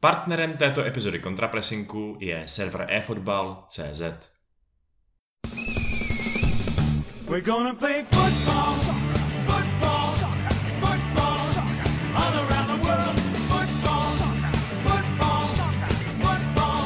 [0.00, 4.00] Partnerem této epizody kontrapresinku je server eFootball.cz.
[7.26, 8.74] We're gonna play football,
[9.46, 10.06] football,
[10.80, 11.38] football,
[12.14, 13.20] all around the world.
[13.50, 14.04] Football,
[14.86, 15.44] football,
[16.22, 16.82] football,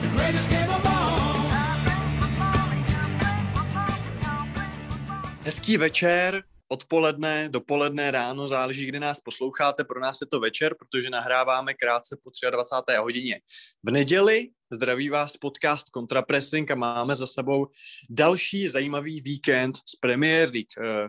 [0.00, 1.50] the greatest game of all.
[5.44, 9.84] Hezký večer, odpoledne, dopoledne, ráno, záleží, kdy nás posloucháte.
[9.84, 12.96] Pro nás je to večer, protože nahráváme krátce po 23.
[12.98, 13.40] hodině.
[13.82, 17.66] V neděli zdraví vás podcast Contrapressing a máme za sebou
[18.10, 20.72] další zajímavý víkend z Premier League.
[20.78, 21.08] Eh,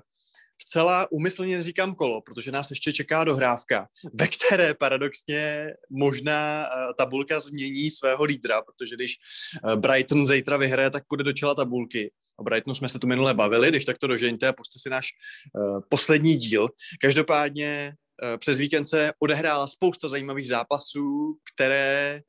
[0.62, 7.40] zcela úmyslně neříkám kolo, protože nás ještě čeká dohrávka, ve které paradoxně možná eh, tabulka
[7.40, 12.12] změní svého lídra, protože když eh, Brighton zítra vyhraje, tak půjde do čela tabulky.
[12.39, 15.07] O Brightonu jsme se tu minule bavili, když tak to dožeňte a puste si náš
[15.53, 16.70] uh, poslední díl.
[17.02, 17.93] Každopádně
[18.23, 22.21] uh, přes víkend se odehrála spousta zajímavých zápasů, které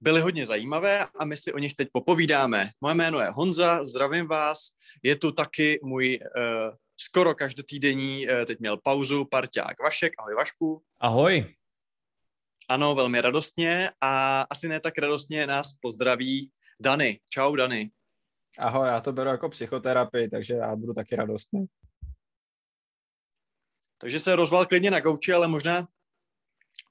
[0.00, 2.70] byly hodně zajímavé a my si o nich teď popovídáme.
[2.80, 4.58] Moje jméno je Honza, zdravím vás.
[5.02, 10.12] Je tu taky můj uh, skoro každotýdenní, uh, teď měl pauzu, parťák Vašek.
[10.18, 10.82] Ahoj Vašku.
[11.00, 11.54] Ahoj.
[12.68, 17.20] Ano, velmi radostně a asi ne tak radostně nás pozdraví Dany.
[17.30, 17.90] Čau Dany.
[18.58, 21.66] Ahoj, já to beru jako psychoterapii, takže já budu taky radostný.
[23.98, 25.88] Takže se rozval klidně na gauči, ale možná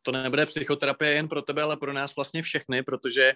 [0.02, 3.34] to nebude psychoterapie jen pro tebe, ale pro nás vlastně všechny, protože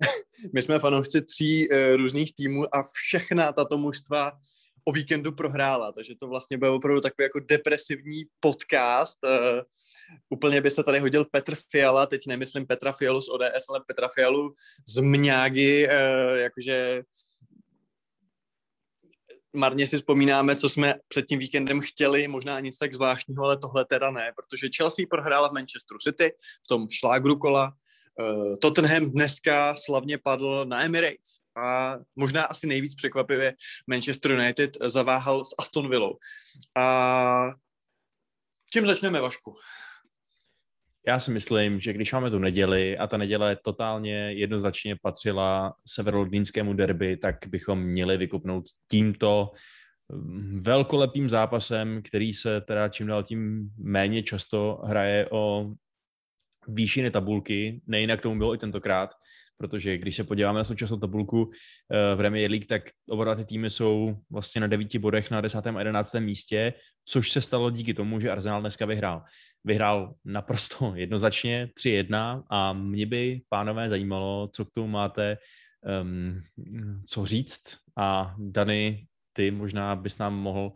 [0.54, 4.32] my jsme fanoušci tří uh, různých týmů a všechna tato mužstva
[4.84, 9.18] o víkendu prohrála, takže to vlastně byl opravdu takový jako depresivní podcast.
[9.24, 9.60] Uh,
[10.28, 14.08] úplně by se tady hodil Petr Fiala, teď nemyslím Petra Fialu z ODS, ale Petra
[14.14, 14.54] Fialu
[14.88, 17.02] z Mňágy, uh, jakože
[19.56, 23.84] marně si vzpomínáme, co jsme před tím víkendem chtěli, možná nic tak zvláštního, ale tohle
[23.84, 26.32] teda ne, protože Chelsea prohrála v Manchesteru City
[26.64, 27.72] v tom šlágru kola,
[28.20, 33.54] uh, Tottenham dneska slavně padl na Emirates a možná asi nejvíc překvapivě
[33.86, 36.18] Manchester United zaváhal s Aston Villou.
[36.76, 37.50] A
[38.72, 39.56] čím začneme, Vašku?
[41.06, 46.72] Já si myslím, že když máme tu neděli a ta neděle totálně jednoznačně patřila severolondýnskému
[46.72, 49.50] derby, tak bychom měli vykupnout tímto
[50.12, 55.72] mm, velkolepým zápasem, který se teda čím dál tím méně často hraje o
[56.68, 59.14] výšiny tabulky, nejinak tomu bylo i tentokrát,
[59.58, 63.70] protože když se podíváme na současnou tabulku eh, v Premier League, tak oba ty týmy
[63.70, 66.72] jsou vlastně na devíti bodech na desátém a jedenáctém místě,
[67.04, 69.22] což se stalo díky tomu, že Arsenal dneska vyhrál.
[69.64, 75.38] Vyhrál naprosto jednoznačně 3-1 a mě by, pánové, zajímalo, co k tomu máte
[76.02, 76.42] um,
[77.06, 80.72] co říct a Dany, ty možná bys nám mohl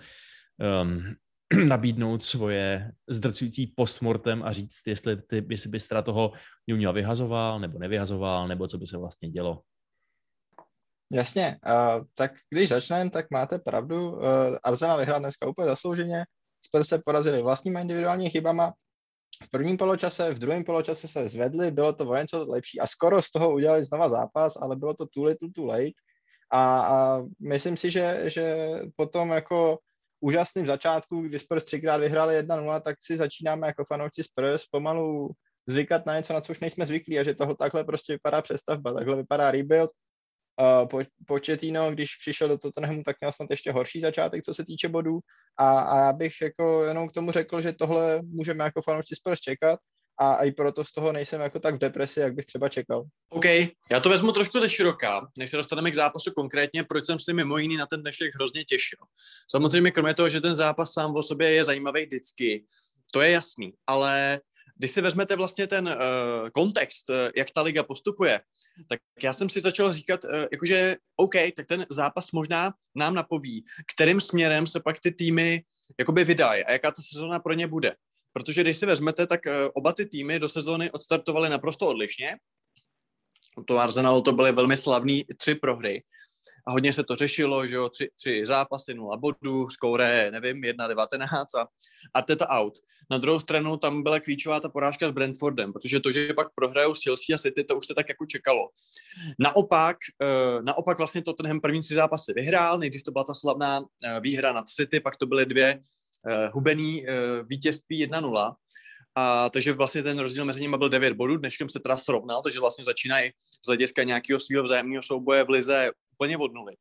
[0.82, 1.14] um,
[1.69, 6.33] nabídnout svoje zdrcující postmortem a říct, jestli, ty, jestli bys teda toho
[6.67, 9.62] Junia vyhazoval nebo nevyhazoval, nebo co by se vlastně dělo.
[11.12, 14.12] Jasně, uh, tak když začneme, tak máte pravdu.
[14.12, 14.21] Uh,
[14.65, 16.25] Arsenal vyhrál dneska úplně zaslouženě.
[16.65, 18.73] Spurs se porazili vlastníma individuálními chybama.
[19.45, 23.31] V prvním poločase, v druhém poločase se zvedli, bylo to vojenco lepší a skoro z
[23.31, 25.93] toho udělali znova zápas, ale bylo to too little too late.
[26.53, 29.79] A, a myslím si, že, že potom jako
[30.22, 35.31] úžasným začátku, kdy Spurs třikrát vyhráli 1-0, tak si začínáme jako fanoušci Spurs pomalu
[35.66, 38.93] zvykat na něco, na co už nejsme zvyklí a že tohle takhle prostě vypadá přestavba,
[38.93, 39.91] takhle vypadá rebuild.
[40.61, 44.65] Uh, po, Početino, když přišel do Tottenhamu, tak měl snad ještě horší začátek, co se
[44.65, 45.21] týče bodů
[45.59, 49.41] a, a já bych jako jenom k tomu řekl, že tohle můžeme jako fanoušci Spurs
[49.41, 49.81] čekat
[50.22, 53.05] a i proto z toho nejsem jako tak v depresi, jak bych třeba čekal.
[53.28, 53.44] OK,
[53.91, 57.33] já to vezmu trošku ze široká, než se dostaneme k zápasu konkrétně, proč jsem si
[57.33, 58.99] mimo jiný na ten dnešek hrozně těšil.
[59.50, 62.65] Samozřejmě kromě toho, že ten zápas sám o sobě je zajímavý vždycky,
[63.11, 64.41] to je jasný, ale
[64.77, 68.41] když si vezmete vlastně ten uh, kontext, uh, jak ta liga postupuje,
[68.88, 73.65] tak já jsem si začal říkat, uh, jakože OK, tak ten zápas možná nám napoví,
[73.94, 75.65] kterým směrem se pak ty týmy
[75.99, 77.94] jakoby vydají a jaká ta sezóna pro ně bude.
[78.32, 82.37] Protože když si vezmete, tak eh, oba ty týmy do sezóny odstartovaly naprosto odlišně.
[83.67, 86.02] To Arsenalu to byly velmi slavné tři prohry.
[86.67, 91.44] A hodně se to řešilo, že jo, tři, tři zápasy, nula bodů, skóre, nevím, 1-19
[91.58, 91.67] a,
[92.14, 92.79] a teta out.
[93.11, 96.94] Na druhou stranu tam byla klíčová ta porážka s Brentfordem, protože to, že pak prohrajou
[96.94, 98.69] s Chelsea a City, to už se tak jako čekalo.
[99.38, 103.87] Naopak, uh, naopak vlastně Tottenham první tři zápasy vyhrál, nejdřív to byla ta slavná uh,
[104.20, 105.81] výhra nad City, pak to byly dvě
[106.53, 108.55] hubený uh, vítězství 1-0.
[109.15, 112.61] A takže vlastně ten rozdíl mezi nimi byl 9 bodů, dneškem se teda srovnal, takže
[112.61, 113.31] vlastně začínají
[113.65, 116.75] z hlediska nějakého svého vzájemného souboje v lize úplně od nuly.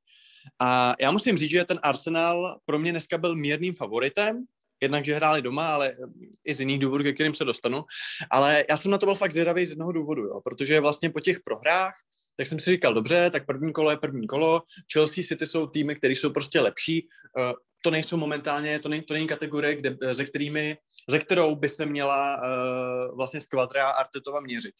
[0.59, 4.45] A já musím říct, že ten Arsenal pro mě dneska byl mírným favoritem,
[4.81, 5.95] jednak, že hráli doma, ale
[6.45, 7.83] i z jiných důvodů, ke kterým se dostanu.
[8.31, 11.19] Ale já jsem na to byl fakt zvědavý z jednoho důvodu, jo, protože vlastně po
[11.19, 11.93] těch prohrách,
[12.37, 14.61] tak jsem si říkal, dobře, tak první kolo je první kolo,
[14.93, 17.07] Chelsea City jsou týmy, které jsou prostě lepší,
[17.81, 20.77] to nejsou momentálně, to není, to není kategorie, kde, ze, kterými,
[21.09, 24.75] ze kterou by se měla uh, vlastně Skvadra Artetova měřit.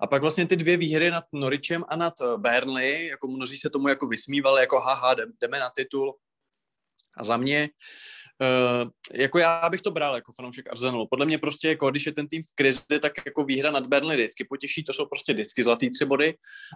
[0.00, 3.70] A pak vlastně ty dvě výhry nad Norichem a nad eh, Burnley, jako mnozí se
[3.70, 6.16] tomu jako vysmívali, jako haha, jdeme na titul.
[7.16, 7.68] A za mě
[8.40, 11.06] Uh, jako já bych to bral jako fanoušek Arsenalu.
[11.10, 14.16] Podle mě prostě, jako když je ten tým v krizi, tak jako výhra nad Burnley
[14.16, 16.34] vždycky potěší, to jsou prostě vždycky zlatý tři body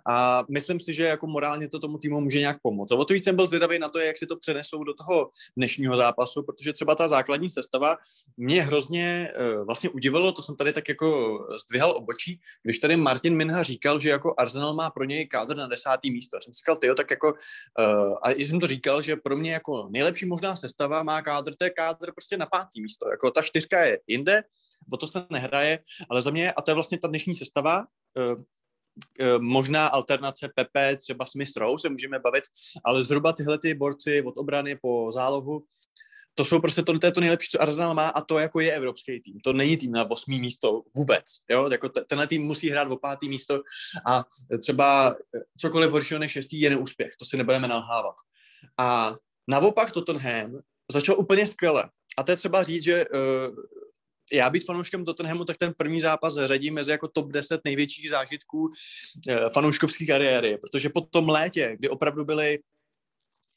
[0.09, 2.93] a myslím si, že jako morálně to tomu týmu může nějak pomoct.
[2.93, 5.31] A o to víc jsem byl zvědavý na to, jak si to přenesou do toho
[5.57, 7.97] dnešního zápasu, protože třeba ta základní sestava
[8.37, 13.37] mě hrozně uh, vlastně udivilo, to jsem tady tak jako zdvihal obočí, když tady Martin
[13.37, 16.37] Minha říkal, že jako Arsenal má pro něj kádr na desátý místo.
[16.37, 19.53] Já jsem si říkal, tyjo, tak jako, uh, a jsem to říkal, že pro mě
[19.53, 23.09] jako nejlepší možná sestava má kádr je kádr prostě na pátý místo.
[23.11, 24.43] Jako ta čtyřka je jinde,
[24.93, 25.79] o to se nehraje,
[26.11, 28.43] ale za mě, a to je vlastně ta dnešní sestava, uh,
[29.39, 32.45] možná alternace Pepe, třeba Smith Rowe se můžeme bavit,
[32.85, 35.65] ale zhruba tyhle ty borci od obrany po zálohu,
[36.39, 38.73] to jsou prostě to, to je to nejlepší, co Arsenal má a to jako je
[38.73, 39.41] evropský tým.
[39.41, 41.25] To není tým na osmý místo vůbec.
[41.51, 41.69] Jo?
[41.71, 43.63] Jako tenhle tým musí hrát o pátý místo
[44.07, 44.25] a
[44.63, 45.17] třeba
[45.59, 47.13] cokoliv horšího než šestý je neúspěch.
[47.19, 48.15] To si nebudeme nalhávat.
[48.79, 49.15] A
[49.49, 50.61] naopak Tottenham
[50.93, 51.91] začal úplně skvěle.
[52.19, 53.57] A to je třeba říct, že uh,
[54.33, 58.61] já být fanouškem Tottenhamu, tak ten první zápas řadím mezi jako top 10 největších zážitků
[58.63, 58.73] uh,
[59.55, 62.59] fanouškovské kariéry, protože po tom létě, kdy opravdu byly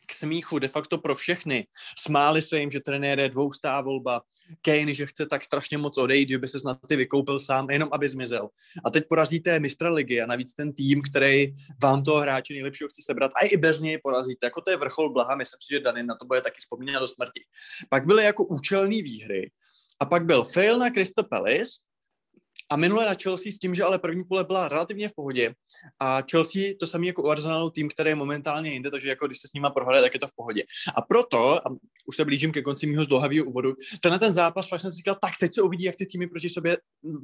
[0.10, 1.68] k smíchu de facto pro všechny.
[2.00, 4.22] Smáli se jim, že trenér je dvoustá volba,
[4.62, 7.90] Kane, že chce tak strašně moc odejít, že by se snad ty vykoupil sám, jenom
[7.92, 8.50] aby zmizel.
[8.86, 11.54] A teď porazíte mistra ligy a navíc ten tým, který
[11.84, 14.46] vám toho hráče nejlepšího chce sebrat, a i bez něj porazíte.
[14.46, 17.08] Jako to je vrchol blaha, myslím si, že Danin na to bude taky vzpomínat do
[17.08, 17.42] smrti.
[17.90, 19.52] Pak byly jako účelné výhry,
[20.00, 21.72] a pak byl fail na Crystal Palace,
[22.70, 25.54] a minule na Chelsea s tím, že ale první pole byla relativně v pohodě
[26.00, 29.40] a Chelsea to samý jako u Arsenalu tým, který je momentálně jinde, takže jako když
[29.40, 30.64] se s nima prohraje, tak je to v pohodě.
[30.96, 31.72] A proto, a
[32.06, 35.18] už se blížím ke konci mého zdlouhavého úvodu, tenhle ten zápas fakt jsem si říkal,
[35.22, 36.78] tak teď se uvidí, jak ty týmy proti sobě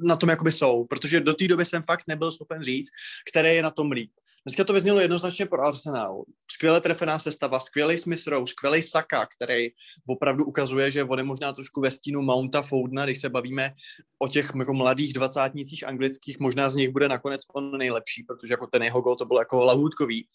[0.04, 2.88] na tom jakoby jsou, protože do té doby jsem fakt nebyl schopen říct,
[3.30, 4.10] které je na tom líp.
[4.46, 6.24] Dneska to vyznělo jednoznačně pro Arsenal.
[6.52, 9.68] Skvěle trefená sestava, skvělý Smith Rowe, skvělý Saka, který
[10.08, 13.72] opravdu ukazuje, že on je možná trošku ve stínu Mounta Foudna, když se bavíme
[14.18, 18.66] o těch jako mladých dvacátnicích anglických, možná z nich bude nakonec on nejlepší, protože jako
[18.66, 20.28] ten jeho gol to byl jako lahůdkový.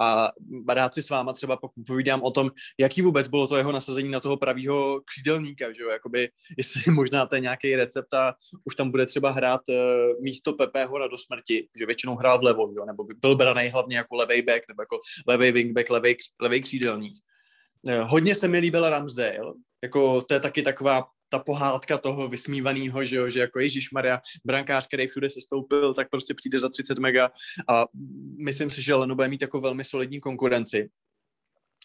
[0.00, 0.32] A
[0.68, 4.20] rád si s váma třeba povídám o tom, jaký vůbec bylo to jeho nasazení na
[4.20, 6.28] toho pravýho křídelníka, že jo, jakoby,
[6.58, 8.34] jestli možná to je nějaký recept a
[8.64, 9.76] už tam bude třeba hrát uh,
[10.22, 13.96] místo Pepe Hora do smrti, že většinou hrál vlevo, jo, nebo by byl braný hlavně
[13.96, 14.98] jako levej back, nebo jako
[15.28, 17.14] levej wingback, levej, levej křídelník.
[17.88, 19.52] Uh, hodně se mi líbil Ramsdale,
[19.82, 24.20] jako to je taky taková ta pohádka toho vysmívaného, že, jo, že jako Ježíš Maria,
[24.44, 27.30] brankář, který všude se stoupil, tak prostě přijde za 30 mega
[27.68, 27.84] a
[28.44, 30.88] myslím si, že Leno bude mít jako velmi solidní konkurenci.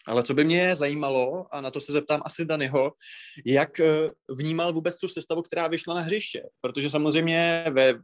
[0.06, 2.92] Ale co by mě zajímalo, a na to se zeptám asi Danyho,
[3.46, 6.42] jak eh, vnímal vůbec tu sestavu, která vyšla na hřiště?
[6.60, 7.94] Protože samozřejmě ve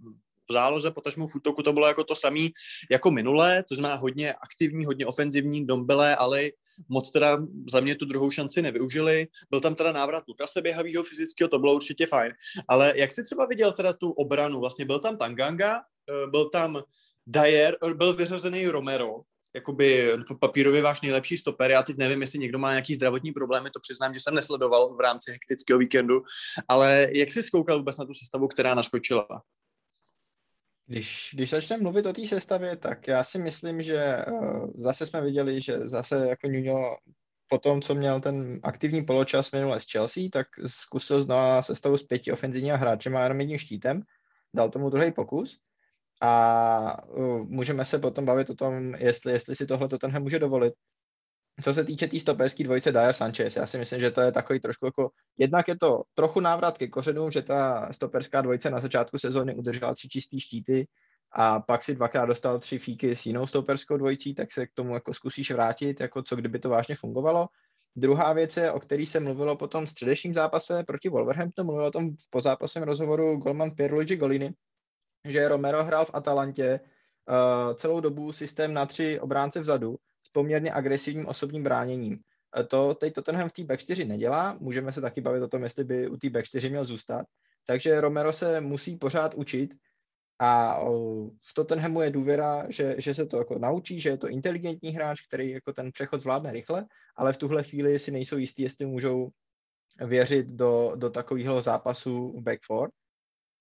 [0.49, 2.49] v záloze, potažmo v útoku to bylo jako to samé
[2.91, 6.51] jako minulé, to znamená hodně aktivní, hodně ofenzivní, Dombele, ale
[6.89, 7.39] moc teda
[7.71, 9.29] za mě tu druhou šanci nevyužili.
[9.51, 12.33] Byl tam teda návrat Lukase běhavýho fyzického, to bylo určitě fajn.
[12.69, 14.61] Ale jak jsi třeba viděl teda tu obranu?
[14.61, 16.83] Vlastně byl tam Tanganga, eh, byl tam
[17.27, 19.21] Dyer, byl vyřazený Romero,
[19.55, 21.71] jakoby papírově váš nejlepší stoper.
[21.71, 25.01] Já teď nevím, jestli někdo má nějaký zdravotní problémy, to přiznám, že jsem nesledoval v
[25.01, 26.23] rámci hektického víkendu,
[26.69, 29.27] ale jak jsi zkoukal vůbec na tu sestavu, která naskočila?
[30.87, 35.21] Když, když začneme mluvit o té sestavě, tak já si myslím, že uh, zase jsme
[35.21, 36.97] viděli, že zase jako Nuno
[37.49, 42.03] po tom, co měl ten aktivní poločas minule s Chelsea, tak zkusil znovu sestavu s
[42.03, 44.03] pěti ofenzivními hráči a jenom jedním štítem,
[44.55, 45.59] dal tomu druhý pokus
[46.21, 50.75] a uh, můžeme se potom bavit o tom, jestli, jestli si tohle Tottenham může dovolit.
[51.63, 54.33] Co se týče té tý stoperské dvojice Dyer Sanchez, já si myslím, že to je
[54.33, 58.79] takový trošku jako, jednak je to trochu návrat ke kořenům, že ta stoperská dvojice na
[58.79, 60.89] začátku sezóny udržela tři čistý štíty
[61.33, 64.95] a pak si dvakrát dostal tři fíky s jinou stoperskou dvojicí, tak se k tomu
[64.95, 67.49] jako zkusíš vrátit, jako co kdyby to vážně fungovalo.
[67.97, 71.91] Druhá věc je, o který se mluvilo potom v středečním zápase proti Wolverhamptonu, mluvil o
[71.91, 74.55] tom v pozápasovém rozhovoru Golman Pierluigi Golini,
[75.25, 79.97] že Romero hrál v Atalantě uh, celou dobu systém na tři obránce vzadu,
[80.37, 82.19] poměrně agresivním osobním bráněním.
[82.59, 85.63] E, to teď Tottenham v té back 4 nedělá, můžeme se taky bavit o tom,
[85.63, 87.27] jestli by u té back 4 měl zůstat.
[87.67, 89.75] Takže Romero se musí pořád učit
[90.39, 90.81] a
[91.41, 95.21] v Tottenhamu je důvěra, že, že se to jako naučí, že je to inteligentní hráč,
[95.21, 96.85] který jako ten přechod zvládne rychle,
[97.17, 99.31] ale v tuhle chvíli si nejsou jistí, jestli můžou
[100.05, 102.91] věřit do, do takového zápasu v back four.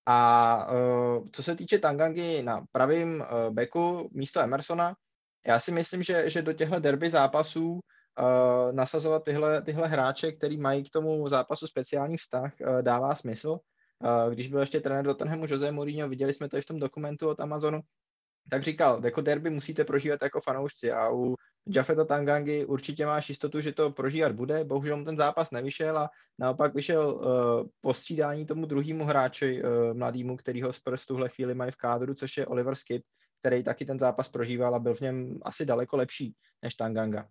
[0.06, 0.18] A
[0.72, 4.94] uh, co se týče Tangangy na pravém uh, backu místo Emersona,
[5.46, 7.80] já si myslím, že, že do těchto derby zápasů uh,
[8.72, 13.50] nasazovat tyhle, tyhle hráče, který mají k tomu zápasu speciální vztah, uh, dává smysl.
[13.50, 17.28] Uh, když byl ještě trenér Tottenhamu Jose Mourinho, viděli jsme to i v tom dokumentu
[17.28, 17.80] od Amazonu,
[18.50, 21.34] tak říkal, jako derby musíte prožívat jako fanoušci a u
[21.68, 24.64] Jafeta Tangangy určitě máš jistotu, že to prožívat bude.
[24.64, 30.36] Bohužel mu ten zápas nevyšel a naopak vyšel uh, postřídání tomu druhému hráči uh, mladýmu,
[30.36, 33.02] kterýho Spurs v tuhle chvíli mají v kádru, což je Oliver Skip,
[33.46, 37.28] který taky ten zápas prožíval a byl v něm asi daleko lepší než Tanganga.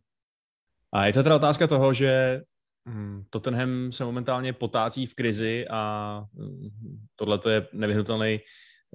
[0.93, 2.41] A je to teda otázka toho, že
[2.89, 6.69] hm, Tottenham se momentálně potácí v krizi a hm,
[7.15, 8.39] tohle je nevyhnutelný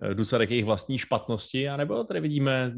[0.02, 2.74] Eh, důsledek jejich vlastní špatnosti, anebo tady vidíme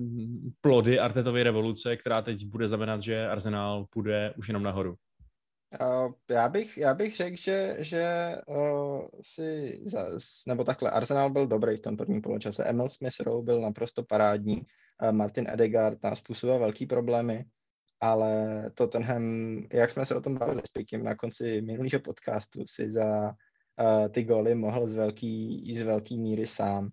[0.61, 4.95] plody Artetovy revoluce, která teď bude znamenat, že Arsenal půjde už jenom nahoru?
[5.81, 10.07] Uh, já bych, já bych řekl, že, že uh, si, za,
[10.49, 12.65] nebo takhle, Arsenal byl dobrý v tom prvním poločase.
[12.65, 14.57] Emil Smith Rowe byl naprosto parádní.
[14.57, 17.45] Uh, Martin Edegaard tam způsobil velký problémy,
[18.01, 19.23] ale Tottenham,
[19.73, 23.33] jak jsme se o tom bavili s na konci minulého podcastu, si za
[23.81, 26.91] uh, ty goly mohl z velký, z velký míry sám.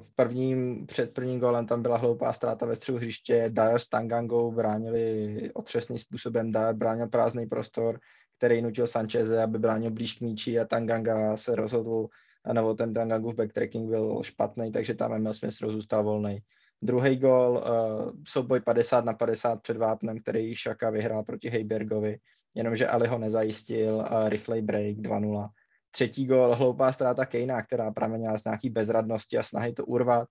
[0.00, 4.52] V prvním, před prvním golem tam byla hloupá ztráta ve středu hřiště, Dyer s Tangangou
[4.52, 8.00] bránili otřesným způsobem, Dyer bránil prázdný prostor,
[8.38, 12.06] který nutil Sancheze, aby bránil blíž k míči a Tanganga se rozhodl,
[12.52, 16.38] nebo ten Tangangův backtracking byl špatný, takže tam Emil Smith zůstal volný.
[16.82, 22.18] Druhý gol, uh, souboj 50 na 50 před Vápnem, který Šaka vyhrál proti Heibergovi,
[22.54, 25.48] jenomže Ali ho nezajistil, uh, rychlej break 2-0
[25.90, 30.28] Třetí gol, hloupá ztráta Kejna, která pramenila z nějaký bezradnosti a snahy to urvat.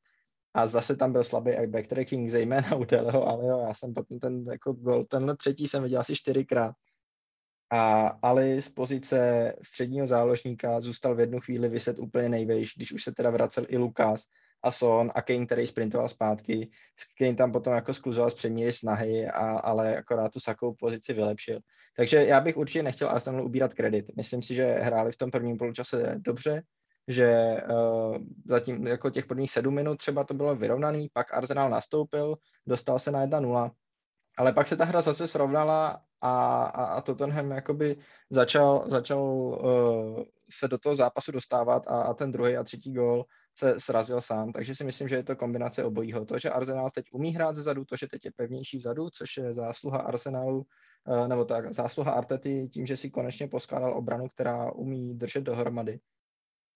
[0.53, 3.59] A zase tam byl slabý i backtracking, zejména u Teleho Aliho.
[3.59, 6.75] Já jsem potom ten jako gol, tenhle třetí jsem viděl asi čtyřikrát.
[7.71, 13.03] A Ali z pozice středního záložníka zůstal v jednu chvíli vyset úplně nejvejš, když už
[13.03, 14.23] se teda vracel i Lukas
[14.63, 16.69] a Son a Kane, který sprintoval zpátky.
[17.17, 21.59] Kane tam potom jako skluzoval z předmíry snahy, a, ale akorát tu sakou pozici vylepšil.
[21.97, 24.05] Takže já bych určitě nechtěl Arsenalu ubírat kredit.
[24.17, 26.63] Myslím si, že hráli v tom prvním poločase dobře,
[27.07, 32.35] že uh, zatím jako těch prvních sedm minut třeba to bylo vyrovnaný, pak Arsenal nastoupil,
[32.67, 33.71] dostal se na 1-0,
[34.37, 37.97] ale pak se ta hra zase srovnala a, a, a Tottenham jakoby
[38.29, 43.25] začal, začal uh, se do toho zápasu dostávat a, a ten druhý a třetí gól
[43.57, 46.25] se srazil sám, takže si myslím, že je to kombinace obojího.
[46.25, 49.53] To, že Arsenal teď umí hrát zezadu, to, že teď je pevnější vzadu, což je
[49.53, 50.65] zásluha Arsenalu,
[51.27, 55.99] nebo tak zásluha Artety tím, že si konečně poskládal obranu, která umí držet dohromady.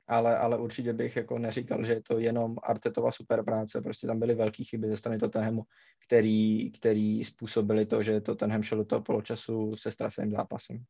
[0.08, 4.20] Ale, ale určitě bych jako neříkal, že je to jenom Artetova super práce, prostě tam
[4.20, 5.64] byly velké chyby ze strany Tottenhamu,
[6.06, 10.84] který, který způsobili to, že Tottenham šel do toho poločasu se straseným zápasem.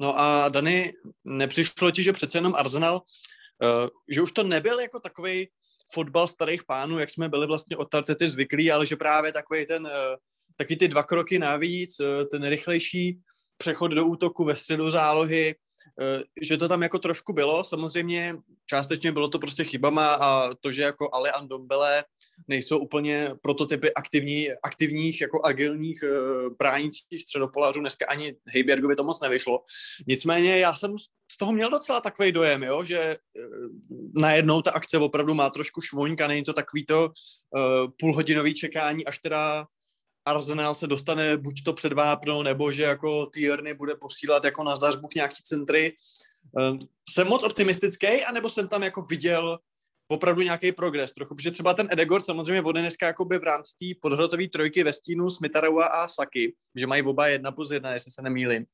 [0.00, 0.92] No a Dany,
[1.24, 5.48] nepřišlo ti, že přece jenom Arsenal, uh, že už to nebyl jako takový
[5.92, 9.82] fotbal starých pánů, jak jsme byli vlastně od Artety zvyklí, ale že právě takový ten
[9.82, 9.90] uh,
[10.56, 13.20] taky ty dva kroky navíc, eh, ten rychlejší
[13.56, 15.54] přechod do útoku ve středu zálohy,
[16.00, 17.64] eh, že to tam jako trošku bylo.
[17.64, 18.34] Samozřejmě
[18.66, 22.04] částečně bylo to prostě chybama a to, že jako Ale a Dombele
[22.48, 27.80] nejsou úplně prototypy aktivní, aktivních, jako agilních uh, bránících středopolářů.
[27.80, 29.62] Dneska ani Heibergovi to moc nevyšlo.
[30.08, 30.98] Nicméně já jsem
[31.32, 33.16] z toho měl docela takový dojem, jo, že
[34.14, 37.12] najednou ta akce opravdu má trošku švoňka, není to takový to
[37.98, 39.66] půlhodinový čekání, až teda
[40.24, 44.76] Arsenal se dostane buď to před vápno, nebo že jako Tierney bude posílat jako na
[44.76, 45.96] zdařbuk nějaký centry.
[46.58, 46.78] Ehm,
[47.08, 49.58] jsem moc optimistický, anebo jsem tam jako viděl
[50.08, 53.98] opravdu nějaký progres trochu, protože třeba ten Edegor samozřejmě vode dneska jakoby v rámci té
[54.00, 58.22] podhrotové trojky ve stínu Smitaraua a Saky, že mají oba jedna plus jedna, jestli se
[58.22, 58.66] nemýlím,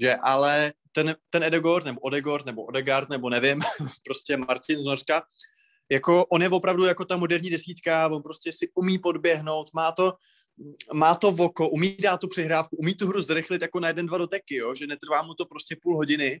[0.00, 3.60] že ale ten, ten Edegor, nebo Odegor, nebo Odegard, nebo nevím,
[4.04, 5.22] prostě Martin z Norska,
[5.90, 10.14] jako on je opravdu jako ta moderní desítka, on prostě si umí podběhnout, má to,
[10.94, 14.18] má to voko, umí dát tu přihrávku, umí tu hru zrychlit jako na jeden, dva
[14.18, 14.74] doteky, jo?
[14.74, 16.40] že netrvá mu to prostě půl hodiny.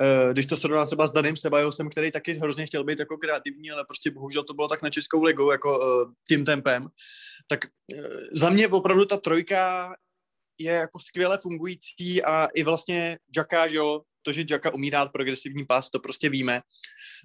[0.00, 3.70] Uh, když to srovnal třeba s Daným Sebajosem, který taky hrozně chtěl být jako kreativní,
[3.70, 6.88] ale prostě bohužel to bylo tak na Českou ligou, jako uh, tím tempem,
[7.48, 9.94] tak uh, za mě opravdu ta trojka
[10.58, 15.66] je jako skvěle fungující a i vlastně Jacka, jo, to, že Jacka umí dát progresivní
[15.66, 16.60] pas, to prostě víme.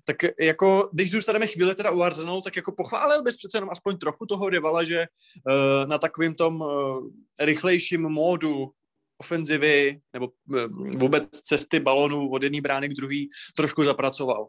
[0.05, 3.97] Tak jako, když zůstaneme chvíli teda u Arsenalu, tak jako pochválil bys přece jenom aspoň
[3.97, 7.07] trochu toho rivala, že uh, na takovým tom uh,
[7.41, 8.71] rychlejším módu
[9.17, 10.59] ofenzivy nebo uh,
[10.97, 14.47] vůbec cesty balonů od jedné brány k druhý trošku zapracoval.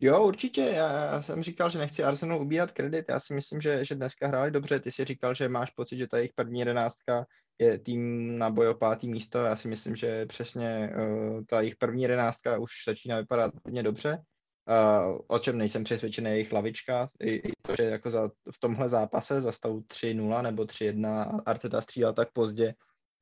[0.00, 0.60] Jo, určitě.
[0.60, 3.04] Já, já jsem říkal, že nechci Arsenal ubírat kredit.
[3.08, 4.80] Já si myslím, že, že dneska hráli dobře.
[4.80, 7.24] Ty si říkal, že máš pocit, že ta jejich první jedenáctka
[7.58, 9.38] je tým na boj o pátý místo.
[9.38, 14.22] Já si myslím, že přesně uh, ta jejich první jedenáctka už začíná vypadat hodně dobře.
[14.68, 17.08] Uh, o čem nejsem přesvědčený, jejich lavička.
[17.20, 21.80] I, i to, že jako za, v tomhle zápase za stavu 3-0 nebo 3-1 Arteta
[21.80, 22.74] střídal tak pozdě,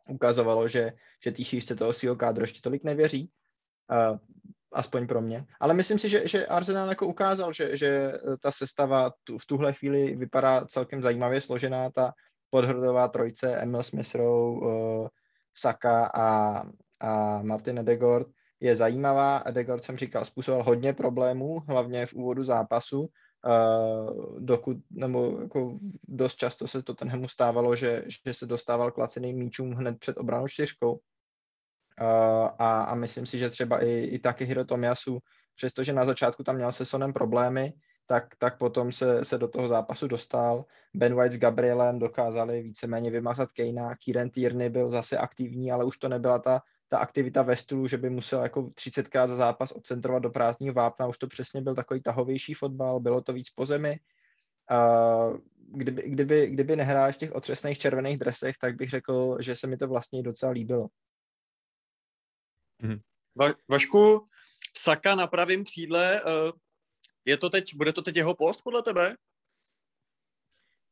[0.09, 0.93] ukazovalo, že,
[1.25, 3.31] že tý šířce toho svého kádru ještě tolik nevěří.
[3.91, 4.19] Uh,
[4.75, 5.47] aspoň pro mě.
[5.61, 9.73] Ale myslím si, že, že Arsenal jako ukázal, že, že ta sestava tu, v tuhle
[9.73, 11.91] chvíli vypadá celkem zajímavě složená.
[11.91, 12.13] Ta
[12.55, 15.09] podhrodová trojce Emil Smith uh,
[15.55, 16.27] Saka a,
[17.01, 18.29] a Martin Edegord
[18.61, 19.43] je zajímavá.
[19.47, 25.75] Edegord jsem říkal, způsobil hodně problémů, hlavně v úvodu zápasu, uh, dokud, nebo jako
[26.09, 30.17] dost často se to tenhle stávalo, že, že se dostával k laceným míčům hned před
[30.19, 30.93] obranou čtyřkou.
[30.93, 30.99] Uh,
[32.59, 35.19] a, a myslím si, že třeba i, i taky Hiro Tomiasu,
[35.57, 37.73] přestože na začátku tam měl se Sonem problémy,
[38.07, 40.65] tak, tak potom se, se do toho zápasu dostal.
[40.95, 45.99] Ben White s Gabrielem dokázali víceméně vymazat Kejna, Kieran Tierney byl zase aktivní, ale už
[45.99, 50.23] to nebyla ta, ta aktivita ve stylu, že by musel jako 30krát za zápas odcentrovat
[50.23, 54.01] do prázdního vápna, už to přesně byl takový tahovější fotbal, bylo to víc po zemi.
[55.69, 59.77] Kdyby, kdyby, kdyby nehrál v těch otřesných červených dresech, tak bych řekl, že se mi
[59.77, 60.89] to vlastně docela líbilo.
[62.83, 62.99] Hmm.
[63.39, 64.27] Va- Vašku,
[64.77, 66.31] Saka na pravém křídle, uh,
[67.25, 69.17] je to teď, bude to teď jeho post podle tebe?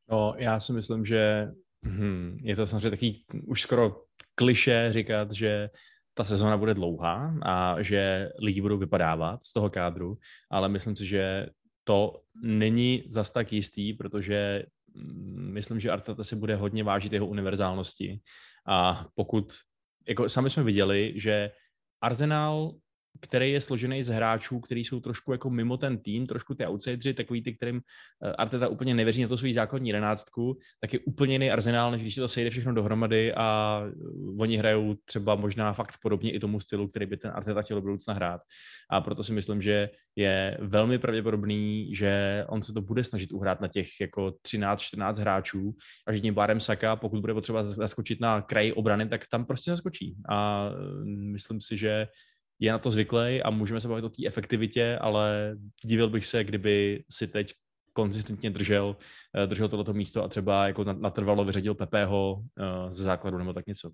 [0.09, 1.51] No, já si myslím, že
[1.85, 4.03] hm, je to samozřejmě takový už skoro
[4.35, 5.69] kliše říkat, že
[6.13, 10.17] ta sezóna bude dlouhá a že lidi budou vypadávat z toho kádru,
[10.51, 11.45] ale myslím si, že
[11.83, 14.63] to není zas tak jistý, protože
[14.95, 18.19] hm, myslím, že Arteta si bude hodně vážit jeho univerzálnosti
[18.67, 19.53] a pokud,
[20.07, 21.51] jako sami jsme viděli, že
[22.01, 22.71] Arsenal
[23.21, 27.13] který je složený z hráčů, kteří jsou trošku jako mimo ten tým, trošku ty outsideri,
[27.13, 27.81] takový ty, kterým
[28.23, 32.01] eh, Arteta úplně nevěří na to svůj základní jedenáctku, tak je úplně jiný arzenál, než
[32.01, 33.91] když se to sejde všechno dohromady a eh,
[34.39, 37.83] oni hrajou třeba možná fakt podobně i tomu stylu, který by ten Arteta chtěl v
[37.83, 38.41] budoucna hrát.
[38.89, 43.61] A proto si myslím, že je velmi pravděpodobný, že on se to bude snažit uhrát
[43.61, 45.75] na těch jako 13-14 hráčů
[46.07, 49.71] a že tím Bárem Saka, pokud bude potřeba zaskočit na kraji obrany, tak tam prostě
[49.71, 50.15] zaskočí.
[50.29, 52.07] A eh, myslím si, že
[52.63, 56.43] je na to zvyklý a můžeme se bavit o té efektivitě, ale divil bych se,
[56.43, 57.53] kdyby si teď
[57.93, 58.95] konzistentně držel,
[59.35, 63.67] eh, držel tohleto místo a třeba jako natrvalo vyřadil Pepeho eh, ze základu nebo tak
[63.67, 63.91] něco.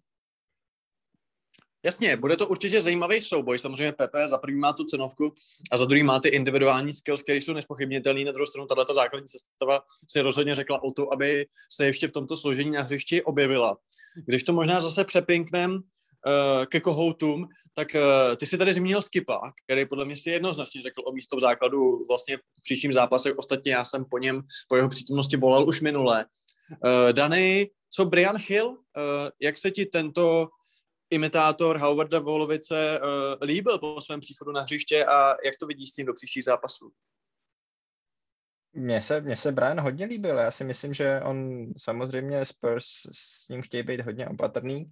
[1.86, 3.60] Jasně, bude to určitě zajímavý souboj.
[3.60, 5.34] Samozřejmě Pepe za první má tu cenovku
[5.72, 8.26] a za druhý má ty individuální skills, které jsou nespochybnitelné.
[8.26, 12.12] Na druhou stranu, tato základní sestava si rozhodně řekla o to, aby se ještě v
[12.12, 13.78] tomto složení na hřišti objevila.
[14.26, 15.82] Když to možná zase přepinknem,
[16.70, 21.02] ke kohoutům, tak uh, ty si tady zmínil Skipa, který podle mě si jednoznačně řekl
[21.06, 23.34] o místo v základu vlastně v příštím zápase.
[23.34, 26.26] Ostatně já jsem po něm, po jeho přítomnosti volal už minule.
[26.86, 28.78] Uh, Dany, co Brian Hill,
[29.42, 30.50] jak se ti tento
[31.10, 33.00] imitátor Howarda Volovice
[33.42, 36.92] líbil po svém příchodu na hřiště a jak to vidíš s tím do příštích zápasů?
[38.74, 40.38] Mně se, mně se Brian hodně líbil.
[40.38, 44.92] Já si myslím, že on samozřejmě Spurs s ním chtějí být hodně opatrný.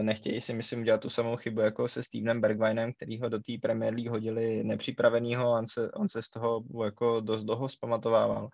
[0.00, 3.52] Nechtějí si, myslím, dělat tu samou chybu jako se Stevenem Bergwinem, který ho do té
[3.62, 8.48] Premier League hodili nepřipravenýho, on se, on se z toho jako dost dlouho zpamatovával.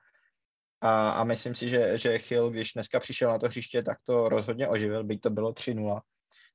[0.81, 4.29] A, a myslím si, že, že Hill, když dneska přišel na to hřiště, tak to
[4.29, 6.01] rozhodně oživil, byť to bylo 3-0.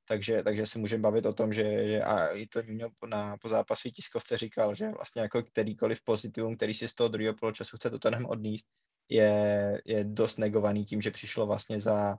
[0.08, 3.48] Takže, takže se můžeme bavit o tom, že, že a i to Nuno na po
[3.48, 7.90] zápasu tiskovce říkal, že vlastně jako kterýkoliv pozitivum, který si z toho druhého poločasu chce
[7.90, 8.66] Tottenham odníst,
[9.08, 12.16] je, je dost negovaný tím, že přišlo vlastně za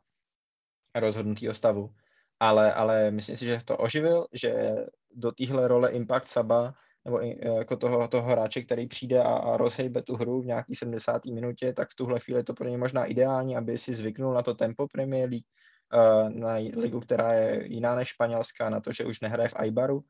[0.96, 1.96] rozhodnutýho stavu
[2.40, 4.76] ale, ale myslím si, že to oživil, že
[5.12, 6.74] do téhle role Impact Saba
[7.06, 7.20] nebo
[7.58, 11.26] jako toho, toho hráče, který přijde a, a rozhejbe tu hru v nějaký 70.
[11.26, 14.42] minutě, tak v tuhle chvíli je to pro ně možná ideální, aby si zvyknul na
[14.42, 15.46] to tempo Premier League,
[15.94, 20.02] uh, na ligu, která je jiná než španělská, na to, že už nehraje v Aibaru,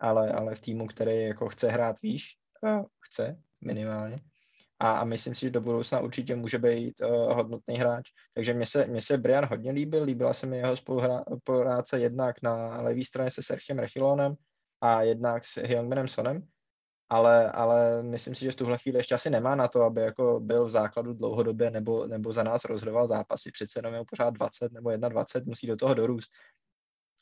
[0.00, 4.20] ale, ale v týmu, který jako chce hrát výš, uh, chce minimálně,
[4.78, 8.10] a, a myslím si, že do budoucna určitě může být uh, hodnotný hráč.
[8.34, 12.80] Takže mně se, mně se Brian hodně líbil, líbila se mi jeho spolupráce jednak na
[12.80, 14.34] levé straně se Serchem Rechilonem
[14.80, 16.42] a jednak s Hyungmanem Sonem,
[17.08, 20.40] ale, ale myslím si, že v tuhle chvíli ještě asi nemá na to, aby jako
[20.40, 23.50] byl v základu dlouhodobě nebo, nebo za nás rozhodoval zápasy.
[23.52, 26.32] Přece jenom je pořád 20 nebo 21, musí do toho dorůst.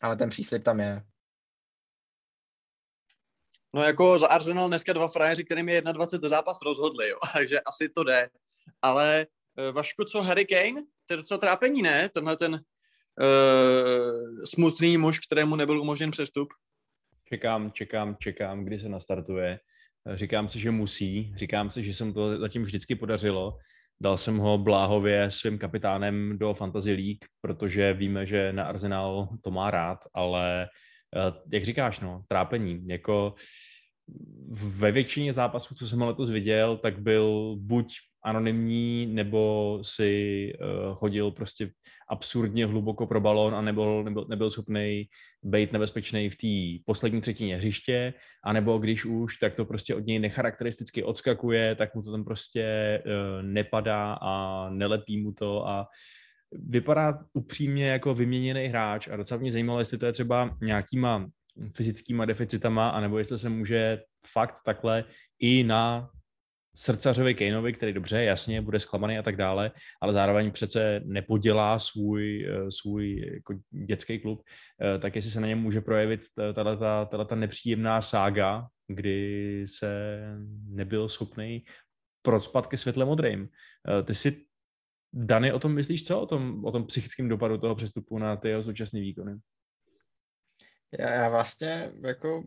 [0.02, 1.02] Ale ten příslip tam je.
[3.74, 7.16] No jako za Arsenal dneska dva frajeři, kterým je 21 zápas rozhodli, jo.
[7.32, 8.28] takže asi to jde.
[8.82, 9.26] Ale
[9.58, 10.82] eh, Vašku, co Harry Kane?
[11.06, 12.08] To je docela trápení, ne?
[12.08, 16.48] Tenhle ten uh, smutný muž, kterému nebyl umožněn přestup.
[17.28, 19.60] Čekám, čekám, čekám, kdy se nastartuje.
[20.14, 23.58] Říkám si, že musí, říkám si, že se mu to zatím vždycky podařilo.
[24.00, 29.50] Dal jsem ho bláhově svým kapitánem do Fantasy League, protože víme, že na Arsenal to
[29.50, 30.68] má rád, ale
[31.52, 33.34] jak říkáš, no, trápení, jako
[34.52, 37.94] ve většině zápasů, co jsem letos viděl, tak byl buď
[38.24, 41.70] anonymní, nebo si uh, chodil prostě
[42.10, 45.04] absurdně hluboko pro balón a nebyl, nebyl, nebyl schopný
[45.42, 50.18] být nebezpečný v té poslední třetině hřiště, anebo když už, tak to prostě od něj
[50.18, 55.86] necharakteristicky odskakuje, tak mu to tam prostě uh, nepadá a nelepí mu to a
[56.68, 61.30] vypadá upřímně jako vyměněný hráč a docela mě zajímalo, jestli to je třeba nějakýma
[61.76, 65.04] fyzickýma deficitama, anebo jestli se může fakt takhle
[65.38, 66.10] i na
[66.76, 72.46] srdcařovi Kaneovi, který dobře, jasně, bude zklamaný a tak dále, ale zároveň přece nepodělá svůj,
[72.48, 74.42] eh, svůj jako dětský klub,
[74.82, 76.20] eh, tak jestli se na něm může projevit
[77.26, 80.20] ta nepříjemná sága, kdy se
[80.68, 81.64] nebyl schopný
[82.22, 83.48] procpat ke světle modrým.
[83.88, 84.44] Eh, ty si,
[85.12, 86.20] Dany, o tom myslíš co?
[86.20, 89.38] O tom, o tom psychickém dopadu toho přestupu na ty jeho současné výkony?
[90.98, 92.42] Já, já vlastně jako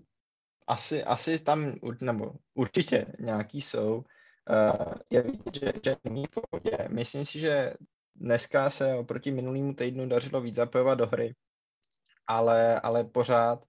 [0.68, 4.04] asi, asi tam, nebo určitě nějaký jsou.
[4.50, 6.78] Uh, je vidět, že, že není v pohodě.
[6.90, 7.74] Myslím si, že
[8.16, 11.36] dneska se oproti minulému týdnu dařilo víc zapojovat do hry,
[12.28, 13.64] ale, ale pořád,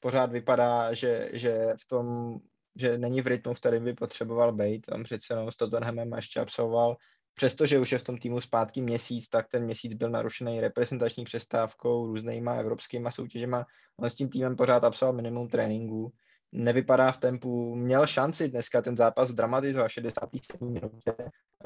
[0.00, 2.38] pořád vypadá, že, že v tom,
[2.80, 4.86] že není v rytmu, v kterém by potřeboval být.
[4.86, 6.96] Tam přece jenom s Tottenhamem ještě absolvoval
[7.36, 12.06] přestože už je v tom týmu zpátky měsíc, tak ten měsíc byl narušený reprezentační přestávkou,
[12.06, 13.66] různýma evropskými soutěžema.
[13.96, 16.12] On s tím týmem pořád absolvoval minimum tréninku.
[16.52, 21.14] Nevypadá v tempu, měl šanci dneska ten zápas dramatizovat 67 minutě,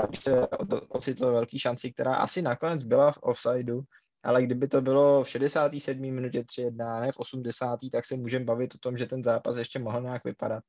[0.08, 0.46] když se
[0.88, 3.82] ocitl velký šanci, která asi nakonec byla v offsideu,
[4.22, 6.00] ale kdyby to bylo v 67.
[6.00, 7.78] minutě 3-1, ne v 80.
[7.92, 10.64] tak se můžeme bavit o tom, že ten zápas ještě mohl nějak vypadat.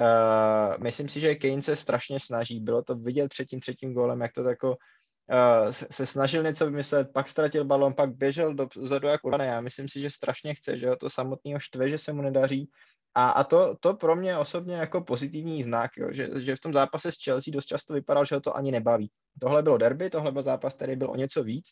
[0.00, 2.60] Uh, myslím si, že Kane se strašně snaží.
[2.60, 7.08] Bylo to vidět před tím třetím gólem, jak to tako uh, se snažil něco vymyslet,
[7.12, 9.44] pak ztratil balon, pak běžel dozadu jak urvaný.
[9.44, 12.70] Já myslím si, že strašně chce, že ho to samotného štve, že se mu nedaří.
[13.14, 16.72] A, a to, to pro mě osobně jako pozitivní znak, jo, že, že v tom
[16.72, 19.10] zápase s Chelsea dost často vypadal, že ho to ani nebaví.
[19.40, 21.66] Tohle bylo derby, tohle byl zápas, který byl o něco víc,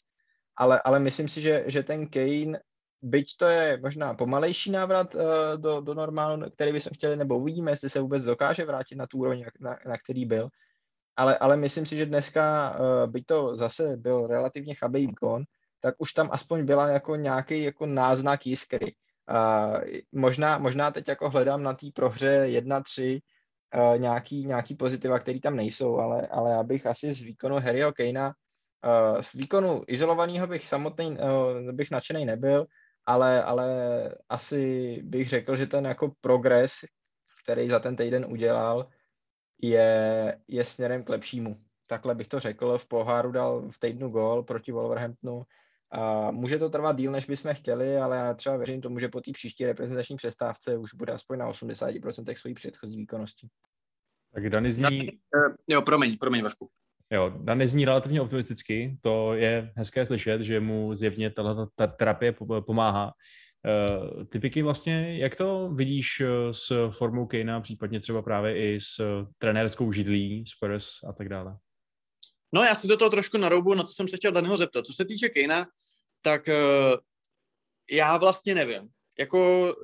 [0.57, 2.61] ale, ale myslím si, že, že ten Kane
[3.05, 5.21] byť to je možná pomalejší návrat uh,
[5.57, 9.19] do, do normálu, který bychom chtěli, nebo uvidíme, jestli se vůbec dokáže vrátit na tu
[9.19, 10.49] úroveň, na, na který byl.
[11.17, 15.45] Ale, ale myslím si, že dneska, uh, byť to zase byl relativně chabý výkon,
[15.81, 18.95] tak už tam aspoň byla jako nějaký jako náznak jiskry.
[19.31, 19.81] Uh,
[20.13, 23.21] možná, možná teď jako hledám na té prohře 1-3
[23.75, 27.93] uh, nějaký, nějaký pozitiva, který tam nejsou, ale, ale já bych asi z výkonu Harryho
[27.93, 32.67] Kanea, uh, z výkonu izolovaného bych samotný, uh, bych nadšený nebyl,
[33.07, 33.69] ale, ale
[34.29, 36.73] asi bych řekl, že ten jako progres,
[37.45, 38.89] který za ten týden udělal,
[39.63, 41.61] je, je směrem k lepšímu.
[41.87, 42.79] Takhle bych to řekl.
[42.79, 45.43] V poháru dal v týdnu gol proti Wolverhamptonu.
[45.91, 49.21] A může to trvat díl, než bychom chtěli, ale já třeba věřím tomu, že po
[49.21, 53.49] té příští reprezentační přestávce už bude aspoň na 80% svojí předchozí výkonnosti.
[54.35, 55.09] Tak Dani zní...
[55.71, 56.71] Jo, promiň, promiň, Vašku.
[57.13, 61.31] Jo, Dan zní relativně optimisticky, to je hezké slyšet, že mu zjevně
[61.77, 62.35] ta terapie
[62.67, 63.13] pomáhá.
[64.55, 69.93] Uh, vlastně, jak to vidíš eh, s formou Kejna, případně třeba právě i s trenérskou
[69.93, 71.57] židlí, Spurs a tak dále?
[72.55, 74.87] No já si do toho trošku naroubu, na co jsem se chtěl Daniho zeptat.
[74.87, 75.67] Co se týče Kejna,
[76.23, 76.97] tak uh,
[77.91, 78.89] já vlastně nevím
[79.19, 79.75] jako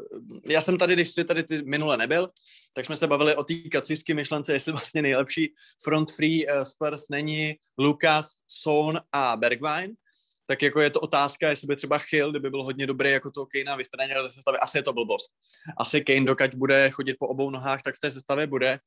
[0.49, 2.31] já jsem tady, když jsi tady ty minule nebyl,
[2.73, 7.09] tak jsme se bavili o té kacířské myšlence, jestli vlastně nejlepší front free uh, Spurs
[7.11, 9.95] není Lukas, Son a Bergwijn,
[10.47, 13.47] tak jako je to otázka, jestli by třeba Chill, kdyby byl hodně dobrý jako toho
[13.47, 15.31] Kanea vystranil ze sestavy, asi je to blbost.
[15.79, 18.79] Asi Kane, dokud bude chodit po obou nohách, tak v té sestavě bude.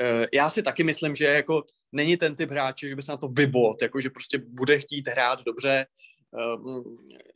[0.00, 3.16] Uh, já si taky myslím, že jako není ten typ hráče, že by se na
[3.16, 5.86] to vybot, jako že prostě bude chtít hrát dobře,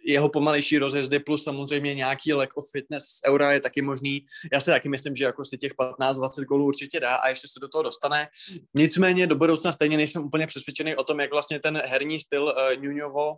[0.07, 4.27] jeho pomalejší rozjezdy plus samozřejmě nějaký lack of fitness z eura je taky možný.
[4.53, 7.61] Já si taky myslím, že jako si těch 15-20 gólů určitě dá a ještě se
[7.61, 8.29] do toho dostane.
[8.75, 12.83] Nicméně do budoucna stejně nejsem úplně přesvědčený o tom, jak vlastně ten herní styl uh,
[12.83, 13.37] Nunovo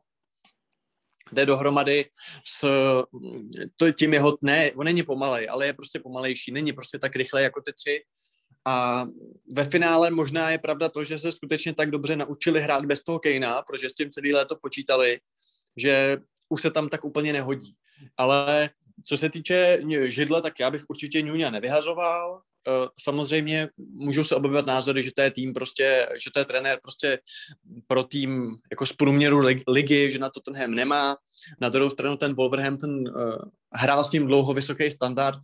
[1.32, 2.04] jde dohromady
[2.44, 2.68] s
[3.76, 7.42] to, tím jeho, ne, on není pomalej, ale je prostě pomalejší, není prostě tak rychle
[7.42, 8.02] jako ty tři.
[8.66, 9.06] A
[9.54, 13.18] ve finále možná je pravda to, že se skutečně tak dobře naučili hrát bez toho
[13.18, 15.20] Kejna, protože s tím celý léto počítali,
[15.76, 17.74] že už se tam tak úplně nehodí.
[18.16, 18.70] Ale
[19.06, 22.42] co se týče židle, tak já bych určitě Nunia nevyhazoval.
[22.68, 26.78] Eh, samozřejmě můžou se objevovat názory, že to je tým prostě, že to je trenér
[26.82, 27.18] prostě
[27.86, 31.16] pro tým jako z průměru ligy, že na to tenhle nemá.
[31.60, 33.36] Na druhou stranu ten Wolverhampton uh,
[33.72, 35.38] hrál s ním dlouho vysoký standard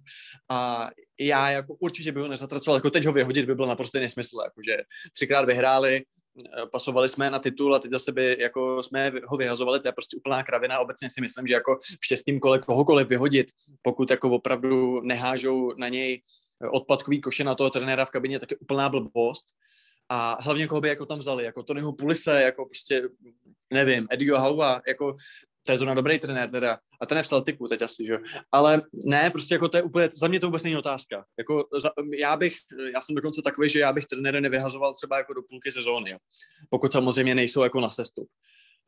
[0.49, 0.91] a
[1.27, 4.77] já jako určitě bych ho nezatracoval, jako teď ho vyhodit by byl naprosto nesmysl, jakože
[5.13, 6.03] třikrát vyhráli,
[6.45, 9.93] eh, pasovali jsme na titul a teď zase by jako jsme ho vyhazovali, to je
[9.93, 10.79] prostě úplná kravina.
[10.79, 13.47] Obecně si myslím, že jako v šestém kole kohokoliv vyhodit,
[13.83, 16.23] pokud jako opravdu nehážou na něj
[16.71, 19.47] odpadkový koše na toho trenéra v kabině, tak je úplná blbost.
[20.09, 23.03] A hlavně koho by jako tam vzali, jako Tonyho Pulise, jako prostě,
[23.73, 25.17] nevím, Eddieho Hauva, jako
[25.66, 28.18] to je zrovna dobrý trenér teda, a ten je v Celticu teď asi, že
[28.53, 31.90] ale ne, prostě jako to je úplně, za mě to vůbec není otázka, jako za,
[32.18, 32.55] já bych,
[32.94, 36.18] já jsem dokonce takový, že já bych trenéry nevyhazoval třeba jako do půlky sezóny, jo.
[36.70, 38.29] pokud samozřejmě nejsou jako na sestup.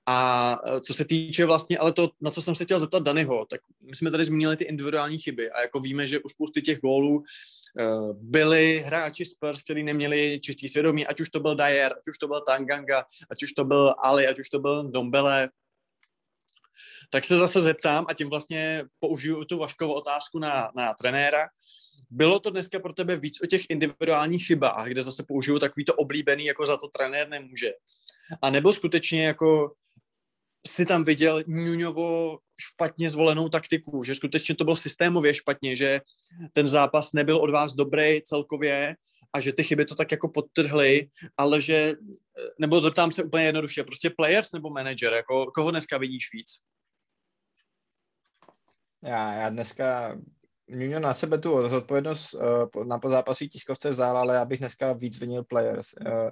[0.07, 3.47] A e, co se týče vlastně, ale to, na co jsem se chtěl zeptat Danyho,
[3.51, 3.61] tak
[3.91, 7.15] my jsme tady zmínili ty individuální chyby a jako víme, že u spousty těch gólů
[7.17, 12.19] uh, byli hráči Spurs, kteří neměli čistý svědomí, ať už to byl Dyer, ať už
[12.19, 15.49] to byl Tanganga, ať už to byl Ali, ať už to byl Dombele,
[17.11, 21.47] tak se zase zeptám a tím vlastně použiju tu Vaškovou otázku na, na trenéra.
[22.11, 25.95] Bylo to dneska pro tebe víc o těch individuálních chybách, kde zase použiju takový to
[25.95, 27.73] oblíbený, jako za to trenér nemůže.
[28.43, 29.73] A nebo skutečně jako
[30.69, 36.01] si tam viděl Nuňovo špatně zvolenou taktiku, že skutečně to bylo systémově špatně, že
[36.53, 38.97] ten zápas nebyl od vás dobrý celkově
[39.33, 41.93] a že ty chyby to tak jako podtrhly, ale že,
[42.59, 46.51] nebo zeptám se úplně jednoduše, prostě players nebo manager, jako koho dneska vidíš víc?
[49.05, 50.17] Já, já dneska
[50.69, 55.21] Nuno na sebe tu zodpovědnost uh, na pozápasí tiskovce vzal, ale já bych dneska víc
[55.21, 55.89] vinil players.
[56.01, 56.31] Uh,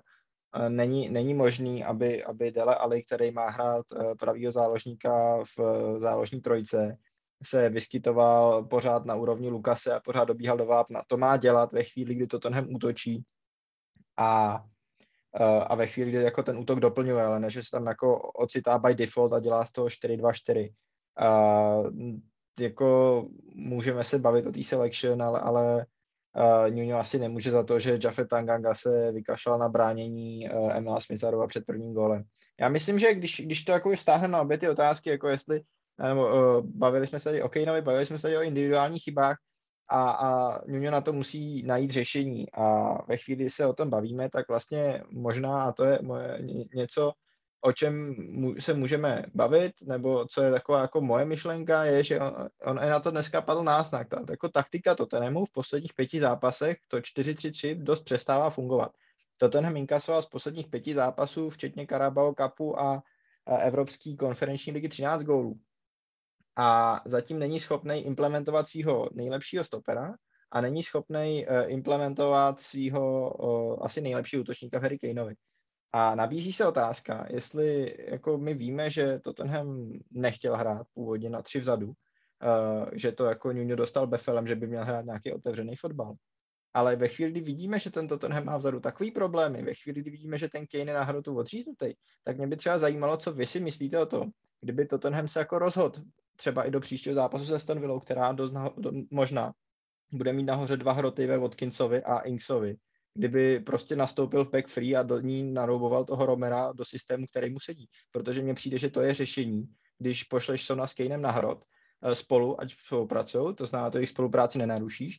[0.69, 3.87] není, není možný, aby, aby Dele Ali, který má hrát
[4.19, 6.97] pravýho záložníka v záložní trojce,
[7.45, 11.03] se vyskytoval pořád na úrovni Lukase a pořád dobíhal do vápna.
[11.07, 13.25] To má dělat ve chvíli, kdy to Tottenham útočí
[14.17, 14.63] a,
[15.67, 18.79] a ve chvíli, kdy jako ten útok doplňuje, ale ne, že se tam jako ocitá
[18.79, 20.75] by default a dělá z toho 4-2-4.
[21.21, 21.91] Uh,
[22.61, 25.87] jako můžeme se bavit o té selection, ale, ale
[26.37, 31.01] uh, Nuno asi nemůže za to, že Jaffe Tanganga se vykašlal na bránění uh, Emila
[31.01, 32.23] Smitharova před prvním gólem.
[32.61, 35.61] Já myslím, že když, když to jako stáhneme na obě ty otázky, jako jestli
[36.09, 39.37] nebo, uh, bavili jsme se tady o Kejnovi, bavili jsme se tady o individuálních chybách
[39.89, 43.91] a, a Nuno na to musí najít řešení a ve chvíli, kdy se o tom
[43.91, 46.39] bavíme, tak vlastně možná, a to je moje,
[46.75, 47.13] něco,
[47.65, 48.17] o čem
[48.59, 53.01] se můžeme bavit, nebo co je taková jako moje myšlenka, je, že on, on na
[53.01, 54.09] to dneska padl násnak.
[54.09, 58.93] Ta, jako taktika Tottenhamu v posledních pěti zápasech to 4-3-3 dost přestává fungovat.
[59.37, 63.03] Tottenham inkasoval z posledních pěti zápasů, včetně Carabao Cupu a,
[63.47, 65.59] a Evropské konferenční ligy 13 gólů.
[66.57, 70.15] A zatím není schopný implementovat svého nejlepšího stopera
[70.51, 75.35] a není schopný uh, implementovat svého asi nejlepšího útočníka Harry Kaneovi.
[75.93, 81.61] A nabízí se otázka, jestli jako my víme, že Tottenham nechtěl hrát původně na tři
[81.61, 81.95] vzadu, uh,
[82.93, 86.15] že to jako Nuno dostal befelem, že by měl hrát nějaký otevřený fotbal.
[86.75, 90.11] Ale ve chvíli, kdy vidíme, že ten Tottenham má vzadu takový problémy, ve chvíli, kdy
[90.11, 93.47] vidíme, že ten Kane je na hrotu odříznutý, tak mě by třeba zajímalo, co vy
[93.47, 96.03] si myslíte o tom, kdyby Tottenham se jako rozhodl
[96.37, 99.53] třeba i do příštího zápasu se Stonvillou, která dost naho- do, možná
[100.13, 102.77] bude mít nahoře dva hroty ve Watkinsovi a Inksovi,
[103.15, 107.51] kdyby prostě nastoupil v back free a do ní narouboval toho Romera do systému, který
[107.51, 107.89] mu sedí.
[108.11, 109.65] Protože mně přijde, že to je řešení,
[109.99, 111.65] když pošleš Sona s Kanem na hrot
[112.03, 115.19] eh, spolu, ať spolupracují, to znamená, to jejich spolupráci nenarušíš,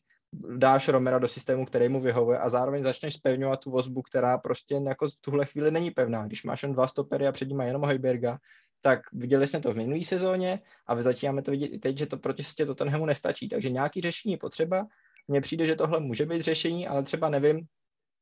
[0.57, 4.81] dáš Romera do systému, který mu vyhovuje a zároveň začneš spevňovat tu vozbu, která prostě
[4.87, 6.25] jako v tuhle chvíli není pevná.
[6.25, 8.37] Když máš jen dva stopery a před ním jenom Hojberga,
[8.81, 12.17] tak viděli jsme to v minulé sezóně a začínáme to vidět i teď, že to
[12.17, 13.49] proti to Tottenhamu nestačí.
[13.49, 14.85] Takže nějaký řešení je potřeba.
[15.27, 17.67] Mně přijde, že tohle může být řešení, ale třeba nevím,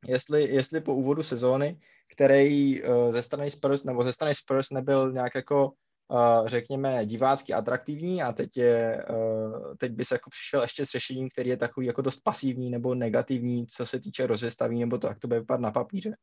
[0.07, 1.79] jestli, jestli po úvodu sezóny,
[2.13, 5.71] který uh, ze strany Spurs nebo ze strany Spurs nebyl nějak jako
[6.11, 10.89] uh, řekněme divácky atraktivní a teď, je, uh, teď by se jako přišel ještě s
[10.89, 15.07] řešením, který je takový jako dost pasivní nebo negativní, co se týče rozestaví nebo to,
[15.07, 16.15] jak to bude vypadat na papíře.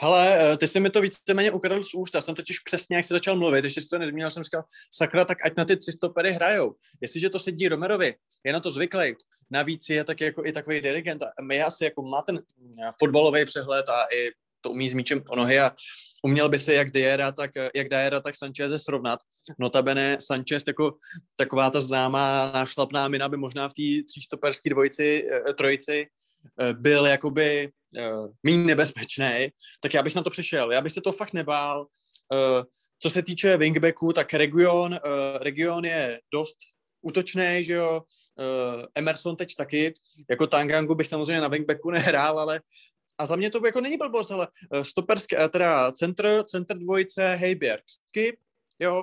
[0.00, 3.04] Hele, eh, ty jsi mi to víceméně ukradl z úst, já jsem totiž přesně, jak
[3.04, 5.92] se začal mluvit, ještě si to nezmínil, jsem říkal, sakra, tak ať na ty tři
[5.92, 6.74] stopery hrajou.
[7.00, 9.14] Jestliže to sedí Romerovi, je na to zvyklý,
[9.50, 13.44] navíc je tak jako i takový dirigent a my asi jako má ten eh, fotbalový
[13.44, 14.30] přehled a i
[14.60, 15.72] to umí s míčem o nohy a
[16.22, 19.20] uměl by se jak Diera, tak, eh, jak Diera, tak Sanchez srovnat.
[19.58, 20.94] Notabene Sanchez jako
[21.36, 25.24] taková ta známá nášlapná mina by možná v té třístoperské dvojici,
[25.56, 26.06] trojici
[26.72, 29.48] byl jakoby uh, méně nebezpečný,
[29.80, 30.72] tak já bych na to přišel.
[30.72, 31.80] Já bych se to fakt nebál.
[31.80, 32.64] Uh,
[32.98, 34.98] co se týče wingbacku, tak region, uh,
[35.40, 36.56] region je dost
[37.00, 39.94] útočný, že jo, uh, Emerson teď taky,
[40.30, 42.60] jako Tangangu bych samozřejmě na wingbacku nehrál, ale
[43.18, 44.48] a za mě to jako není blbost, ale
[44.82, 48.36] stoperské, teda centr, centr dvojice, Heiberg, Skip,
[48.78, 49.02] jo,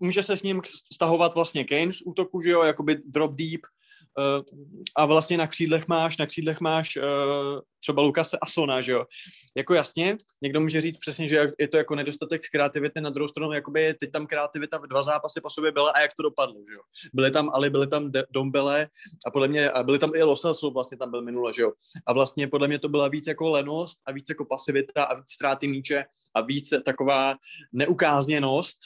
[0.00, 3.60] může se s ním stahovat vlastně Kane z útoku, že jo, jakoby drop deep,
[4.96, 7.02] a vlastně na křídlech máš, na křídlech máš uh,
[7.80, 9.04] třeba Lukase Asona, že jo.
[9.56, 13.52] Jako jasně, někdo může říct přesně, že je to jako nedostatek kreativity, na druhou stranu,
[13.52, 16.74] jakoby teď tam kreativita v dva zápasy po sobě byla a jak to dopadlo, že
[16.74, 16.80] jo.
[17.14, 18.88] Byly tam Ali, byly tam Dombele
[19.26, 21.72] a podle mě, a byly tam i Loselsu, vlastně tam byl minule, že jo.
[22.06, 25.30] A vlastně podle mě to byla víc jako lenost a víc jako pasivita a víc
[25.30, 27.36] ztráty míče a víc taková
[27.72, 28.78] neukázněnost,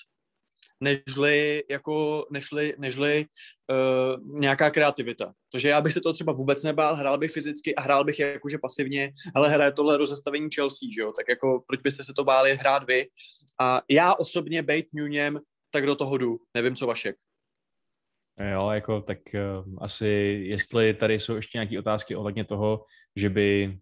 [0.80, 3.26] nežli, jako, nežli, nežli
[3.70, 5.32] uh, nějaká kreativita.
[5.52, 8.58] Takže já bych se to třeba vůbec nebál, hrál bych fyzicky a hrál bych jakože
[8.58, 11.12] pasivně, ale hraje tohle rozestavení Chelsea, že jo?
[11.16, 13.06] tak jako proč byste se to báli hrát vy?
[13.60, 16.38] A já osobně bejt Nunem, tak do toho jdu.
[16.54, 17.16] Nevím, co Vašek.
[18.52, 20.08] Jo, jako tak uh, asi,
[20.44, 22.84] jestli tady jsou ještě nějaké otázky ohledně toho,
[23.16, 23.78] že by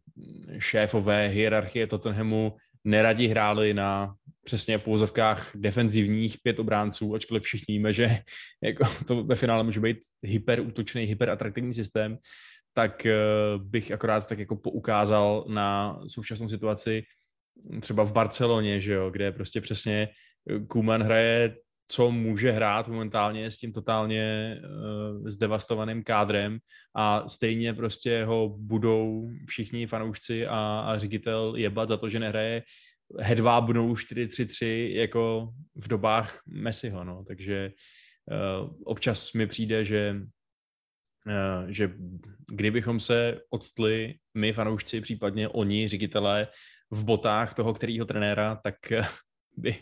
[0.59, 4.14] šéfové hierarchie Tottenhamu neradi hráli na
[4.46, 8.09] přesně v pouzovkách defenzivních pět obránců, ačkoliv všichni víme, že
[8.62, 12.18] jako to ve finále může být hyperútočný, hyperatraktivní systém,
[12.74, 17.02] tak uh, bych akorát tak jako poukázal na současnou situaci
[17.80, 20.09] třeba v Barceloně, že jo, kde prostě přesně
[20.68, 21.56] Kuman hraje
[21.88, 26.59] co může hrát momentálně s tím totálně uh, zdevastovaným kádrem
[26.96, 32.62] a stejně prostě ho budou všichni fanoušci a, a ředitel jebat za to, že nehraje
[33.21, 37.25] hedvábnou 4-3-3 jako v dobách Messiho, no.
[37.29, 37.73] takže
[38.62, 40.16] uh, občas mi přijde, že
[41.27, 41.92] uh, že
[42.53, 46.49] kdybychom se odstli my fanoušci, případně oni, ředitelé,
[46.90, 48.75] v botách toho kterého trenéra, tak
[49.57, 49.77] by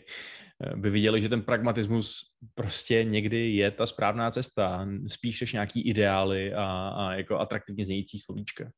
[0.75, 2.19] by viděli, že ten pragmatismus
[2.53, 6.63] prostě někdy je ta správná cesta, spíš než nějaký ideály a,
[6.97, 8.71] a jako atraktivně znějící slovíčka.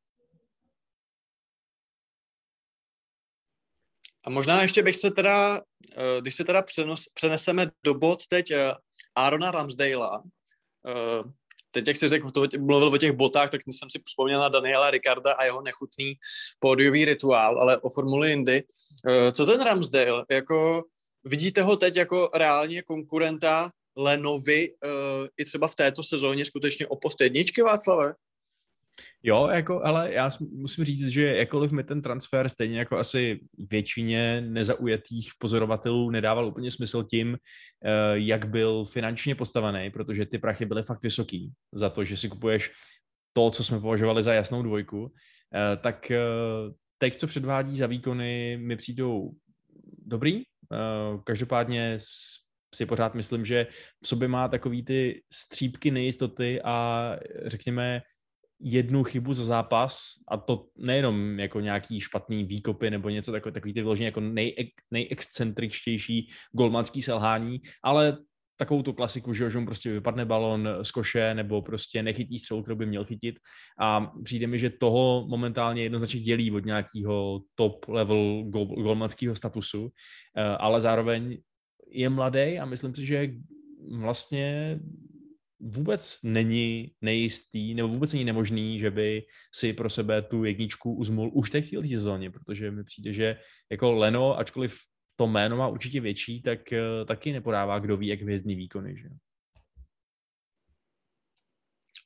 [4.27, 5.61] A možná ještě bych se teda,
[5.97, 8.73] eh, když se teda přenos, přeneseme do bod teď eh,
[9.15, 10.23] Arona Ramsdale'a,
[10.87, 11.23] eh,
[11.71, 14.91] teď jak jsi řekl, to, mluvil o těch botách, tak jsem si vzpomněl na Daniela
[14.91, 16.13] Ricarda a jeho nechutný
[16.59, 18.63] pódiový rituál, ale o Formuli Indy.
[19.31, 20.83] Co ten Ramsdale, jako
[21.23, 24.73] Vidíte ho teď jako reálně konkurenta Lenovi
[25.37, 28.13] i třeba v této sezóně skutečně o post jedničky, Václave?
[29.23, 33.39] Jo, jako, ale já musím říct, že jakkoliv mi ten transfer stejně jako asi
[33.71, 37.37] většině nezaujatých pozorovatelů nedával úplně smysl tím, uh,
[38.13, 42.71] jak byl finančně postavený, protože ty prachy byly fakt vysoký za to, že si kupuješ
[43.33, 45.09] to, co jsme považovali za jasnou dvojku, uh,
[45.81, 49.31] tak uh, teď, co předvádí za výkony, mi přijdou
[50.05, 51.97] dobrý, Eh, každopádně
[52.75, 53.67] si pořád myslím, že
[54.03, 58.01] v sobě má takový ty střípky nejistoty a řekněme
[58.59, 63.73] jednu chybu za zápas a to nejenom jako nějaký špatný výkopy nebo něco takový, takový
[63.73, 68.17] ty vyloženě jako nej, nejexcentričtější golmanský selhání, ale
[68.57, 72.63] takovou tu klasiku, že, že mu prostě vypadne balon z koše nebo prostě nechytí střelu,
[72.63, 73.39] kterou by měl chytit.
[73.79, 79.89] A přijde mi, že toho momentálně jednoznačně dělí od nějakého top level gol, golmanského statusu,
[80.37, 81.37] eh, ale zároveň
[81.91, 83.33] je mladý a myslím si, že
[83.99, 84.79] vlastně
[85.59, 91.31] vůbec není nejistý, nebo vůbec není nemožný, že by si pro sebe tu jedničku uzmul
[91.33, 93.37] už teď v sezóně, protože mi přijde, že
[93.71, 94.77] jako Leno, ačkoliv
[95.15, 98.97] to jméno má určitě větší, tak eh, taky nepodává kdo ví, jak hvězdný výkony.
[98.97, 99.09] Že?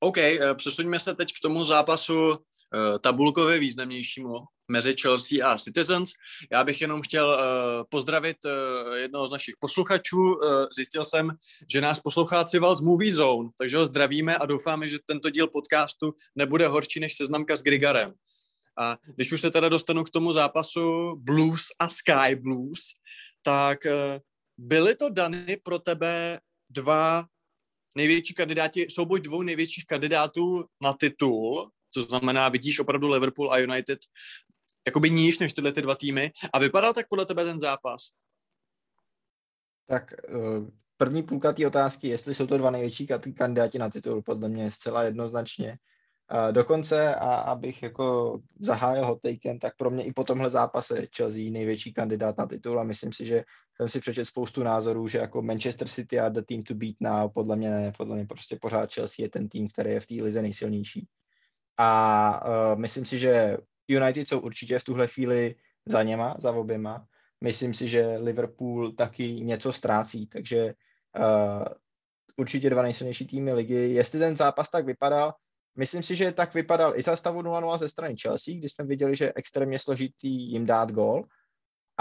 [0.03, 4.35] OK, eh, přesuňme se teď k tomu zápasu eh, tabulkově významnějšímu
[4.71, 6.11] mezi Chelsea a Citizens.
[6.51, 7.37] Já bych jenom chtěl
[7.89, 8.37] pozdravit
[8.95, 10.39] jednoho z našich posluchačů.
[10.75, 11.31] Zjistil jsem,
[11.73, 15.47] že nás poslouchá Cival z Movie Zone, takže ho zdravíme a doufáme, že tento díl
[15.47, 18.13] podcastu nebude horší než seznamka s Grigarem.
[18.79, 22.79] A když už se teda dostanu k tomu zápasu Blues a Sky Blues,
[23.41, 24.19] tak eh,
[24.57, 27.25] byly to dany pro tebe dva
[27.95, 33.99] největší kandidáti, souboj dvou největších kandidátů na titul, co znamená, vidíš opravdu Liverpool a United
[34.87, 36.31] jakoby níž než tyhle ty dva týmy.
[36.53, 38.01] A vypadal tak podle tebe ten zápas?
[39.87, 44.49] Tak eh, první půlka té otázky, jestli jsou to dva největší kandidáti na titul, podle
[44.49, 45.77] mě zcela jednoznačně.
[46.51, 51.51] Dokonce, a abych jako zahájil hot taken, tak pro mě i po tomhle zápase Chelsea
[51.51, 53.43] největší kandidát na titul a myslím si, že
[53.81, 57.31] jsem si přečetl spoustu názorů, že jako Manchester City a the team to beat now,
[57.33, 60.13] podle mě ne, podle mě prostě pořád Chelsea je ten tým, který je v té
[60.13, 61.07] lize nejsilnější.
[61.77, 67.05] A uh, myslím si, že United jsou určitě v tuhle chvíli za něma, za oběma.
[67.43, 70.73] Myslím si, že Liverpool taky něco ztrácí, takže
[71.19, 71.65] uh,
[72.37, 73.93] určitě dva nejsilnější týmy ligy.
[73.93, 75.33] Jestli ten zápas tak vypadal,
[75.75, 79.15] Myslím si, že tak vypadal i za stavu 0-0 ze strany Chelsea, kdy jsme viděli,
[79.15, 81.23] že je extrémně složitý jim dát gol.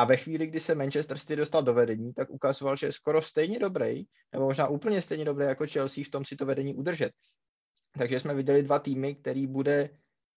[0.00, 3.22] A ve chvíli, kdy se Manchester City dostal do vedení, tak ukazoval, že je skoro
[3.22, 7.12] stejně dobrý, nebo možná úplně stejně dobrý jako Chelsea v tom si to vedení udržet.
[7.98, 9.90] Takže jsme viděli dva týmy, který bude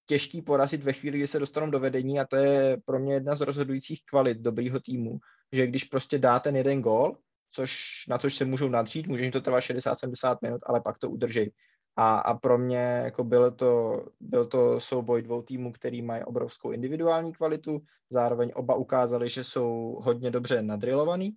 [0.06, 3.36] těžký porazit ve chvíli, kdy se dostanou do vedení a to je pro mě jedna
[3.36, 5.20] z rozhodujících kvalit dobrýho týmu,
[5.52, 7.18] že když prostě dá ten jeden gól,
[7.52, 11.10] což, na což se můžou nadřít, může jim to trvat 60-70 minut, ale pak to
[11.10, 11.52] udrží.
[11.96, 16.72] A, a pro mě jako byl to, byl to souboj dvou týmů, který mají obrovskou
[16.72, 21.36] individuální kvalitu, zároveň oba ukázali, že jsou hodně dobře nadrilovaný.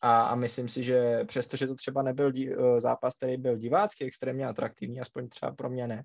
[0.00, 4.04] A, a myslím si, že přestože to třeba nebyl dí, eh, zápas, který byl divácky
[4.04, 6.04] extrémně atraktivní, aspoň třeba pro mě ne,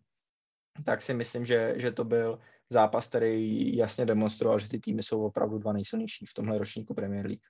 [0.86, 2.39] tak si myslím, že, že to byl
[2.70, 7.26] zápas, který jasně demonstroval, že ty týmy jsou opravdu dva nejsilnější v tomhle ročníku Premier
[7.26, 7.43] League.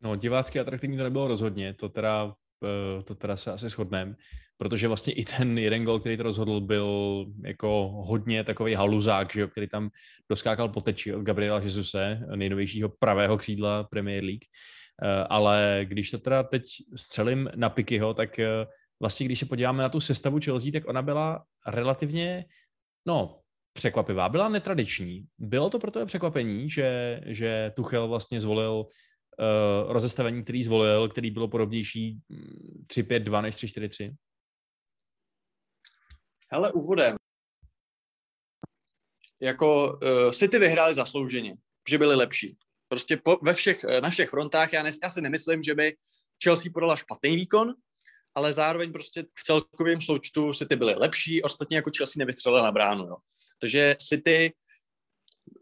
[0.00, 2.34] No, divácky atraktivní to nebylo rozhodně, to teda,
[2.64, 4.14] eh, to teda se asi shodneme,
[4.60, 9.40] protože vlastně i ten jeden gol, který to rozhodl, byl jako hodně takový haluzák, že
[9.40, 9.90] jo, který tam
[10.30, 14.44] doskákal po teči od Gabriela Jesuse, nejnovějšího pravého křídla Premier League.
[15.02, 16.62] Eh, ale když to teda teď
[16.96, 18.66] střelím na Pikyho, tak eh,
[19.00, 22.44] vlastně když se podíváme na tu sestavu Chelsea, tak ona byla relativně,
[23.06, 23.40] no,
[23.72, 25.24] překvapivá, byla netradiční.
[25.38, 31.48] Bylo to proto překvapení, že, že Tuchel vlastně zvolil uh, rozestavení, který zvolil, který bylo
[31.48, 32.18] podobnější
[32.86, 34.14] 3-5-2 mm, než 3-4-3?
[36.52, 37.16] Hele, úvodem.
[39.40, 41.56] Jako uh, City vyhráli zaslouženě,
[41.88, 42.56] že byli lepší.
[42.88, 45.96] Prostě po, ve všech, na všech frontách, já, ne, já si nemyslím, že by
[46.44, 47.74] Chelsea podala špatný výkon,
[48.34, 53.06] ale zároveň prostě v celkovém součtu City byly lepší, ostatně jako Chelsea nevystřelila na bránu,
[53.06, 53.16] jo.
[53.60, 54.52] Takže City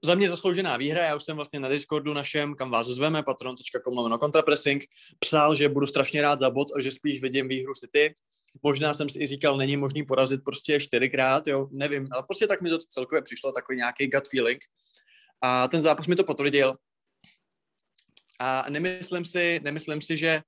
[0.05, 4.19] za mě zasloužená výhra, já už jsem vlastně na Discordu našem, kam vás zveme, patron.com
[4.19, 4.85] kontrapressing,
[5.19, 8.15] psal, že budu strašně rád za bod a že spíš vidím výhru City.
[8.63, 12.61] Možná jsem si i říkal, není možný porazit prostě čtyřikrát, jo, nevím, ale prostě tak
[12.61, 14.59] mi to celkově přišlo, takový nějaký gut feeling.
[15.43, 16.77] A ten zápas mi to potvrdil.
[18.41, 20.43] A nemyslím si, nemyslím si, že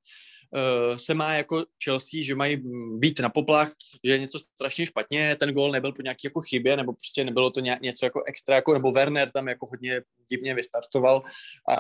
[0.51, 2.63] uh, se má jako Chelsea, že mají
[2.99, 3.73] být na poplach,
[4.05, 7.51] že je něco strašně špatně, ten gól nebyl po nějaký jako chybě, nebo prostě nebylo
[7.51, 11.23] to nějak, něco jako extra, jako, nebo Werner tam jako hodně divně vystartoval
[11.69, 11.75] a,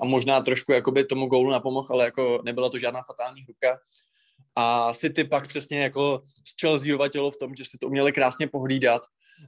[0.00, 3.78] a možná trošku jakoby tomu gólu napomohl, ale jako nebyla to žádná fatální hruka.
[4.60, 8.46] A City pak přesně jako z Chelsea tělo v tom, že si to uměli krásně
[8.46, 9.02] pohlídat,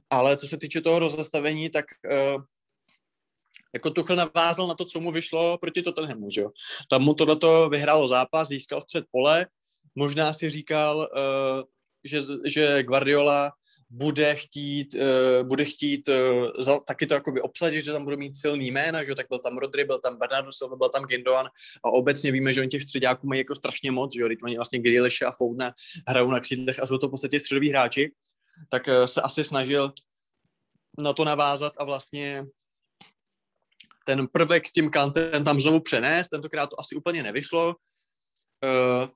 [0.09, 1.85] ale co se týče toho rozestavení, tak
[2.35, 2.43] uh,
[3.73, 6.49] jako Tuchl navázal na to, co mu vyšlo proti Tottenhamu, že jo.
[6.89, 9.47] Tam mu tohleto vyhrálo zápas, získal střed pole,
[9.95, 11.63] možná si říkal, uh,
[12.03, 13.51] že, že Guardiola
[13.93, 18.37] bude chtít, uh, bude chtít uh, za, taky to jakoby obsadit, že tam budou mít
[18.37, 21.45] silný jména, že tak byl tam Rodri, byl tam Bernardo Silva, byl tam Gindoan
[21.83, 24.79] a obecně víme, že oni těch středáků mají jako strašně moc, že jo, oni vlastně
[24.79, 25.73] Grealish a Foudna
[26.07, 28.11] hrajou na křídlech a jsou to v podstatě středoví hráči,
[28.69, 29.93] tak uh, se asi snažil
[30.99, 32.45] na to navázat a vlastně
[34.05, 37.75] ten prvek s tím kantem tam znovu přenést, tentokrát to asi úplně nevyšlo.
[38.63, 39.09] Uh,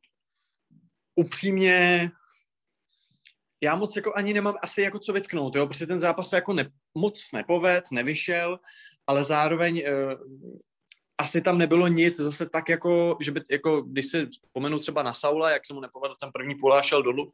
[1.15, 2.11] upřímně,
[3.64, 6.53] já moc jako ani nemám asi jako co vytknout, jo, protože ten zápas se jako
[6.53, 8.60] ne, moc nepoved, nevyšel,
[9.08, 10.14] ale zároveň uh,
[11.18, 15.14] asi tam nebylo nic zase tak jako, že by, jako, když si vzpomenu třeba na
[15.14, 17.32] Saula, jak se mu nepovedl ten první půl a šel dolů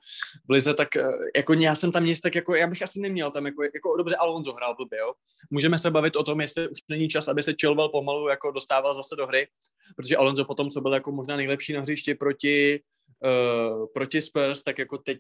[0.48, 1.04] v lize, tak eh,
[1.36, 4.16] jako já jsem tam nic tak jako, já bych asi neměl tam jako, jako dobře
[4.16, 5.14] Alonso hrál blbě, jo.
[5.50, 8.94] Můžeme se bavit o tom, jestli už není čas, aby se Chilwell pomalu jako dostával
[8.94, 9.48] zase do hry,
[9.96, 12.80] protože Alonso potom, co byl jako možná nejlepší na hřišti proti
[13.24, 15.20] uh, proti Spurs, tak jako teď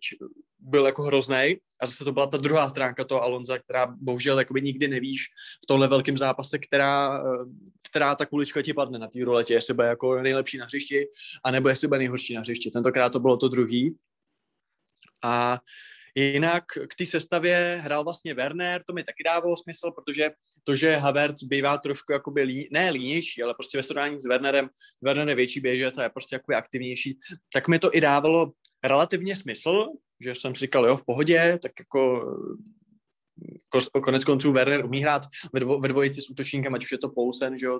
[0.59, 1.57] byl jako hrozný.
[1.81, 5.21] A zase to byla ta druhá stránka toho Alonza, která bohužel jakoby nikdy nevíš
[5.63, 7.43] v tomhle velkém zápase, která, uh,
[7.89, 11.07] která ta kulička ti padne na té roletě, jestli bude jako nejlepší na hřišti,
[11.43, 12.69] anebo jestli bude nejhorší na hřišti.
[12.71, 13.97] Tentokrát to bylo to druhý.
[15.23, 15.59] A
[16.15, 20.31] Jinak k té sestavě hrál vlastně Werner, to mi taky dávalo smysl, protože
[20.63, 24.69] to, že Havertz bývá trošku jakoby lí, ne línější, ale prostě ve srovnání s Wernerem,
[25.01, 27.19] Werner je větší běžec a je prostě jakoby aktivnější,
[27.53, 28.51] tak mi to i dávalo
[28.83, 29.85] relativně smysl,
[30.19, 32.25] že jsem si říkal, jo, v pohodě, tak jako
[34.03, 35.21] konec konců Werner umí hrát
[35.53, 37.79] ve, dvo, ve dvojici s útočníkem, ať už je to Poulsen, že jo,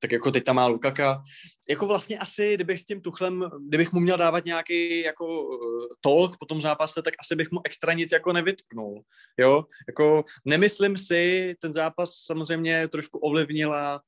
[0.00, 1.22] tak jako teď tam má Lukaka.
[1.68, 5.56] Jako vlastně asi, kdybych s tím Tuchlem, kdybych mu měl dávat nějaký jako uh,
[6.00, 9.02] talk po tom zápase, tak asi bych mu extra nic jako nevytknul,
[9.38, 9.64] jo.
[9.88, 14.00] Jako nemyslím si, ten zápas samozřejmě trošku ovlivnila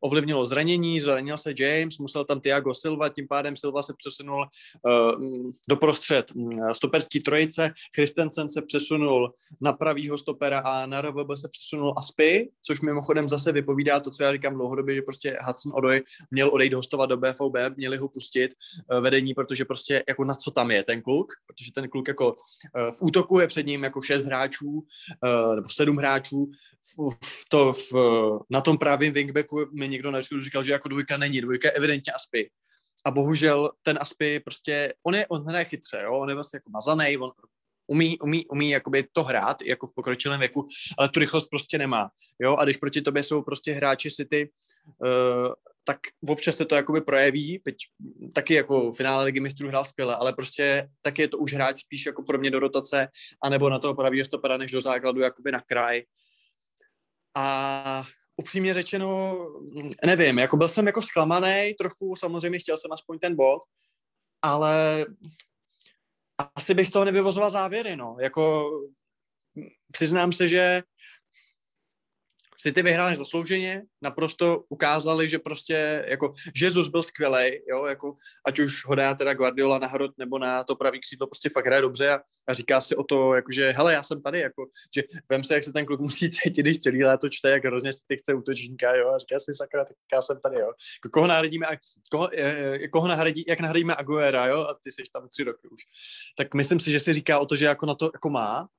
[0.00, 4.46] ovlivnilo zranění, zranil se James, musel tam Thiago Silva, tím pádem Silva se přesunul
[4.82, 11.30] uh, do prostřed uh, stoperský trojice, Christensen se přesunul na pravýho stopera a na RVB
[11.34, 15.72] se přesunul Aspy, což mimochodem zase vypovídá to, co já říkám dlouhodobě, že prostě Hudson
[15.74, 18.54] Odoj měl odejít hostovat do BVB, měli ho pustit
[18.92, 22.32] uh, vedení, protože prostě jako na co tam je ten kluk, protože ten kluk jako
[22.32, 27.48] uh, v útoku je před ním jako šest hráčů uh, nebo sedm hráčů, v, v
[27.48, 27.92] to, v,
[28.50, 32.50] na tom právě wingbacku někdo na říkal, že jako dvojka není, dvojka je evidentně Aspy.
[33.04, 36.12] A bohužel ten Aspy prostě, on je, on hraje chytře, jo?
[36.12, 37.30] on je vlastně jako mazaný, on
[37.86, 40.68] umí, umí, umí jakoby to hrát jako v pokročilém věku,
[40.98, 42.10] ale tu rychlost prostě nemá.
[42.40, 44.50] Jo, a když proti tobě jsou prostě hráči City,
[44.86, 45.52] uh,
[45.84, 47.76] tak občas se to jakoby projeví, teď
[48.34, 52.06] taky jako finále ligy mistrů hrál skvěle, ale prostě taky je to už hráč spíš
[52.06, 53.08] jako pro mě do rotace,
[53.42, 56.02] anebo na toho pravýho stopera, než do základu jakoby na kraj.
[57.36, 58.04] A
[58.38, 59.36] upřímně řečeno,
[60.06, 63.60] nevím, jako byl jsem jako zklamaný trochu, samozřejmě chtěl jsem aspoň ten bod,
[64.42, 65.06] ale
[66.54, 68.16] asi bych z toho nevyvozoval závěry, no.
[68.20, 68.70] Jako
[69.92, 70.82] přiznám se, že
[72.60, 76.32] City vyhráli zaslouženě, naprosto ukázali, že prostě jako
[76.62, 78.14] Jesus byl skvělý, jo, jako
[78.46, 81.66] ať už ho dá teda Guardiola na hrot nebo na to pravý křídlo, prostě fakt
[81.66, 84.66] hraje dobře a, a říká si o to, jako, že hele, já jsem tady, jako,
[84.94, 87.90] že vem se, jak se ten kluk musí cítit, když celý léto čte, jak hrozně
[88.06, 90.72] ty chce útočníka, jo, a říká si sakra, tak já jsem tady, jo.
[91.12, 91.66] Koho nahradíme,
[92.10, 92.30] koho,
[92.92, 95.80] koho nahradí, jak nahradíme Aguera, jo, a ty jsi tam tři roky už.
[96.36, 98.77] Tak myslím si, že si říká o to, že jako na to jako má, Eh,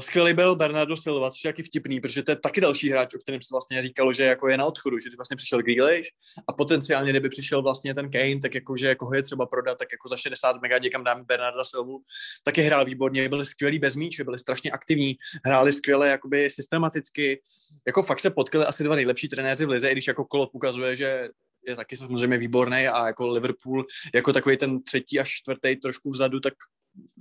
[0.00, 3.18] skvělý byl Bernardo Silva, což je taky vtipný, protože to je taky další hráč, o
[3.18, 6.08] kterém se vlastně říkalo, že jako je na odchodu, že vlastně přišel Grealish
[6.48, 9.78] a potenciálně, kdyby přišel vlastně ten Kane, tak jako, že jako ho je třeba prodat,
[9.78, 12.02] tak jako za 60 mega někam dáme Bernarda Silvu,
[12.44, 17.42] taky hrál výborně, byli skvělí bez míče, byli strašně aktivní, hráli skvěle jakoby systematicky,
[17.86, 20.96] jako fakt se potkali asi dva nejlepší trenéři v lize, i když jako Klopp ukazuje,
[20.96, 21.28] že
[21.66, 23.84] je taky samozřejmě výborný a jako Liverpool
[24.14, 26.54] jako takový ten třetí až čtvrtý trošku vzadu, tak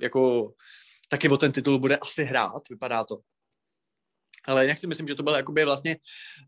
[0.02, 0.52] jako
[1.08, 3.20] taky o ten titul bude asi hrát, vypadá to.
[4.46, 5.98] Ale jinak si myslím, že to byl jakoby vlastně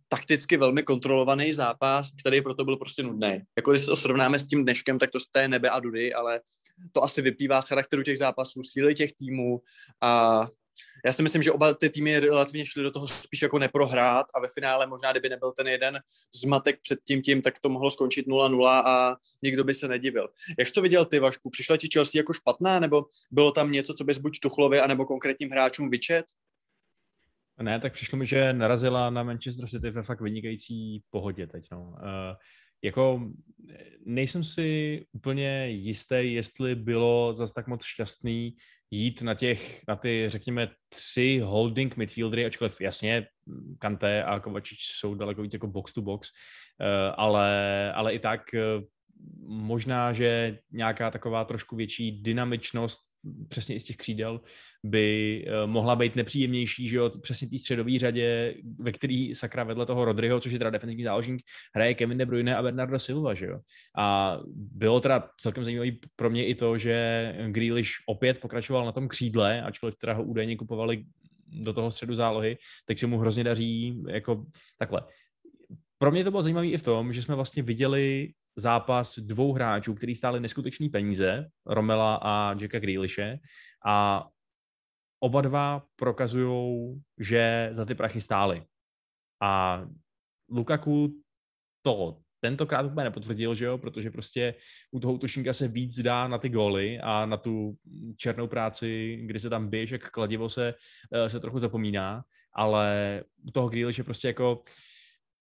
[0.07, 3.41] takticky velmi kontrolovaný zápas, který proto byl prostě nudný.
[3.57, 6.41] Jako když se to srovnáme s tím dneškem, tak to je nebe a dudy, ale
[6.91, 9.61] to asi vyplývá z charakteru těch zápasů, síly těch týmů
[10.01, 10.41] a
[11.05, 14.39] já si myslím, že oba ty týmy relativně šly do toho spíš jako neprohrát a
[14.39, 15.99] ve finále možná, kdyby nebyl ten jeden
[16.35, 20.29] zmatek před tím tím, tak to mohlo skončit 0-0 a nikdo by se nedivil.
[20.59, 21.49] Jak to viděl ty, Vašku?
[21.49, 25.49] Přišla ti Chelsea jako špatná, nebo bylo tam něco, co bys buď Tuchlovi, anebo konkrétním
[25.49, 26.25] hráčům vyčet?
[27.61, 31.67] Ne, tak přišlo mi, že narazila na Manchester City ve fakt vynikající pohodě teď.
[31.71, 31.81] No.
[31.81, 32.35] Uh,
[32.81, 33.31] jako
[34.05, 38.55] nejsem si úplně jistý, jestli bylo zase tak moc šťastný
[38.91, 43.27] jít na těch, na ty, řekněme, tři holding midfieldery, ačkoliv jasně
[43.79, 46.29] Kanté a Kovačič jsou daleko víc jako box to box,
[46.81, 48.61] eh, ale, ale i tak eh,
[49.47, 53.08] možná, že nějaká taková trošku větší dynamičnost
[53.49, 54.41] přesně i z těch křídel,
[54.83, 59.85] by uh, mohla být nepříjemnější, že jo, přesně té středové řadě, ve který sakra vedle
[59.85, 61.41] toho Rodryho, což je teda defensivní záložník,
[61.75, 63.59] hraje Kevin De Bruyne a Bernardo Silva, že jo.
[63.97, 69.07] A bylo teda celkem zajímavý pro mě i to, že Grealish opět pokračoval na tom
[69.07, 71.05] křídle, ačkoliv teda ho údajně kupovali
[71.47, 74.45] do toho středu zálohy, tak se mu hrozně daří jako
[74.77, 75.01] takhle.
[75.97, 79.93] Pro mě to bylo zajímavé i v tom, že jsme vlastně viděli zápas dvou hráčů,
[79.93, 83.39] kteří stáli neskutečný peníze, Romela a Jacka Grealishe,
[83.85, 84.27] a
[85.19, 88.63] oba dva prokazují, že za ty prachy stáli.
[89.41, 89.83] A
[90.49, 91.21] Lukaku
[91.81, 94.55] to tentokrát úplně nepotvrdil, že jo, protože prostě
[94.91, 97.75] u toho útočníka se víc dá na ty góly a na tu
[98.17, 100.73] černou práci, kdy se tam běž, jak kladivo se,
[101.13, 102.23] eh, se trochu zapomíná,
[102.53, 104.63] ale u toho Grealishe prostě jako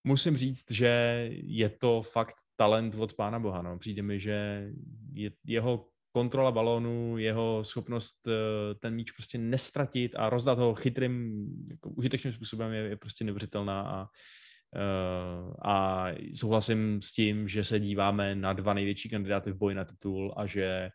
[0.09, 0.91] musím říct, že
[1.31, 3.63] je to fakt talent od pána Boha.
[3.63, 3.79] No.
[3.79, 4.69] Přijde mi, že
[5.13, 11.47] je, jeho kontrola balónu, jeho schopnost eh, ten míč prostě nestratit a rozdat ho chytrým,
[11.71, 14.07] jako užitečným způsobem je, je prostě neuvěřitelná a,
[14.75, 19.85] eh, a souhlasím s tím, že se díváme na dva největší kandidáty v boji na
[19.85, 20.91] titul a že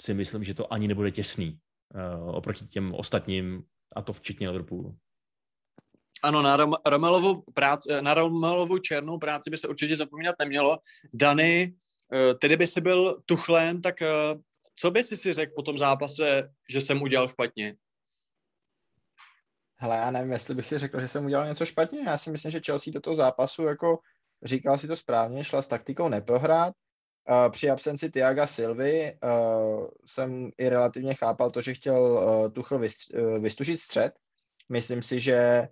[0.00, 1.58] si myslím, že to ani nebude těsný
[1.94, 3.62] uh, oproti těm ostatním,
[3.96, 4.96] a to včetně Liverpoolu.
[6.22, 10.78] Ano, na, Rom- Romelovu práci, na Romelovu černou práci by se určitě zapomínat nemělo.
[11.12, 11.74] Dany,
[12.12, 14.08] eh, tedy by si byl tuchlem, tak eh,
[14.76, 17.74] co by si si řekl po tom zápase, že jsem udělal špatně?
[19.76, 22.00] Hele, já nevím, jestli bych si řekl, že jsem udělal něco špatně.
[22.06, 23.98] Já si myslím, že Chelsea do toho zápasu, jako
[24.42, 26.74] říkal si to správně, šla s taktikou neprohrát.
[27.50, 29.18] Při absenci Tiaga Silvy
[30.06, 32.22] jsem i relativně chápal to, že chtěl
[32.54, 32.80] Tuchl
[33.38, 34.12] vystužit střed.
[34.68, 35.68] Myslím si, že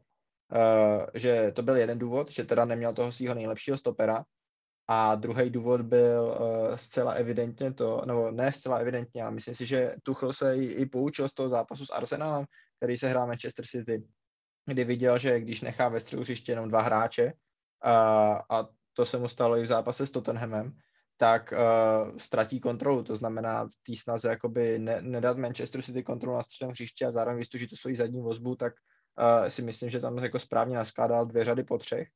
[0.52, 4.24] Uh, že to byl jeden důvod, že teda neměl toho svého nejlepšího stopera.
[4.88, 9.66] A druhý důvod byl uh, zcela evidentně to, nebo ne zcela evidentně, ale myslím si,
[9.66, 12.44] že Tuchl se i, i poučil z toho zápasu s Arsenalem,
[12.76, 14.02] který se hrál Manchester City,
[14.66, 17.30] kdy viděl, že když nechá ve středu hřiště jenom dva hráče, uh,
[18.50, 20.72] a to se mu stalo i v zápase s Tottenhamem,
[21.16, 23.02] tak uh, ztratí kontrolu.
[23.02, 27.12] To znamená v té snaze jakoby ne, nedat Manchester City kontrolu na středem hřiště a
[27.12, 28.72] zároveň vystužit to svoji zadní vozbu, tak
[29.18, 32.08] uh, si myslím, že tam jako správně naskládal dvě řady po třech.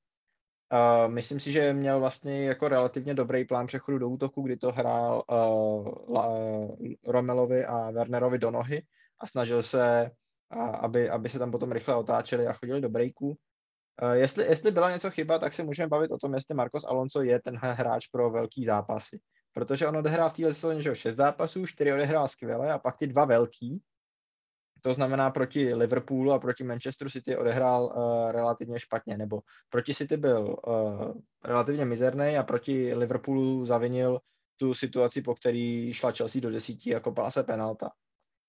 [0.73, 4.73] Uh, myslím si, že měl vlastně jako relativně dobrý plán přechodu do útoku, kdy to
[4.73, 6.77] hrál uh, La, uh,
[7.07, 8.83] Romelovi a Wernerovi do nohy
[9.21, 10.11] a snažil se,
[10.81, 13.37] aby, aby se tam potom rychle otáčeli a chodili do breaku.
[14.13, 17.41] Jestli, jestli byla něco chyba, tak se můžeme bavit o tom, jestli Marcos Alonso je
[17.41, 19.21] tenhle hráč pro velký zápasy.
[19.53, 23.07] Protože on odehrál v téhle sezóně že šest zápasů, čtyři odehrál skvěle a pak ty
[23.07, 23.83] dva velký,
[24.81, 30.17] to znamená proti Liverpoolu a proti Manchesteru City odehrál uh, relativně špatně, nebo proti City
[30.17, 31.13] byl uh,
[31.45, 34.21] relativně mizerný a proti Liverpoolu zavinil
[34.57, 37.91] tu situaci, po který šla Chelsea do desítí kopala se penalta.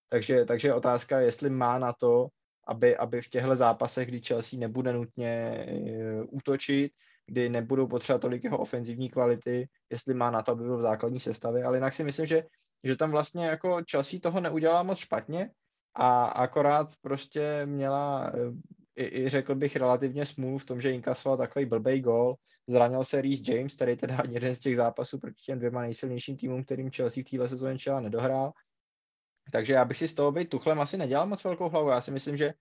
[0.09, 2.27] Takže, takže otázka je, jestli má na to,
[2.67, 6.91] aby, aby v těchto zápasech, kdy Chelsea nebude nutně uh, útočit,
[7.25, 11.19] kdy nebudou potřebovat tolik jeho ofenzivní kvality, jestli má na to, aby byl v základní
[11.19, 12.43] sestavě, ale jinak si myslím, že,
[12.84, 15.49] že tam vlastně jako Chelsea toho neudělá moc špatně
[15.95, 18.31] a akorát prostě měla
[18.95, 22.35] i, i řekl bych relativně smůlu v tom, že inkasoval takový blbej gol,
[22.67, 26.63] zranil se Reece James, který teda jeden z těch zápasů proti těm dvěma nejsilnějším týmům,
[26.63, 28.51] kterým Chelsea v téhle sezóně čela nedohrál.
[29.51, 31.89] Takže já bych si z toho být tuchlem asi nedělal moc velkou hlavu.
[31.89, 32.53] Já si myslím, že,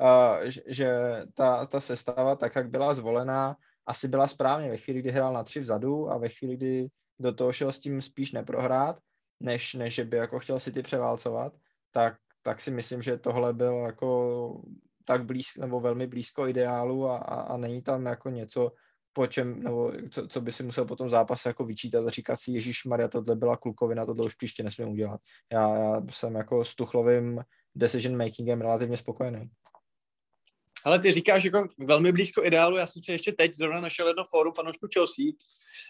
[0.00, 0.92] uh, že
[1.34, 3.56] ta, ta sestava, tak jak byla zvolená,
[3.86, 7.32] asi byla správně ve chvíli, kdy hrál na tři vzadu a ve chvíli, kdy do
[7.32, 8.98] toho šel s tím spíš neprohrát,
[9.40, 11.52] než, než že by jako chtěl si ty převálcovat,
[11.92, 12.16] tak,
[12.46, 14.60] tak si myslím, že tohle bylo jako
[15.04, 18.72] tak blízko, nebo velmi blízko ideálu a, a, a není tam jako něco,
[19.12, 22.52] po čem, nebo co, co by si musel potom zápas jako vyčítat a říkat si,
[22.52, 25.20] Ježíš Maria, tohle byla klukovina, tohle už příště nesmím udělat.
[25.52, 27.40] Já, já jsem jako s Tuchlovým
[27.74, 29.50] decision makingem relativně spokojený.
[30.86, 34.24] Ale ty říkáš jako velmi blízko ideálu, já jsem si ještě teď zrovna našel jedno
[34.24, 35.24] fórum fanoušku Chelsea,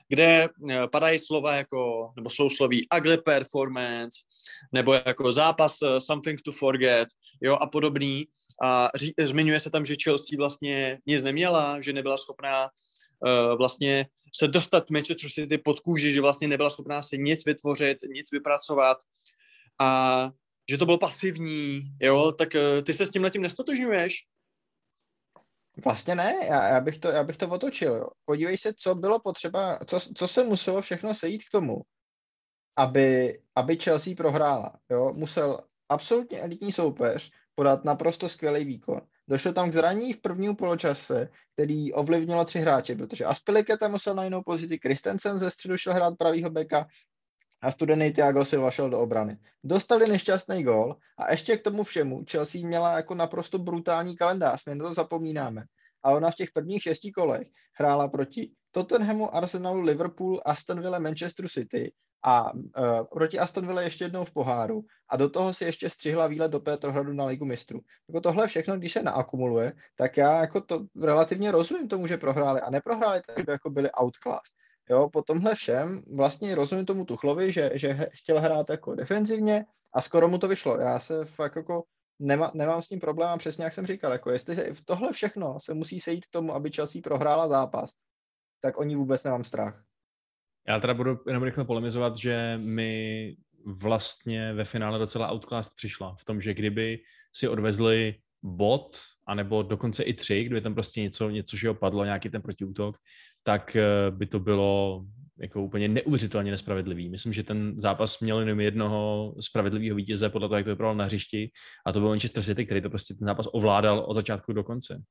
[0.08, 4.18] kde eh, padají slova jako, nebo jsou sloví ugly performance,
[4.72, 7.08] nebo jako zápas uh, something to forget,
[7.42, 8.26] jo, a podobný.
[8.62, 14.06] A ří, zmiňuje se tam, že Chelsea vlastně nic neměla, že nebyla schopná uh, vlastně
[14.34, 18.98] se dostat Manchester City pod kůži, že vlastně nebyla schopná si nic vytvořit, nic vypracovat
[19.80, 20.30] a
[20.70, 22.48] že to bylo pasivní, jo, tak
[22.82, 24.24] ty se s tím tím nestotožňuješ?
[25.84, 27.94] Vlastně ne, já, já, bych to, já bych to otočil.
[27.94, 28.08] Jo.
[28.24, 31.82] Podívej se, co bylo potřeba, co, co se muselo všechno sejít k tomu,
[32.76, 34.78] aby, aby Chelsea prohrála.
[34.90, 35.12] Jo.
[35.12, 39.00] Musel absolutně elitní soupeř podat naprosto skvělý výkon.
[39.28, 44.24] Došlo tam k zranění v prvním poločase, který ovlivnilo tři hráče, protože Aspiliketa musel na
[44.24, 46.86] jinou pozici, Kristensen ze středu šel hrát pravýho beka
[47.62, 49.38] a studený Thiago Silva šel do obrany.
[49.64, 54.74] Dostali nešťastný gol a ještě k tomu všemu Chelsea měla jako naprosto brutální kalendář, my
[54.74, 55.64] na to zapomínáme.
[56.02, 57.48] A ona v těch prvních šesti kolech
[57.78, 61.92] hrála proti Tottenhamu, Arsenalu, Liverpoolu, Aston Villa, Manchester City
[62.24, 62.60] a uh,
[63.12, 66.60] proti Aston Villa ještě jednou v poháru a do toho si ještě střihla výlet do
[66.60, 67.80] Petrohradu na Ligu mistrů.
[68.08, 72.60] Jako tohle všechno, když se naakumuluje, tak já jako to relativně rozumím tomu, že prohráli
[72.60, 74.54] a neprohráli tak, jako byli outclassed.
[74.90, 79.64] Jo, po tomhle všem vlastně rozumím tomu Tuchlovi, že, že chtěl hrát jako defenzivně
[79.94, 80.80] a skoro mu to vyšlo.
[80.80, 81.84] Já se fakt jako
[82.18, 85.60] nemá, nemám s tím problém a přesně jak jsem říkal, jako jestli v tohle všechno
[85.60, 87.90] se musí sejít k tomu, aby Chelsea prohrála zápas,
[88.60, 89.84] tak oni vůbec nemám strach.
[90.68, 96.24] Já teda budu jenom rychle polemizovat, že mi vlastně ve finále docela outclass přišla v
[96.24, 96.98] tom, že kdyby
[97.32, 102.30] si odvezli bod, anebo dokonce i tři, kdyby tam prostě něco, něco že opadlo, nějaký
[102.30, 102.96] ten protiútok,
[103.46, 105.04] tak eh, by to bylo
[105.38, 107.08] jako úplně neuvěřitelně nespravedlivý.
[107.10, 111.04] Myslím, že ten zápas měl jenom jednoho spravedlivého vítěze podle toho, jak to vypadalo na
[111.04, 111.50] hřišti
[111.86, 115.02] a to byl Manchester City, který to prostě ten zápas ovládal od začátku do konce.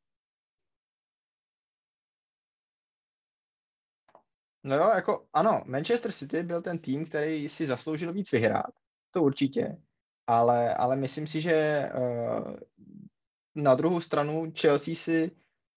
[4.63, 8.71] No jo, jako ano, Manchester City byl ten tým, který si zasloužil víc vyhrát,
[9.11, 9.77] to určitě,
[10.27, 12.55] ale, ale myslím si, že uh,
[13.55, 15.31] na druhou stranu Chelsea si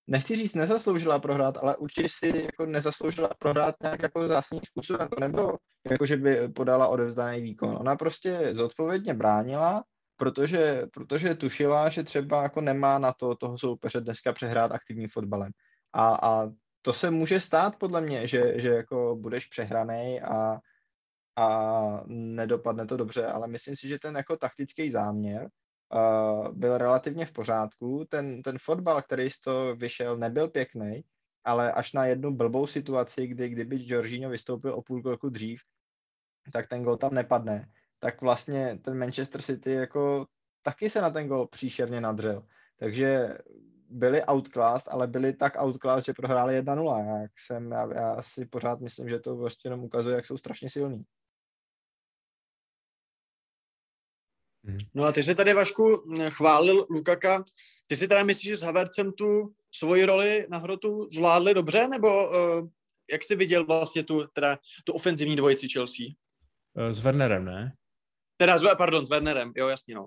[0.08, 5.08] nechci říct nezasloužila prohrát, ale určitě si jako nezasloužila prohrát nějak jako zásadním způsobem.
[5.08, 5.56] To nebylo
[5.90, 7.76] jako, že by podala odevzdaný výkon.
[7.80, 9.84] Ona prostě zodpovědně bránila,
[10.16, 15.52] protože, protože tušila, že třeba jako nemá na to toho soupeře dneska přehrát aktivním fotbalem.
[15.92, 16.50] A, a
[16.82, 20.58] to se může stát podle mě, že, že jako budeš přehraný a,
[21.36, 21.48] a
[22.06, 25.48] nedopadne to dobře, ale myslím si, že ten jako taktický záměr
[25.94, 28.06] uh, byl relativně v pořádku.
[28.08, 31.04] Ten, ten fotbal, který z toho vyšel, nebyl pěkný,
[31.44, 35.60] ale až na jednu blbou situaci, kdy kdyby Jorginho vystoupil o půl roku dřív,
[36.52, 37.68] tak ten gol tam nepadne.
[37.98, 40.26] Tak vlastně ten Manchester City jako
[40.62, 42.46] taky se na ten gol příšerně nadřel.
[42.76, 43.38] Takže
[43.90, 47.22] byli outclassed, ale byli tak outclassed, že prohráli 1-0.
[47.22, 50.70] Jak jsem, já, já si pořád myslím, že to prostě jenom ukazuje, jak jsou strašně
[50.70, 51.04] silní.
[54.94, 57.44] No a ty jsi tady, Vašku, chválil Lukaka.
[57.86, 62.30] Ty si teda myslíš, že s Havercem tu svoji roli na hrotu zvládli dobře, nebo
[62.30, 62.68] uh,
[63.12, 66.06] jak jsi viděl vlastně tu, teda, tu ofenzivní dvojici Chelsea?
[66.76, 67.72] Eh, s Wernerem, ne?
[68.36, 70.06] Teda, pardon, s Wernerem, jo, jasně, no.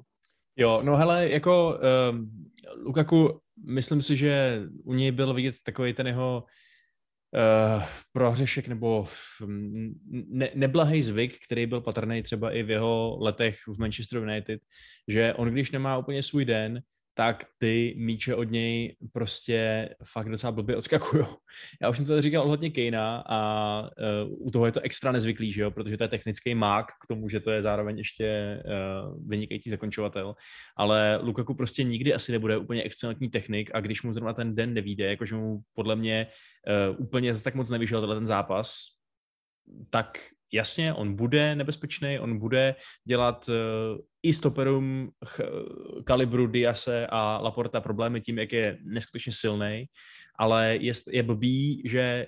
[0.56, 1.80] Jo, no hele, jako
[2.12, 6.44] um, Lukaku, myslím si, že u něj byl vidět takový ten jeho
[7.34, 9.08] uh, prohřešek nebo
[10.12, 14.62] ne, neblahý zvyk, který byl patrný třeba i v jeho letech v Manchester United,
[15.08, 16.82] že on, když nemá úplně svůj den,
[17.14, 21.26] tak ty míče od něj prostě fakt docela blbě odskakují.
[21.82, 25.54] Já už jsem to říkal ohledně Kejna a uh, u toho je to extra nezvyklý,
[25.54, 25.72] že jo?
[25.72, 30.36] protože to je technický mák k tomu, že to je zároveň ještě uh, vynikající zakončovatel,
[30.78, 34.74] ale Lukaku prostě nikdy asi nebude úplně excelentní technik a když mu zrovna ten den
[34.74, 36.28] nevíde, jakože mu podle mě
[36.90, 38.76] uh, úplně zase tak moc nevyšel ten zápas,
[39.90, 40.20] tak
[40.54, 42.76] jasně, on bude nebezpečný, on bude
[43.08, 43.56] dělat uh,
[44.24, 45.42] i stoperům ch,
[46.04, 49.86] kalibru Diase a Laporta problémy tím, jak je neskutečně silný,
[50.36, 52.28] ale je, je blbý, že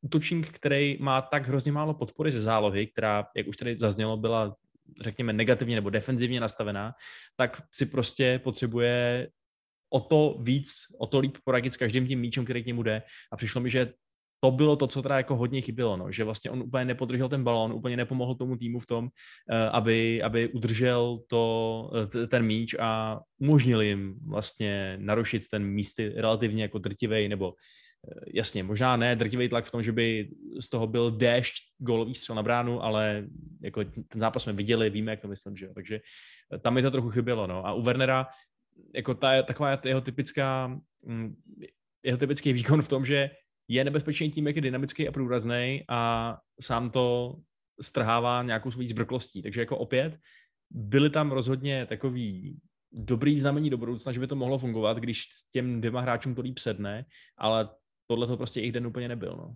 [0.00, 4.56] útočník, který má tak hrozně málo podpory ze zálohy, která, jak už tady zaznělo, byla
[5.00, 6.92] řekněme negativně nebo defenzivně nastavená,
[7.36, 9.28] tak si prostě potřebuje
[9.92, 13.02] o to víc, o to líp poradit s každým tím míčem, který k němu jde.
[13.32, 13.92] A přišlo mi, že
[14.42, 17.44] to bylo to, co teda jako hodně chybělo, no, že vlastně on úplně nepodržel ten
[17.44, 19.08] balón, úplně nepomohl tomu týmu v tom,
[19.50, 21.90] eh, aby, aby udržel to,
[22.22, 28.20] eh, ten míč a umožnil jim vlastně narušit ten místy relativně jako drtivej, nebo eh,
[28.34, 30.28] jasně, možná ne drtivý tlak v tom, že by
[30.60, 33.26] z toho byl déšť gólový střel na bránu, ale
[33.62, 36.00] jako ten zápas jsme viděli, víme, jak to myslím, že jo, takže
[36.60, 37.66] tam mi to trochu chybělo, no.
[37.66, 38.26] A u Wernera,
[38.94, 41.34] jako ta, taková jeho typická, mm,
[42.02, 43.30] jeho typický výkon v tom, že
[43.68, 47.36] je nebezpečný tím, jak je dynamický a průrazný a sám to
[47.80, 49.42] strhává nějakou svou zbrklostí.
[49.42, 50.18] Takže jako opět
[50.70, 52.60] byly tam rozhodně takový
[52.92, 56.42] dobrý znamení do budoucna, že by to mohlo fungovat, když s těm dvěma hráčům to
[56.42, 57.04] líp sedne,
[57.38, 57.68] ale
[58.06, 59.36] tohle to prostě jejich den úplně nebyl.
[59.36, 59.54] No.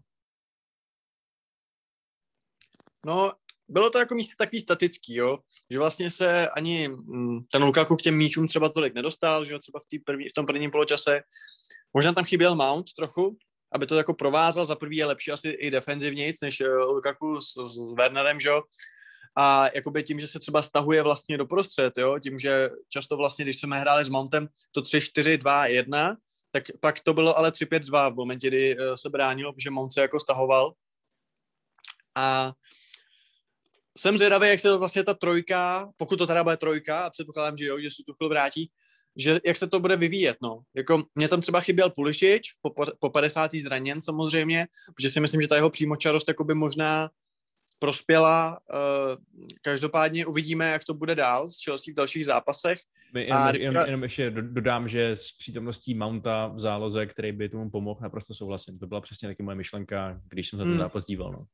[3.06, 3.32] No,
[3.68, 5.38] bylo to jako místo takový statický, jo,
[5.70, 9.58] že vlastně se ani mm, ten Lukaku k těm míčům třeba tolik nedostal, že jo,
[9.58, 11.20] třeba v, první, v tom prvním poločase.
[11.94, 13.36] Možná tam chyběl Mount trochu,
[13.72, 14.64] aby to jako provázal.
[14.64, 18.62] Za prvý je lepší asi i defenzivnějc než eh, Lukaku s, s Wernerem, že jo.
[19.38, 23.44] A jakoby tím, že se třeba stahuje vlastně do prostřed, jo, tím, že často vlastně,
[23.44, 26.16] když jsme hráli s Mountem to 3-4-2-1,
[26.52, 30.00] tak pak to bylo ale 3-5-2 v momentě, kdy eh, se bránilo, že Mount se
[30.00, 30.72] jako stahoval.
[32.16, 32.52] A
[33.98, 37.56] jsem zvědavý, jak se to vlastně ta trojka, pokud to teda bude trojka, a předpokládám,
[37.56, 38.70] že jo, že se tu vrátí,
[39.16, 40.60] že jak se to bude vyvíjet, no.
[40.74, 43.54] Jako mě tam třeba chyběl Pulišič, po, po 50.
[43.54, 47.08] zraněn samozřejmě, protože si myslím, že ta jeho přímočarost by možná
[47.78, 48.58] prospěla.
[48.74, 49.16] Uh,
[49.62, 52.78] každopádně uvidíme, jak to bude dál s Chelsea v dalších zápasech.
[53.14, 57.70] Jenom, a jenom, jenom ještě dodám, že s přítomností Mounta v záloze, který by tomu
[57.70, 58.78] pomohl, naprosto souhlasím.
[58.78, 60.78] To byla přesně taky moje myšlenka, když jsem se ten hmm.
[60.78, 61.32] zápas díval.
[61.32, 61.46] No.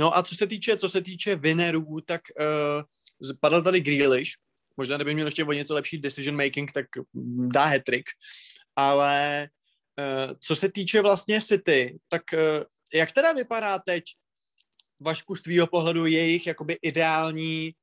[0.00, 4.30] no a co se týče, co se týče winnerů, tak uh, padl tady Grealish,
[4.76, 6.86] možná kdyby měl ještě o něco lepší decision making, tak
[7.48, 8.04] dá hat-trick.
[8.76, 9.48] Ale
[9.98, 12.64] uh, co se týče vlastně City, tak uh,
[12.94, 14.04] jak teda vypadá teď
[15.00, 17.74] Vašku z tvýho pohledu jejich jakoby ideální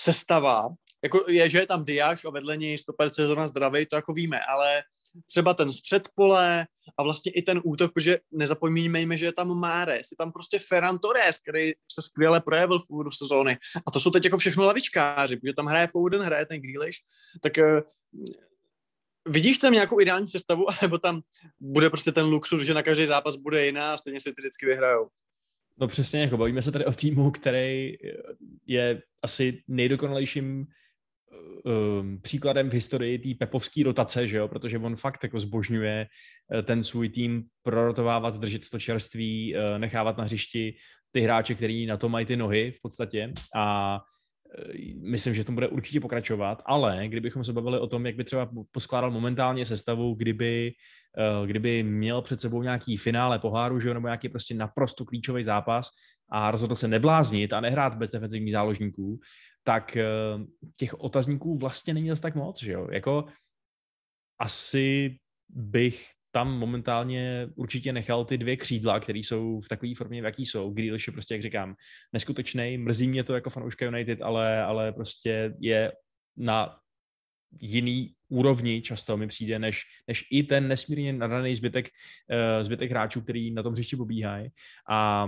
[0.00, 0.68] sestava?
[1.02, 4.40] Jako je, že je tam Diáš a vedle něj stoper sezona zdravý, to jako víme,
[4.40, 4.82] ale
[5.26, 6.66] třeba ten střed pole
[6.98, 10.98] a vlastně i ten útok, protože nezapomínejme, že je tam Mares, je tam prostě Ferran
[10.98, 13.58] Torres, který se skvěle projevil v úvodu sezóny.
[13.86, 16.98] A to jsou teď jako všechno lavičkáři, protože tam hraje Foden, hraje ten Grealish,
[17.42, 17.80] tak uh,
[19.28, 21.20] vidíš tam nějakou ideální sestavu, nebo tam
[21.60, 24.66] bude prostě ten luxus, že na každý zápas bude jiná a stejně si ty vždycky
[24.66, 25.08] vyhrajou?
[25.78, 27.94] No přesně, jako bavíme se tady o týmu, který
[28.66, 30.66] je asi nejdokonalejším
[31.64, 34.48] um, příkladem v historii té pepovské rotace, že jo?
[34.48, 40.16] protože on fakt jako zbožňuje eh, ten svůj tým prorotovávat, držet to čerství, uh, nechávat
[40.16, 40.74] na hřišti
[41.12, 43.98] ty hráče, který na to mají ty nohy v podstatě a
[45.02, 48.50] myslím, že to bude určitě pokračovat, ale kdybychom se bavili o tom, jak by třeba
[48.72, 50.72] poskládal momentálně sestavu, kdyby,
[51.46, 55.88] kdyby měl před sebou nějaký finále poháru, že jo, nebo nějaký prostě naprosto klíčový zápas
[56.30, 59.20] a rozhodl se nebláznit a nehrát bez defenzivních záložníků,
[59.66, 60.04] tak eh,
[60.76, 62.88] těch otazníků vlastně není zase tak moc, že jo?
[62.92, 63.24] Jako
[64.40, 70.24] asi bych tam momentálně určitě nechal ty dvě křídla, které jsou v takové formě, v
[70.24, 70.70] jaký jsou.
[70.70, 71.74] Grealish je prostě, jak říkám,
[72.12, 72.78] neskutečný.
[72.78, 75.92] Mrzí mě to jako fanouška United, ale, ale prostě je
[76.36, 76.78] na
[77.60, 83.20] jiný úrovni často mi přijde, než, než i ten nesmírně nadaný zbytek, uh, zbytek hráčů,
[83.20, 84.48] který na tom hřišti pobíhají.
[84.90, 85.26] A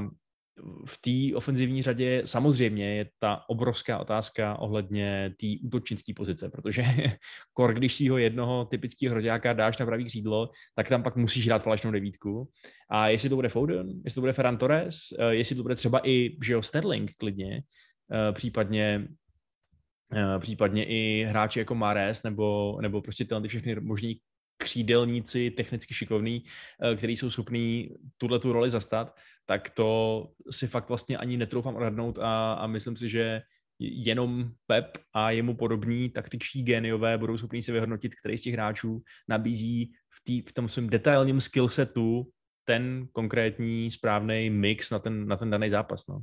[0.86, 6.84] v té ofenzivní řadě samozřejmě je ta obrovská otázka ohledně té útočnické pozice, protože
[7.52, 11.46] kor, když si ho jednoho typického hroďáka dáš na pravý křídlo, tak tam pak musíš
[11.46, 12.48] dát falešnou devítku.
[12.90, 16.08] A jestli to bude Foden, jestli to bude Ferran Torres, eh, jestli to bude třeba
[16.08, 17.62] i jo, Sterling klidně,
[18.12, 19.08] eh, případně
[20.12, 24.20] uh, případně i hráči jako Mares nebo, nebo prostě tyhle ty všechny možný
[24.58, 29.14] křídelníci, technicky šikovní, uh, který jsou schopní tuhle tu roli zastat,
[29.46, 33.42] tak to si fakt vlastně ani netroufám odhadnout a, a myslím si, že
[33.78, 39.02] jenom Pep a jemu podobní taktičtí géniové budou schopni si vyhodnotit, který z těch hráčů
[39.28, 42.30] nabízí v, tý, v tom svém detailním skillsetu
[42.64, 46.06] ten konkrétní správný mix na ten, na ten daný zápas.
[46.06, 46.18] No.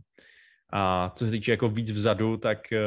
[0.74, 2.80] A co se týče jako víc vzadu, tak eh,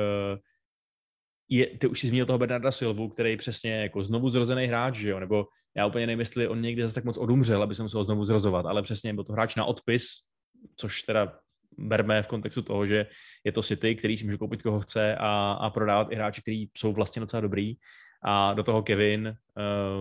[1.48, 5.10] je, ty už si zmínil toho Bernarda Silvu, který přesně jako znovu zrozený hráč, že
[5.10, 5.20] jo?
[5.20, 5.46] nebo
[5.76, 8.66] já úplně nevím, jestli on někdy zase tak moc odumřel, aby se musel znovu zrozovat,
[8.66, 10.08] ale přesně byl to hráč na odpis,
[10.76, 11.38] což teda
[11.78, 13.06] berme v kontextu toho, že
[13.44, 16.70] je to City, který si může koupit koho chce a, a prodávat i hráči, kteří
[16.76, 17.74] jsou vlastně docela dobrý.
[18.24, 19.36] A do toho Kevin,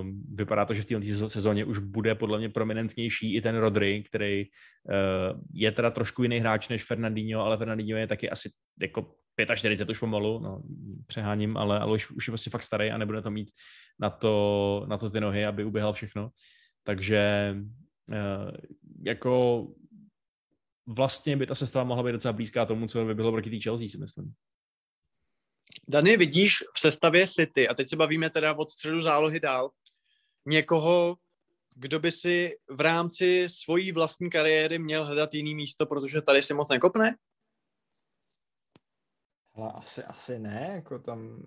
[0.01, 4.03] um, vypadá to, že v této sezóně už bude podle mě prominentnější i ten Rodry,
[4.03, 8.49] který uh, je teda trošku jiný hráč než Fernandinho, ale Fernandinho je taky asi
[8.81, 9.15] jako
[9.45, 10.63] 45 už pomalu, no,
[11.07, 13.51] přeháním, ale, ale už, už je vlastně fakt starý a nebude to mít
[13.99, 16.29] na to, na to ty nohy, aby uběhal všechno.
[16.83, 17.53] Takže
[18.07, 18.51] uh,
[19.03, 19.67] jako
[20.87, 23.87] vlastně by ta sestava mohla být docela blízká tomu, co by bylo proti té Chelsea,
[23.87, 24.33] si myslím.
[25.87, 29.69] Dany, vidíš v sestavě City, a teď se bavíme teda od středu zálohy dál,
[30.45, 31.17] někoho,
[31.75, 36.53] kdo by si v rámci svojí vlastní kariéry měl hledat jiný místo, protože tady si
[36.53, 37.15] moc nekopne?
[39.57, 41.43] Ale asi, asi ne, jako tam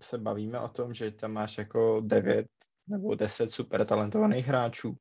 [0.00, 2.46] se bavíme o tom, že tam máš jako devět
[2.86, 4.96] nebo deset super talentovaných hráčů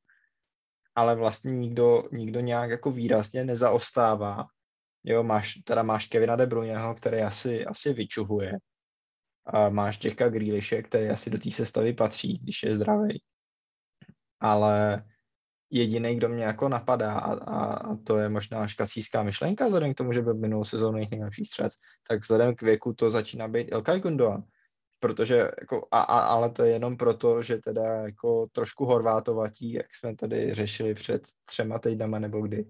[1.00, 4.46] ale vlastně nikdo, nikdo nějak jako výrazně nezaostává.
[5.04, 8.58] Jo, máš, teda máš Kevina De Bruyneho, který asi, asi vyčuhuje.
[9.46, 13.22] A máš Jacka Grealishe, který asi do té sestavy patří, když je zdravý.
[14.40, 15.04] Ale
[15.72, 19.98] jediný, kdo mě jako napadá, a, a, a to je možná škacíská myšlenka, vzhledem k
[19.98, 21.72] tomu, že byl minulou sezónu jejich nejlepší střed,
[22.08, 24.44] tak vzhledem k věku to začíná být Ilkay Gundogan
[25.00, 29.96] protože jako, a, a, ale to je jenom proto, že teda jako trošku horvátovatí, jak
[29.96, 32.66] jsme tady řešili před třema týdnama nebo kdy.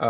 [0.00, 0.08] A,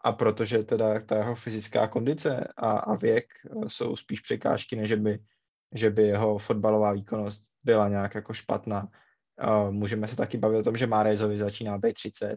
[0.00, 3.26] a protože teda ta jeho fyzická kondice a, a věk
[3.66, 5.18] jsou spíš překážky, než by,
[5.74, 8.88] že by jeho fotbalová výkonnost byla nějak jako špatná.
[9.38, 12.36] A můžeme se taky bavit o tom, že Márezovi začíná být 30,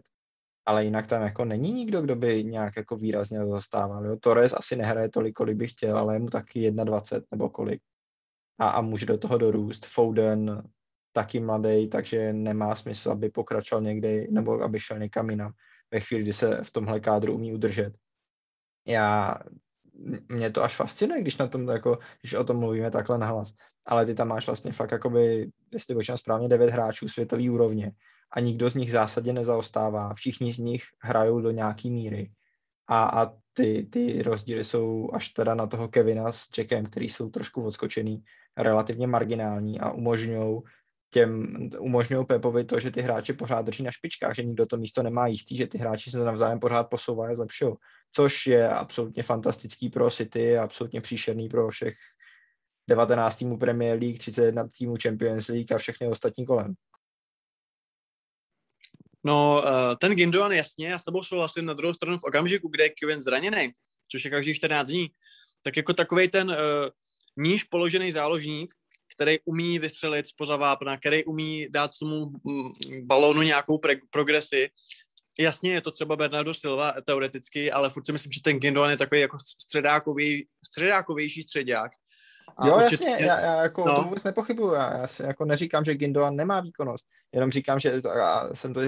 [0.66, 4.06] ale jinak tam jako není nikdo, kdo by nějak jako výrazně zastával.
[4.06, 4.16] Jo?
[4.20, 7.82] Torres asi nehraje tolik, kolik by chtěl, ale je mu taky 21 nebo kolik
[8.58, 9.86] a, a může do toho dorůst.
[9.86, 10.62] Foden
[11.12, 15.52] taky mladý, takže nemá smysl, aby pokračoval někde nebo aby šel někam jinam
[15.90, 17.94] ve chvíli, kdy se v tomhle kádru umí udržet.
[18.86, 19.34] Já,
[20.28, 23.54] mě to až fascinuje, když, na tom, jako, když o tom mluvíme takhle nahlas.
[23.88, 27.92] Ale ty tam máš vlastně fakt, jakoby, jestli počítám správně, devět hráčů světové úrovně
[28.32, 30.14] a nikdo z nich zásadně nezaostává.
[30.14, 32.30] Všichni z nich hrajou do nějaký míry.
[32.88, 37.30] A, a ty, ty rozdíly jsou až teda na toho Kevina s Jackem, který jsou
[37.30, 38.22] trošku odskočený
[38.56, 40.60] relativně marginální a umožňují
[41.10, 45.02] těm, umožňují Pepovi to, že ty hráči pořád drží na špičkách, že nikdo to místo
[45.02, 47.74] nemá jistý, že ty hráči se navzájem pořád posouvají a zlepšují.
[48.12, 51.94] Což je absolutně fantastický pro City, absolutně příšerný pro všech
[52.88, 56.74] 19 týmů Premier League, 31 týmů Champions League a všechny ostatní kolem.
[59.24, 62.84] No, eh, ten Gindoan, jasně, já s tebou souhlasím na druhou stranu v okamžiku, kde
[62.84, 63.70] je Kevin zraněný,
[64.10, 65.08] což je každý 14 dní,
[65.62, 66.56] tak jako takový ten uh,
[67.36, 68.74] níž položený záložník,
[69.14, 72.72] který umí vystřelit spoza vápna, který umí dát tomu mm,
[73.06, 74.70] balónu nějakou pre- progresi.
[75.38, 78.96] Jasně, je to třeba Bernardo Silva teoreticky, ale furt si myslím, že ten Gindoan je
[78.96, 81.90] takový jako středákový, středákovější středák.
[82.56, 83.96] A jo, určitě, jasně, já, já jako no.
[83.96, 88.00] to vůbec nepochybuju, já, já si jako neříkám, že Gindoan nemá výkonnost, jenom říkám, že
[88.18, 88.80] já jsem to,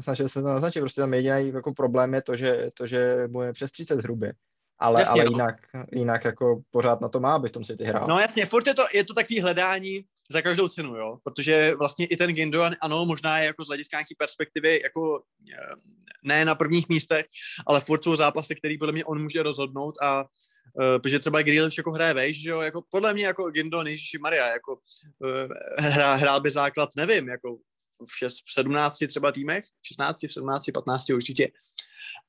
[0.00, 3.42] snažil jsem to naznačit, prostě tam jediný jako problém je to, že, to, že mu
[3.42, 4.32] je přes 30 hrubě
[4.80, 5.30] ale, jasně, ale no.
[5.30, 5.56] jinak,
[5.92, 8.06] jinak jako pořád na to má, aby v tom si ty hrál.
[8.08, 12.06] No jasně, furt je to, je to takový hledání za každou cenu, jo, protože vlastně
[12.06, 15.74] i ten Gindogan, ano, možná je jako z hlediska nějaký perspektivy jako eh,
[16.24, 17.26] ne na prvních místech,
[17.66, 20.24] ale furt jsou zápasy, který podle mě on může rozhodnout a
[20.74, 24.18] Uh, protože třeba Grealish jako hraje vejš, že jo, jako podle mě jako Gindon, Ježíši
[24.18, 24.72] Maria, jako
[25.18, 25.28] uh,
[25.78, 27.56] hrá, hrál by základ, nevím, jako
[28.06, 31.50] v, šest, v 17 třeba týmech, v 16, v 17, 15 určitě.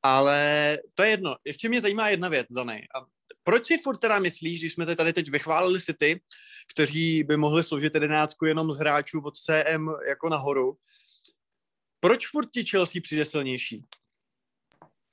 [0.04, 1.36] Ale to je jedno.
[1.46, 2.88] Ještě mě zajímá jedna věc, Zany.
[2.96, 3.06] A
[3.44, 6.22] proč si furt teda myslíš, když jsme tady teď vychválili City,
[6.74, 10.78] kteří by mohli složit jedenáctku jenom z hráčů od CM jako nahoru,
[12.00, 13.86] proč furt ti Chelsea přijde silnější?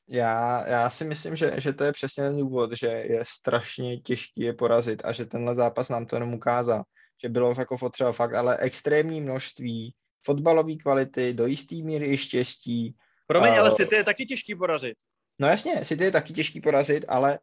[0.08, 4.40] Já, já si myslím, že, že to je přesně ten důvod, že je strašně těžký
[4.40, 6.82] je porazit a že tenhle zápas nám to jenom ukázal,
[7.22, 9.94] že bylo jako potřeba fakt, ale extrémní množství
[10.24, 12.96] fotbalové kvality, do jisté míry i štěstí,
[13.28, 14.96] Promiň, uh, ale City je taky těžký porazit.
[15.38, 17.38] No jasně, City je taky těžký porazit, ale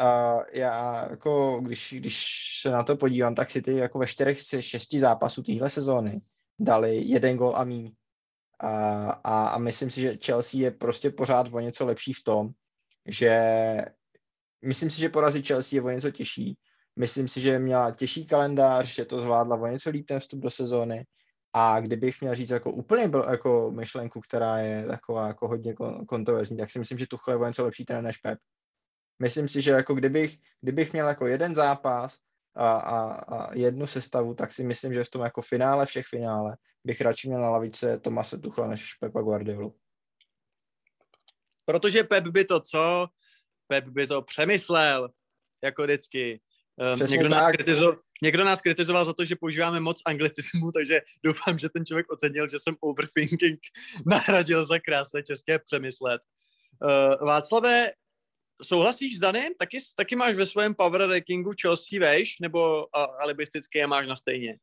[0.00, 2.26] uh, já jako, když, když
[2.62, 6.20] se na to podívám, tak si ty jako ve čtyřech z šesti zápasů téhle sezóny
[6.58, 7.92] dali jeden gol a míň.
[8.62, 12.50] A, a, myslím si, že Chelsea je prostě pořád o něco lepší v tom,
[13.06, 13.40] že
[14.64, 16.58] myslím si, že porazit Chelsea je o něco těžší.
[16.96, 20.50] Myslím si, že měla těžší kalendář, že to zvládla o něco líp ten vstup do
[20.50, 21.06] sezóny.
[21.52, 25.74] A kdybych měl říct jako úplně byl, jako myšlenku, která je taková jako hodně
[26.08, 28.38] kontroverzní, tak si myslím, že Tuchel je o něco lepší trenér než Pep.
[29.18, 32.18] Myslím si, že jako kdybych, kdybych měl jako jeden zápas
[32.54, 36.56] a, a, a jednu sestavu, tak si myslím, že v tom jako finále všech finále
[36.84, 39.76] bych radši měl na lavice Tomase Tuchla než Pepa Guardiolu.
[41.64, 43.08] Protože Pep by to co?
[43.68, 45.08] Pep by to přemyslel,
[45.64, 46.40] jako vždycky.
[46.94, 51.58] Um, někdo, nás kritizoval, někdo nás kritizoval za to, že používáme moc anglicismu, takže doufám,
[51.58, 53.60] že ten člověk ocenil, že jsem overthinking
[54.06, 56.22] nahradil za krásné české přemyslet.
[56.82, 57.92] Uh, Václave,
[58.64, 59.52] souhlasíš s Danem?
[59.58, 62.86] Taky, taky máš ve svém power rankingu Chelsea vejš, nebo
[63.22, 64.56] alibisticky je máš na stejně?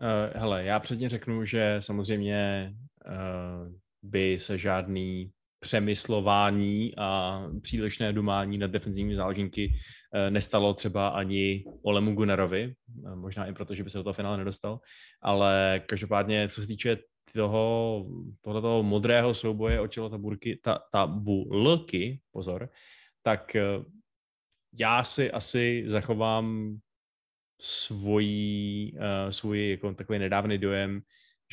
[0.00, 2.72] Uh, hele, já předně řeknu, že samozřejmě
[3.06, 3.72] uh,
[4.02, 5.32] by se žádný
[5.64, 9.72] přemyslování a přílišné dumání na defenzivní záležinky
[10.14, 12.74] eh, nestalo třeba ani Olemu Gunnarovi,
[13.14, 14.80] možná i proto, že by se do toho finále nedostal,
[15.22, 16.96] ale každopádně, co se týče
[17.34, 18.06] toho,
[18.40, 22.68] tohoto modrého souboje o čelo taburky, ta, tabulky, pozor,
[23.22, 23.56] tak
[24.78, 26.78] já si asi zachovám
[27.60, 31.02] svojí, uh, svůj jako takový nedávný dojem,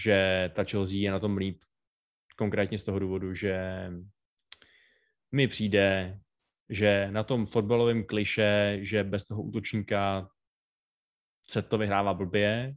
[0.04, 1.62] že ta Chelsea je na tom líp
[2.36, 3.88] konkrétně z toho důvodu, že
[5.32, 6.20] mi přijde,
[6.70, 10.30] že na tom fotbalovém kliše, že bez toho útočníka
[11.48, 12.76] se to vyhrává blbě,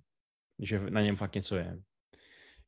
[0.59, 1.79] že na něm fakt něco je.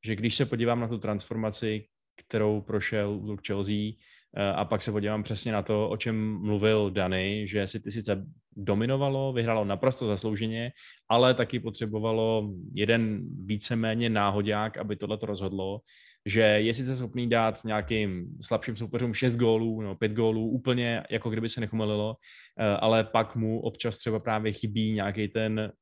[0.07, 1.85] Že když se podívám na tu transformaci,
[2.17, 3.93] kterou prošel útok Chelsea,
[4.39, 7.93] Eh, a pak se podívám přesně na to, o čem mluvil Dany, že si ty
[7.93, 8.27] sice
[8.57, 10.73] dominovalo, vyhrálo naprosto zaslouženě,
[11.09, 15.81] ale taky potřebovalo jeden víceméně náhodák, aby tohle to rozhodlo,
[16.27, 21.31] že je sice schopný dát nějakým slabším soupeřům 6 gólů nebo 5 gólů, úplně jako
[21.31, 22.17] kdyby se nechumelilo,
[22.59, 25.73] eh, ale pak mu občas třeba právě chybí nějaký ten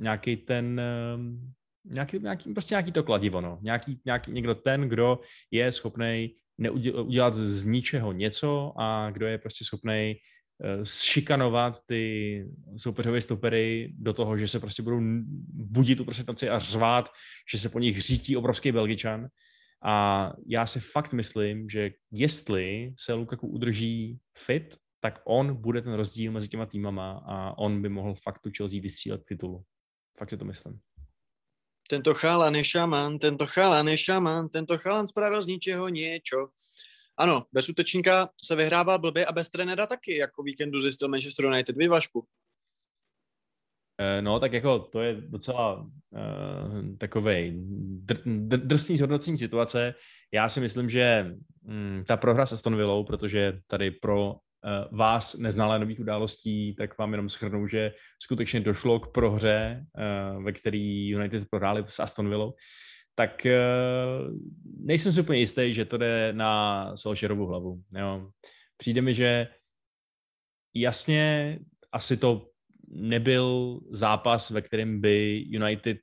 [0.00, 1.52] nějaký ten ehm,
[1.90, 3.58] nějaký, nějaký, prostě nějaký to kladivo, no.
[3.62, 5.20] nějaký, nějaký, někdo ten, kdo
[5.50, 6.34] je schopný
[6.94, 10.14] udělat z ničeho něco a kdo je prostě schopný
[10.64, 12.44] eh, šikanovat ty
[12.76, 15.00] soupeřové stopery do toho, že se prostě budou
[15.52, 17.08] budit uprostřed noci a řvát,
[17.52, 19.28] že se po nich řítí obrovský Belgičan.
[19.84, 25.92] A já si fakt myslím, že jestli se Lukaku udrží fit, tak on bude ten
[25.92, 29.62] rozdíl mezi těma týmama a on by mohl fakt tu Chelsea vystřílet titulu.
[30.18, 30.80] Fakt si to myslím.
[31.88, 36.48] Tento chalan je šaman, tento chalan je šaman, tento chalan spravil z ničeho něco.
[37.16, 41.76] Ano, bez útočníka se vyhrává blbě a bez trenéra taky, jako víkendu zjistil Manchester United.
[41.76, 42.26] Vy, Vašku?
[44.00, 47.52] Eh, no, tak jako to je docela uh, takovej
[48.04, 49.94] dr, dr, drsný zhodnocení situace.
[50.32, 54.47] Já si myslím, že mm, ta prohra se Aston Villou, protože tady pro Eh,
[54.92, 57.92] vás neznalé nových událostí, tak vám jenom schrnu, že
[58.22, 62.54] skutečně došlo k prohře, eh, ve který United prohráli s Aston Villou,
[63.14, 63.56] tak eh,
[64.80, 67.82] nejsem si úplně jistý, že to jde na Solskjaerovu hlavu.
[67.98, 68.30] Jo.
[68.76, 69.48] Přijde mi, že
[70.74, 71.58] jasně
[71.92, 72.46] asi to
[72.90, 76.00] nebyl zápas, ve kterém by United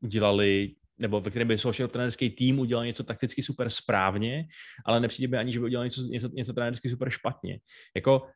[0.00, 4.44] udělali nebo ve kterém by Solskjaer trenerský tým udělal něco takticky super správně,
[4.86, 7.58] ale nepřijde by ani, že by udělal něco, něco, něco trenersky super špatně.
[7.96, 8.26] Jako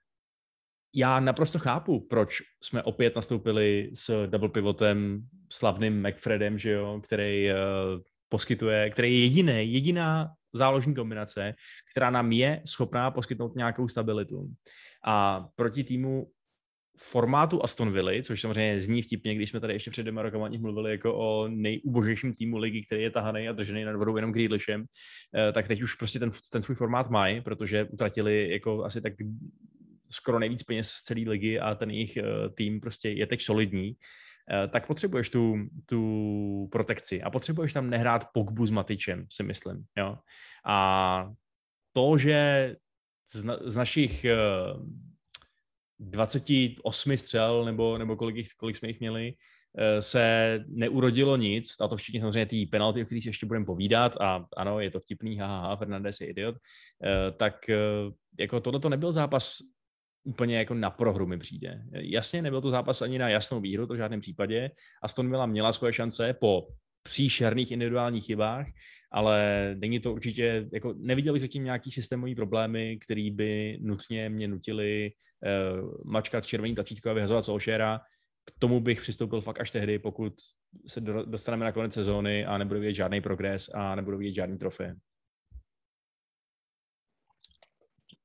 [0.94, 7.50] já naprosto chápu, proč jsme opět nastoupili s double pivotem slavným McFredem, že jo, který
[7.50, 7.56] uh,
[8.28, 11.54] poskytuje, který je jediný, jediná záložní kombinace,
[11.90, 14.48] která nám je schopná poskytnout nějakou stabilitu.
[15.04, 16.30] A proti týmu
[17.00, 20.90] formátu Aston Villa, což samozřejmě zní vtipně, když jsme tady ještě před dvěma rokama mluvili
[20.90, 24.84] jako o nejubožejším týmu ligy, který je tahaný a držený nad vodou jenom Grealishem,
[25.34, 29.12] eh, tak teď už prostě ten, ten svůj formát mají, protože utratili jako asi tak
[30.10, 32.22] skoro nejvíc peněz z celé ligy a ten jejich eh,
[32.54, 33.96] tým prostě je teď solidní,
[34.50, 39.84] eh, tak potřebuješ tu, tu protekci a potřebuješ tam nehrát Pogbu s Matičem, si myslím.
[39.98, 40.18] Jo?
[40.66, 41.30] A
[41.92, 42.74] to, že
[43.32, 44.26] z, na, z našich
[46.00, 49.34] 28 střel, nebo, nebo kolik, jich, kolik jsme jich měli,
[49.78, 54.16] eh, se neurodilo nic, a to všichni samozřejmě ty penalty, o kterých ještě budeme povídat,
[54.20, 56.56] a ano, je to vtipný, haha, Fernandez je idiot,
[57.04, 57.76] eh, tak eh,
[58.38, 59.58] jako tohle to nebyl zápas
[60.24, 61.82] úplně jako na prohru mi přijde.
[61.92, 64.70] Jasně, nebyl to zápas ani na jasnou výhru, to v žádném případě.
[65.02, 66.66] Aston Villa měla svoje šance po
[67.02, 68.66] příšerných individuálních chybách,
[69.12, 74.48] ale není to určitě, jako neviděl bych zatím nějaký systémový problémy, který by nutně mě
[74.48, 78.00] nutili uh, mačkat červený tlačítko a vyhazovat Solskjaera.
[78.44, 80.32] K tomu bych přistoupil fakt až tehdy, pokud
[80.86, 84.58] se do, dostaneme na konec sezóny a nebudu vidět žádný progres a nebudu vidět žádný
[84.58, 84.94] trofej.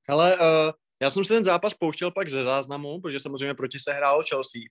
[0.10, 0.72] Ale uh,
[1.02, 4.62] já jsem si ten zápas pouštěl pak ze záznamu, protože samozřejmě proti se hrálo Chelsea.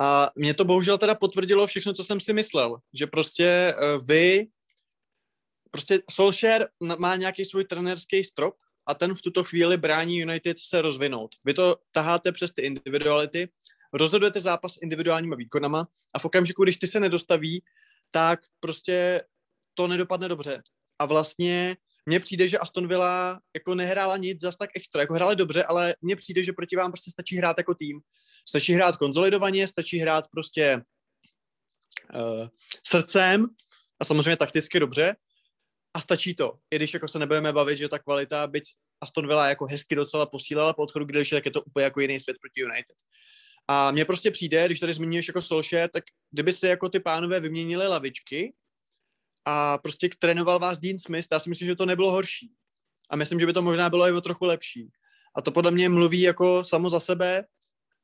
[0.00, 4.46] A mě to bohužel teda potvrdilo všechno, co jsem si myslel, že prostě uh, vy,
[5.70, 6.68] prostě Solskjaer
[6.98, 8.54] má nějaký svůj trenerský strop
[8.86, 11.34] a ten v tuto chvíli brání United se rozvinout.
[11.44, 13.48] Vy to taháte přes ty individuality,
[13.92, 17.62] rozhodujete zápas individuálníma výkonama a v okamžiku, když ty se nedostaví,
[18.10, 19.22] tak prostě
[19.74, 20.62] to nedopadne dobře.
[20.98, 21.76] A vlastně
[22.08, 25.94] mně přijde, že Aston Villa jako nehrála nic zas tak extra, jako hráli dobře, ale
[26.00, 28.00] mně přijde, že proti vám prostě stačí hrát jako tým.
[28.48, 30.82] Stačí hrát konzolidovaně, stačí hrát prostě
[32.14, 32.48] uh,
[32.86, 33.46] srdcem
[34.00, 35.16] a samozřejmě takticky dobře
[35.94, 36.58] a stačí to.
[36.70, 38.64] I když jako se nebudeme bavit, že ta kvalita, byť
[39.00, 42.20] Aston Villa jako hezky docela posílala po odchodu když tak je to úplně jako jiný
[42.20, 42.96] svět proti United.
[43.68, 47.40] A mně prostě přijde, když tady zmiňuješ jako Solskjaer, tak kdyby se jako ty pánové
[47.40, 48.52] vyměnili lavičky,
[49.50, 52.52] a prostě trénoval vás Dean Smith, já si myslím, že to nebylo horší.
[53.10, 54.90] A myslím, že by to možná bylo i o trochu lepší.
[55.36, 57.44] A to podle mě mluví jako samo za sebe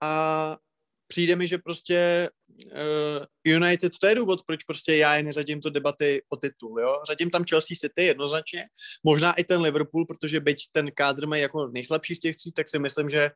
[0.01, 0.57] a
[1.07, 2.29] přijde mi, že prostě
[3.45, 7.01] United, to je důvod, proč prostě já je neřadím to debaty o titul, jo.
[7.07, 8.65] Řadím tam Chelsea City jednoznačně,
[9.05, 12.69] možná i ten Liverpool, protože byť ten kádr mají jako nejslabší z těch tří, tak
[12.69, 13.31] si myslím, že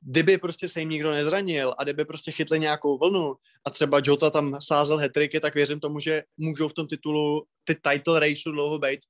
[0.00, 4.30] kdyby prostě se jim nikdo nezranil a kdyby prostě chytli nějakou vlnu a třeba Jota
[4.30, 8.78] tam sázel hetriky, tak věřím tomu, že můžou v tom titulu ty title race dlouho
[8.78, 9.00] být.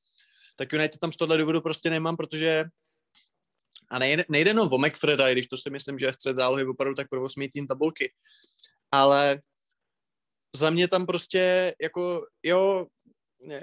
[0.56, 2.64] Tak United tam z tohle důvodu prostě nemám, protože
[3.90, 6.94] a nejde, nejde jenom o McFreda, když to si myslím, že je střed zálohy opravdu
[6.94, 8.12] tak pro tým tabulky.
[8.90, 9.40] Ale
[10.56, 12.86] za mě tam prostě jako, jo,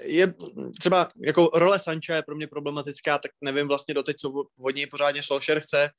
[0.01, 0.33] je
[0.79, 4.29] třeba jako role Sancha je pro mě problematická, tak nevím vlastně doteď, co
[4.59, 5.89] od něj pořádně Solskjaer chce.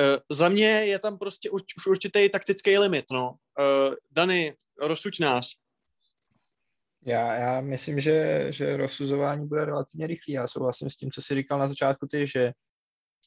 [0.00, 3.30] Uh, za mě je tam prostě už, už určitý taktický limit, no.
[3.30, 5.46] Uh, Dany, rozsuď nás.
[7.06, 10.34] Já, já myslím, že, že rozsuzování bude relativně rychlý.
[10.34, 12.52] Já souhlasím s tím, co jsi říkal na začátku ty, že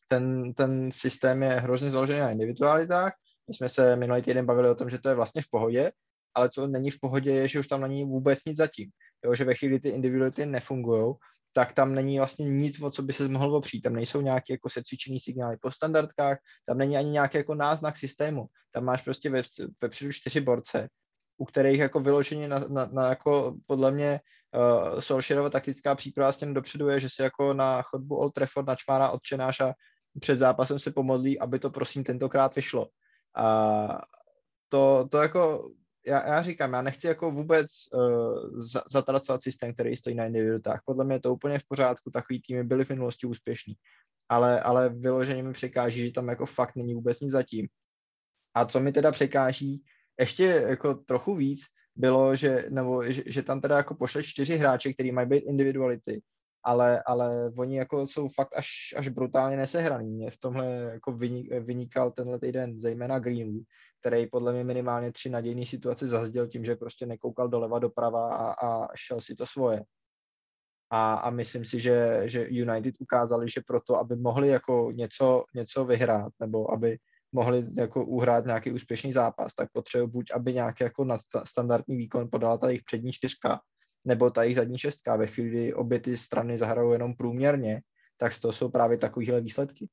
[0.09, 3.13] ten, ten systém je hrozně založený na individualitách.
[3.47, 5.91] My jsme se minulý týden bavili o tom, že to je vlastně v pohodě,
[6.35, 8.89] ale co není v pohodě je, že už tam není vůbec nic zatím.
[9.25, 11.13] Jo, že ve chvíli ty individuality nefungují,
[11.53, 13.81] tak tam není vlastně nic, o co by se mohl opřít.
[13.81, 18.45] Tam nejsou nějaké jako secvičený signály po standardkách, tam není ani nějaký jako náznak systému.
[18.71, 19.43] Tam máš prostě ve,
[19.81, 20.89] vepředu čtyři borce,
[21.37, 24.19] u kterých jako vyloženě na, na, na jako podle mě
[24.55, 28.67] uh, Solskjaerova taktická příprava s tím dopředu je, že se jako na chodbu Old Trafford
[28.67, 29.73] načmárá odčenáš a
[30.19, 32.87] před zápasem se pomodlí, aby to prosím tentokrát vyšlo.
[33.35, 33.87] A
[34.69, 35.69] to, to jako
[36.07, 38.59] já, já říkám, já nechci jako vůbec uh,
[38.91, 40.81] zatracovat systém, který stojí na individualitách.
[40.85, 43.73] Podle mě je to úplně v pořádku, takový týmy byly v minulosti úspěšní,
[44.29, 47.67] ale, ale vyloženě mi překáží, že tam jako fakt není vůbec nic zatím.
[48.55, 49.83] A co mi teda překáží
[50.19, 51.61] ještě jako trochu víc,
[51.95, 56.21] bylo, že, nebo, že, že tam teda jako pošle čtyři hráče, který mají být individuality,
[56.63, 60.11] ale, ale oni jako jsou fakt až, až brutálně nesehraný.
[60.11, 61.11] Mě v tomhle jako
[61.59, 63.63] vynikal tenhle týden zejména Greenwood,
[64.03, 68.67] který podle mě minimálně tři nadějné situace zazděl tím, že prostě nekoukal doleva doprava a,
[68.67, 69.83] a šel si to svoje.
[70.89, 75.85] A, a myslím si, že, že United ukázali, že proto, aby mohli jako něco, něco
[75.85, 76.97] vyhrát, nebo aby
[77.31, 82.57] mohli jako uhrát nějaký úspěšný zápas, tak potřebují buď, aby nějaký jako standardní výkon podala
[82.57, 83.59] ta jejich přední čtyřka,
[84.05, 85.15] nebo ta jejich zadní šestka.
[85.15, 87.81] Ve chvíli, kdy obě ty strany zahrajou jenom průměrně,
[88.17, 89.87] tak to jsou právě takovéhle výsledky.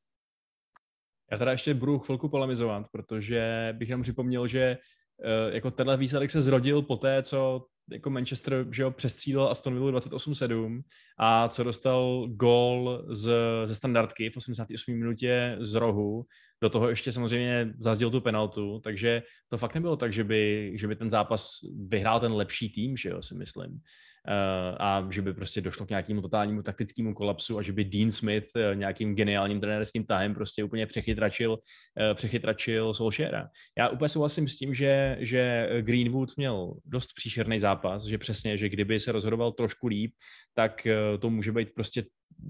[1.32, 4.78] Já teda ještě budu chvilku polemizovat, protože bych jenom připomněl, že
[5.18, 9.74] uh, jako tenhle výsledek se zrodil po té, co jako Manchester že jo, přestřídal Aston
[9.74, 10.82] Villa 28-7
[11.18, 13.32] a co dostal gól z,
[13.64, 14.98] ze standardky v 88.
[14.98, 16.24] minutě z rohu.
[16.62, 20.88] Do toho ještě samozřejmě zazděl tu penaltu, takže to fakt nebylo tak, že by, že
[20.88, 21.50] by ten zápas
[21.88, 23.80] vyhrál ten lepší tým, že jo, si myslím.
[24.28, 28.12] Eh, a že by prostě došlo k nějakému totálnímu taktickému kolapsu a že by Dean
[28.12, 31.58] Smith eh, nějakým geniálním trenérským tahem prostě úplně přechytračil,
[32.00, 33.48] eh, přechytračil Solskjaera.
[33.78, 38.68] Já úplně souhlasím s tím, že, že Greenwood měl dost příšerný zápas, že přesně, že
[38.68, 40.14] kdyby se rozhodoval trošku líp,
[40.54, 40.86] tak
[41.20, 42.04] to může být prostě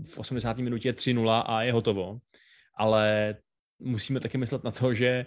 [0.08, 0.58] v 80.
[0.58, 2.18] minutě 3-0 a je hotovo.
[2.78, 3.36] Ale
[3.78, 5.26] musíme taky myslet na to, že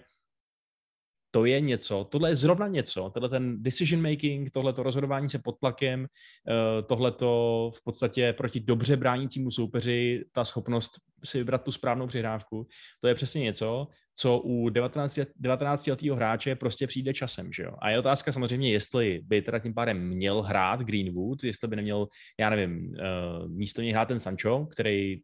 [1.36, 5.40] to je něco, tohle je zrovna něco, tohle ten decision making, tohle to rozhodování se
[5.40, 10.92] pod tlakem, eh, tohle to v podstatě proti dobře bránícímu soupeři, ta schopnost
[11.24, 12.68] si vybrat tu správnou přihrávku,
[13.02, 17.72] to je přesně něco, co u 19, 19 letého hráče prostě přijde časem, že jo.
[17.80, 22.08] A je otázka samozřejmě, jestli by teda tím pádem měl hrát Greenwood, jestli by neměl,
[22.40, 23.04] já nevím, eh,
[23.48, 25.22] místo něj hrát ten Sancho, který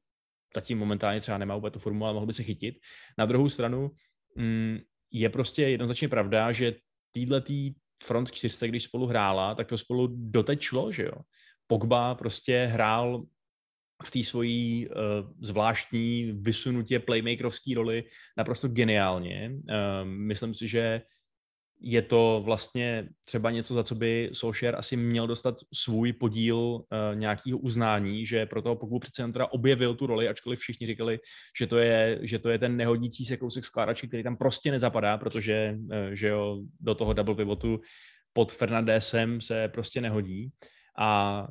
[0.56, 2.76] zatím momentálně třeba nemá vůbec tu formu, ale mohl by se chytit.
[3.18, 3.92] Na druhou stranu,
[4.36, 4.80] mm,
[5.12, 6.76] je prostě jednoznačně pravda, že
[7.12, 7.74] týhle tý
[8.04, 11.16] front čtyřce, když spolu hrála, tak to spolu doteď šlo, že jo.
[11.68, 13.24] Pogba prostě hrál
[14.06, 14.96] v té svojí uh,
[15.42, 18.04] zvláštní vysunutě playmakerovské roli
[18.38, 19.52] naprosto geniálně.
[19.54, 21.02] Uh, myslím si, že
[21.82, 26.84] je to vlastně třeba něco, za co by Solskjaer asi měl dostat svůj podíl uh,
[27.14, 31.20] nějakého uznání, že pro toho pokud přece jen teda objevil tu roli, ačkoliv všichni říkali,
[31.60, 35.18] že to je, že to je ten nehodící se kousek skládačky, který tam prostě nezapadá,
[35.18, 37.80] protože uh, že jo, do toho double pivotu
[38.34, 40.50] pod Fernandesem se prostě nehodí.
[41.00, 41.48] A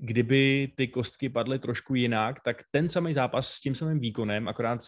[0.00, 4.80] kdyby ty kostky padly trošku jinak, tak ten samý zápas s tím samým výkonem, akorát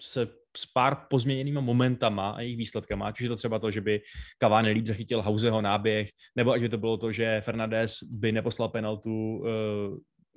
[0.00, 3.80] se s pár pozměněnými momentama a jejich výsledkama, ať už je to třeba to, že
[3.80, 4.00] by
[4.42, 8.68] Cavani líp zachytil Hauseho náběh, nebo ať by to bylo to, že Fernandez by neposlal
[8.68, 9.46] penaltu uh,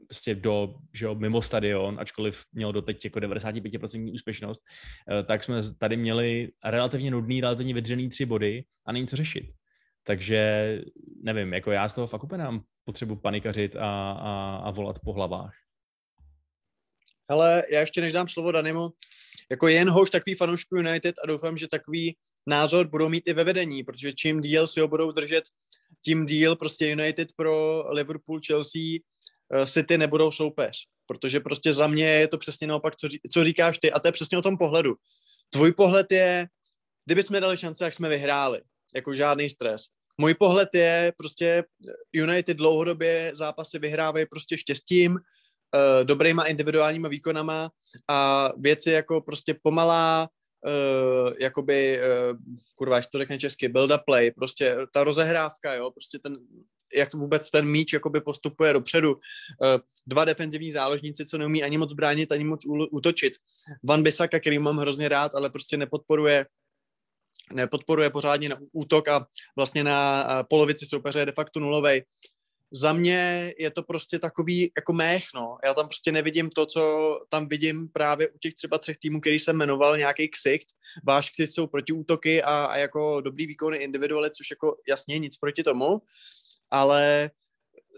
[0.08, 4.64] prostě do, že jo, mimo stadion, ačkoliv měl doteď jako 95% úspěšnost,
[5.12, 9.46] uh, tak jsme tady měli relativně nudný, relativně vydřený tři body a není co řešit.
[10.08, 10.82] Takže
[11.24, 15.14] nevím, jako já z toho fakt úplně nám potřebu panikařit a, a, a volat po
[15.14, 15.54] hlavách.
[17.28, 18.90] Ale já ještě než dám slovo Danimu,
[19.52, 22.18] jako jen hoš takový fanoušků United a doufám, že takový
[22.48, 25.44] názor budou mít i ve vedení, protože čím díl si ho budou držet,
[26.04, 28.82] tím díl prostě United pro Liverpool, Chelsea,
[29.54, 30.88] eh, City nebudou soupeř.
[31.08, 33.92] Protože prostě za mě je to přesně naopak, co, ří, co říkáš ty.
[33.92, 34.96] A to je přesně o tom pohledu.
[35.50, 36.48] Tvůj pohled je,
[37.06, 38.62] kdyby jsme dali šance, jak jsme vyhráli.
[38.96, 39.82] Jako žádný stres.
[40.18, 41.64] Můj pohled je prostě
[42.14, 47.70] United dlouhodobě zápasy vyhrávají prostě štěstím, uh, dobrýma individuálníma výkonama
[48.08, 50.30] a věci jako prostě pomalá,
[50.66, 52.38] uh, jakoby, uh,
[52.76, 56.38] kurva, jak to řekne česky, build up play, prostě ta rozehrávka, jo, prostě ten,
[56.96, 59.14] jak vůbec ten míč jakoby postupuje dopředu.
[59.14, 59.20] Uh,
[60.08, 63.34] dva defenzivní záložníci, co neumí ani moc bránit, ani moc útočit.
[63.84, 66.46] Van Bissaka, který mám hrozně rád, ale prostě nepodporuje
[67.54, 72.04] nepodporuje pořádně na útok a vlastně na polovici soupeře je de facto nulovej
[72.72, 75.58] za mě je to prostě takový jako mech, no.
[75.66, 79.40] Já tam prostě nevidím to, co tam vidím právě u těch třeba třech týmů, který
[79.40, 80.68] jsem jmenoval, nějaký ksicht.
[81.04, 85.64] Váš ksicht jsou protiútoky a, a jako dobrý výkony individualy, což jako jasně nic proti
[85.64, 86.02] tomu,
[86.72, 87.32] ale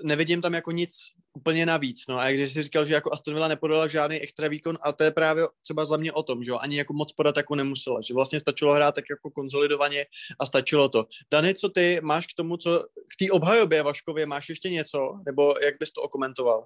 [0.03, 0.91] nevidím tam jako nic
[1.34, 2.03] úplně navíc.
[2.10, 2.19] No.
[2.19, 5.11] A když jsi říkal, že jako Aston Villa nepodala žádný extra výkon, a to je
[5.11, 8.14] právě třeba za mě o tom, že jo, ani jako moc podat jako nemusela, že
[8.14, 10.06] vlastně stačilo hrát tak jako konzolidovaně
[10.40, 11.06] a stačilo to.
[11.32, 15.53] Dany, co ty máš k tomu, co k té obhajobě Vaškově, máš ještě něco, nebo
[15.64, 16.65] jak bys to okomentoval?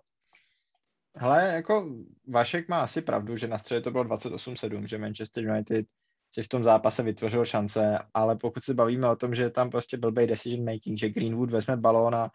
[1.16, 1.90] Hele, jako
[2.28, 5.86] Vašek má asi pravdu, že na středě to bylo 28-7, že Manchester United
[6.34, 9.98] si v tom zápase vytvořil šance, ale pokud se bavíme o tom, že tam prostě
[9.98, 12.32] blbej decision making, že Greenwood vezme balón a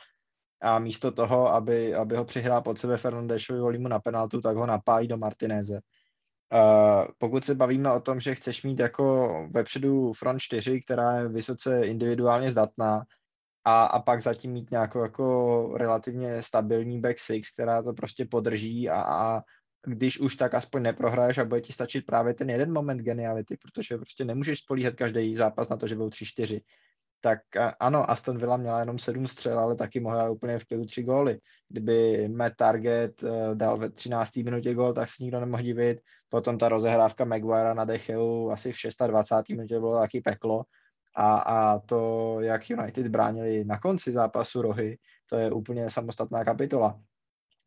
[0.60, 4.66] a místo toho, aby, aby ho přihrál pod sebe Fernandešovi volímu na penaltu, tak ho
[4.66, 5.80] napálí do Martineze.
[6.52, 11.28] Uh, pokud se bavíme o tom, že chceš mít jako vepředu front 4, která je
[11.28, 13.02] vysoce individuálně zdatná,
[13.68, 18.90] a, a pak zatím mít nějakou jako relativně stabilní back six, která to prostě podrží
[18.90, 19.42] a, a
[19.86, 23.96] když už tak aspoň neprohraješ a bude ti stačit právě ten jeden moment geniality, protože
[23.96, 26.60] prostě nemůžeš spolíhat každý zápas na to, že budou 3-4
[27.20, 27.38] tak
[27.80, 31.38] ano, Aston Villa měla jenom sedm střel, ale taky mohla úplně v klidu tři góly.
[31.68, 34.36] Kdyby Matt Target eh, dal ve 13.
[34.36, 36.00] minutě gól, tak se nikdo nemohl divit.
[36.28, 38.76] Potom ta rozehrávka Maguire na Decheu asi v
[39.06, 39.56] 26.
[39.56, 40.64] minutě bylo taky peklo.
[41.16, 47.00] A, a to, jak United bránili na konci zápasu rohy, to je úplně samostatná kapitola.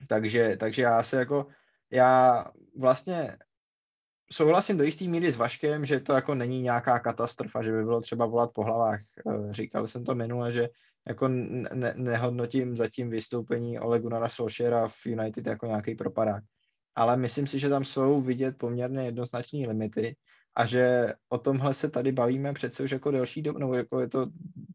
[0.07, 1.47] Takže, takže já se jako,
[1.91, 2.45] já
[2.77, 3.38] vlastně
[4.34, 8.01] souhlasím do jisté míry s Vaškem, že to jako není nějaká katastrofa, že by bylo
[8.01, 8.99] třeba volat po hlavách.
[9.01, 10.69] Eh, říkal jsem to minule, že
[11.07, 16.43] jako ne- nehodnotím zatím vystoupení Ole Gunnara Solskjaera v United jako nějaký propadák.
[16.95, 20.15] Ale myslím si, že tam jsou vidět poměrně jednoznační limity
[20.56, 24.07] a že o tomhle se tady bavíme přece už jako delší dobu, nebo jako je
[24.07, 24.27] to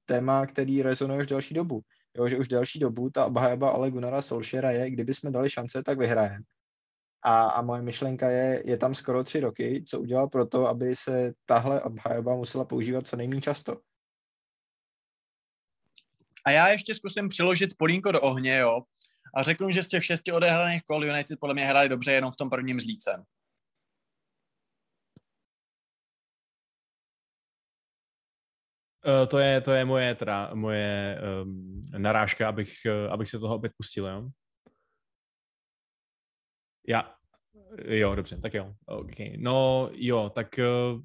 [0.04, 1.80] téma, který rezonuje už delší dobu.
[2.16, 5.82] Jo, že už delší dobu ta obhajoba Ole Gunnara Solskjaera je, kdyby jsme dali šance,
[5.82, 6.44] tak vyhrajeme.
[7.26, 10.96] A, a moje myšlenka je, je tam skoro tři roky, co udělal pro to, aby
[10.96, 13.80] se tahle obhajoba musela používat co nejméně často.
[16.46, 18.82] A já ještě zkusím přiložit polínko do ohně, jo.
[19.34, 22.36] A řeknu, že z těch šesti odehraných kol United podle mě hráli dobře jenom v
[22.36, 23.22] tom prvním s Lícem.
[29.06, 32.72] Uh, to, je, to je moje, teda, moje um, narážka, abych,
[33.06, 34.28] uh, abych se toho opět pustil, jo?
[36.88, 37.14] Já,
[37.84, 38.74] jo, dobře, tak jo.
[38.86, 39.36] Okay.
[39.36, 41.00] No jo, tak uh,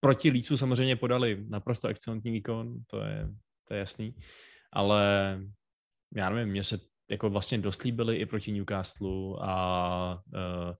[0.00, 3.28] proti Lícu samozřejmě podali naprosto excelentní výkon, to je,
[3.68, 4.14] to je jasný,
[4.72, 5.38] ale
[6.16, 6.78] já nevím, mě se
[7.10, 10.74] jako vlastně dost líbili i proti Newcastle a uh,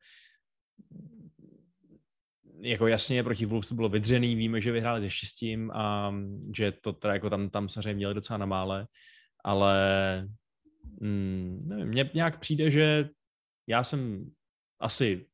[2.60, 6.14] jako jasně proti Wolves to bylo vydřený, víme, že vyhráli se štěstím a
[6.56, 8.86] že to teda jako tam, tam samozřejmě měli docela na mále,
[9.44, 10.28] ale
[11.00, 13.08] mm, nevím, mně nějak přijde, že
[13.66, 14.30] já jsem
[14.84, 15.26] asi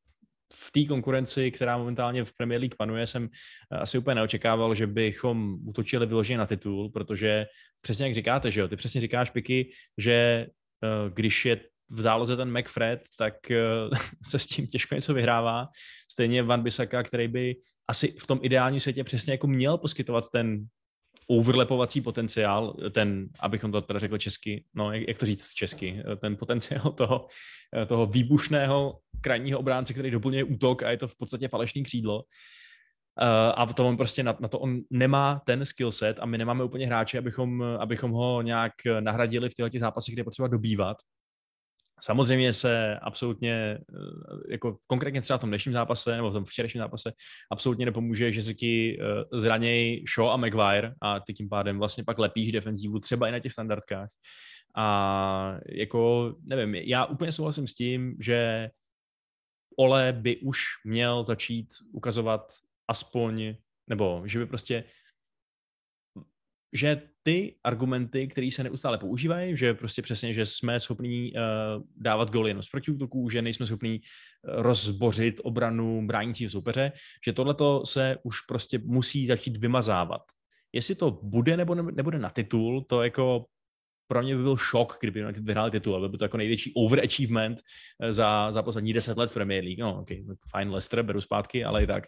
[0.53, 3.29] v té konkurenci, která momentálně v Premier League panuje, jsem
[3.71, 7.45] asi úplně neočekával, že bychom utočili vyloženě na titul, protože
[7.81, 11.59] přesně jak říkáte, že jo, ty přesně říkáš, Piky, že eh, když je
[11.91, 15.67] v záloze ten McFred, tak uh, se s tím těžko něco vyhrává.
[16.11, 17.55] Stejně Van Bissaka, který by
[17.87, 20.65] asi v tom ideálním světě přesně jako měl poskytovat ten
[21.37, 26.37] overlapovací potenciál, ten, abychom to teda řekl česky, no jak, jak to říct česky, ten
[26.37, 27.27] potenciál toho,
[27.87, 32.23] toho výbušného krajního obránce, který doplňuje útok a je to v podstatě falešný křídlo.
[33.21, 36.37] Uh, a to on prostě na, na to on nemá ten skill set a my
[36.37, 40.97] nemáme úplně hráče, abychom, abychom ho nějak nahradili v těchto zápasech, kde je potřeba dobývat.
[42.03, 46.79] Samozřejmě se absolutně, eh, jako konkrétně třeba v tom dnešním zápase, nebo v tom včerejším
[46.79, 47.13] zápase,
[47.51, 52.03] absolutně nepomůže, že si ti eh, zranějí Shaw a Maguire a ty tím pádem vlastně
[52.03, 54.09] pak lepíš defenzivu třeba i na těch standardkách.
[54.75, 58.69] A jako, nevím, já úplně souhlasím s tím, že
[59.77, 62.53] Ole by už měl začít ukazovat
[62.87, 63.55] aspoň,
[63.87, 64.83] nebo že by prostě
[66.73, 71.39] že ty argumenty, které se neustále používají, že prostě přesně, že jsme schopní uh,
[71.95, 76.91] dávat goly jenom z protiútoků, že nejsme schopní uh, rozbořit obranu bránícího soupeře,
[77.25, 80.21] že tohle se už prostě musí začít vymazávat.
[80.73, 83.45] Jestli to bude nebo nebude na titul, to jako
[84.11, 87.59] pro mě by byl šok, kdyby United vyhráli titul, byl to jako největší overachievement
[88.01, 89.79] eh, za, za poslední deset let v Premier League.
[89.79, 92.03] No, okay, fajn Leicester, beru zpátky, ale i tak.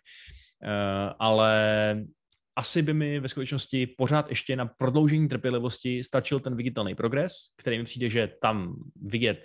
[0.64, 2.06] Uh, ale
[2.56, 7.78] asi by mi ve skutečnosti pořád ještě na prodloužení trpělivosti stačil ten viditelný progres, který
[7.78, 9.40] mi přijde, že tam vidět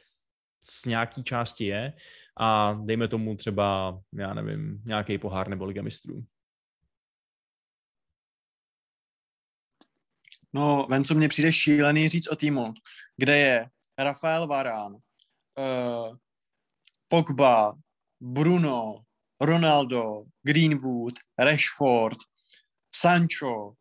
[0.61, 1.93] z nějaký části je
[2.41, 6.25] a dejme tomu třeba, já nevím, nějaký pohár nebo Liga mistrů.
[10.53, 12.73] No, ven, co mně přijde šílený říct o týmu,
[13.17, 13.67] kde je
[13.99, 16.17] Rafael Varán, uh,
[17.09, 17.75] Pogba,
[18.21, 19.03] Bruno,
[19.41, 22.19] Ronaldo, Greenwood, Rashford,
[23.01, 23.73] Sancho,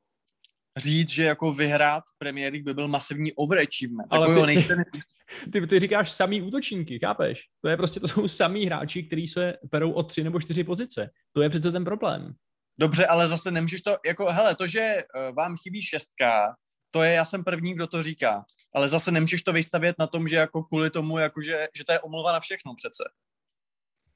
[0.78, 4.08] říct, že jako vyhrát Premier League by byl masivní overachievement.
[4.14, 4.76] Ale ty, nejste...
[5.54, 7.42] ty, ty, říkáš samý útočníky, chápeš?
[7.62, 11.10] To je prostě, to jsou samý hráči, kteří se perou o tři nebo čtyři pozice.
[11.34, 12.34] To je přece ten problém.
[12.80, 16.56] Dobře, ale zase nemůžeš to, jako hele, to, že uh, vám chybí šestka,
[16.92, 18.46] to je, já jsem první, kdo to říká,
[18.76, 21.92] ale zase nemůžeš to vystavět na tom, že jako kvůli tomu, jako že, že to
[21.92, 23.04] je omluva na všechno přece.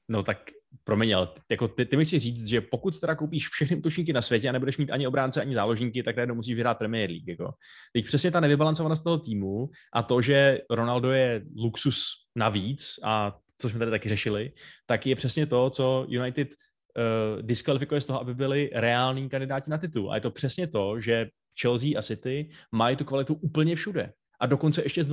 [0.08, 0.50] No tak
[0.84, 4.22] promiň, ale jako ty, ty mi chci říct, že pokud teda koupíš všechny útočníky na
[4.22, 7.28] světě a nebudeš mít ani obránce, ani záložníky, tak tady musíš vyhrát Premier League.
[7.28, 7.54] Jako.
[7.92, 12.06] Teď přesně ta nevybalancovanost toho týmu a to, že Ronaldo je luxus
[12.36, 14.52] navíc a co jsme tady taky řešili,
[14.86, 19.78] tak je přesně to, co United uh, diskvalifikuje z toho, aby byli reální kandidáti na
[19.78, 20.12] titul.
[20.12, 21.28] A je to přesně to, že
[21.60, 24.12] Chelsea a City mají tu kvalitu úplně všude.
[24.40, 25.08] A dokonce ještě s.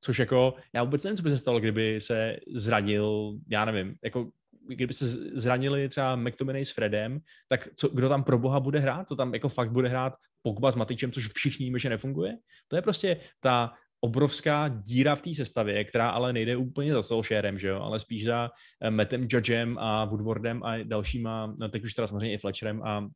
[0.00, 4.30] Což jako, já vůbec nevím, co by se stalo, kdyby se zranil, já nevím, jako
[4.68, 5.06] kdyby se
[5.40, 9.08] zranili třeba McTominay s Fredem, tak co, kdo tam pro boha bude hrát?
[9.08, 12.36] To tam jako fakt bude hrát Pogba s Matičem, což všichni víme, že nefunguje?
[12.68, 17.58] To je prostě ta obrovská díra v té sestavě, která ale nejde úplně za Solskjaerem,
[17.58, 18.50] že jo, ale spíš za
[18.80, 23.08] eh, Mattem Judgem a Woodwardem a dalšíma, no teď už teda samozřejmě i Fletcherem a,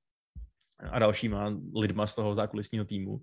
[0.91, 3.21] a dalšíma lidma z toho zákulisního týmu.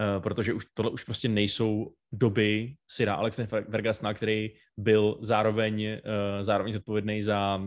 [0.00, 6.44] Eh, protože už tohle už prostě nejsou doby Sira Alexe Vergasna, který byl zároveň, uh,
[6.44, 7.62] zároveň zodpovědný za,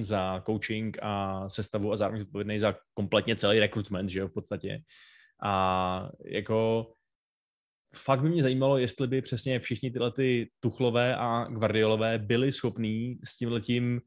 [0.00, 4.82] za coaching a sestavu a zároveň zodpovědný za kompletně celý rekrutment, že jo, v podstatě.
[5.44, 6.92] A jako
[7.96, 13.18] fakt by mě zajímalo, jestli by přesně všichni tyhle ty Tuchlové a Guardiolové byli schopní
[13.24, 14.00] s tímhletím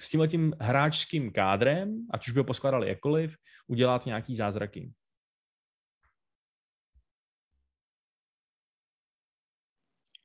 [0.00, 3.36] s tímhletím hráčským kádrem, ať už by ho poskládali jakkoliv,
[3.68, 4.92] udělat nějaký zázraky.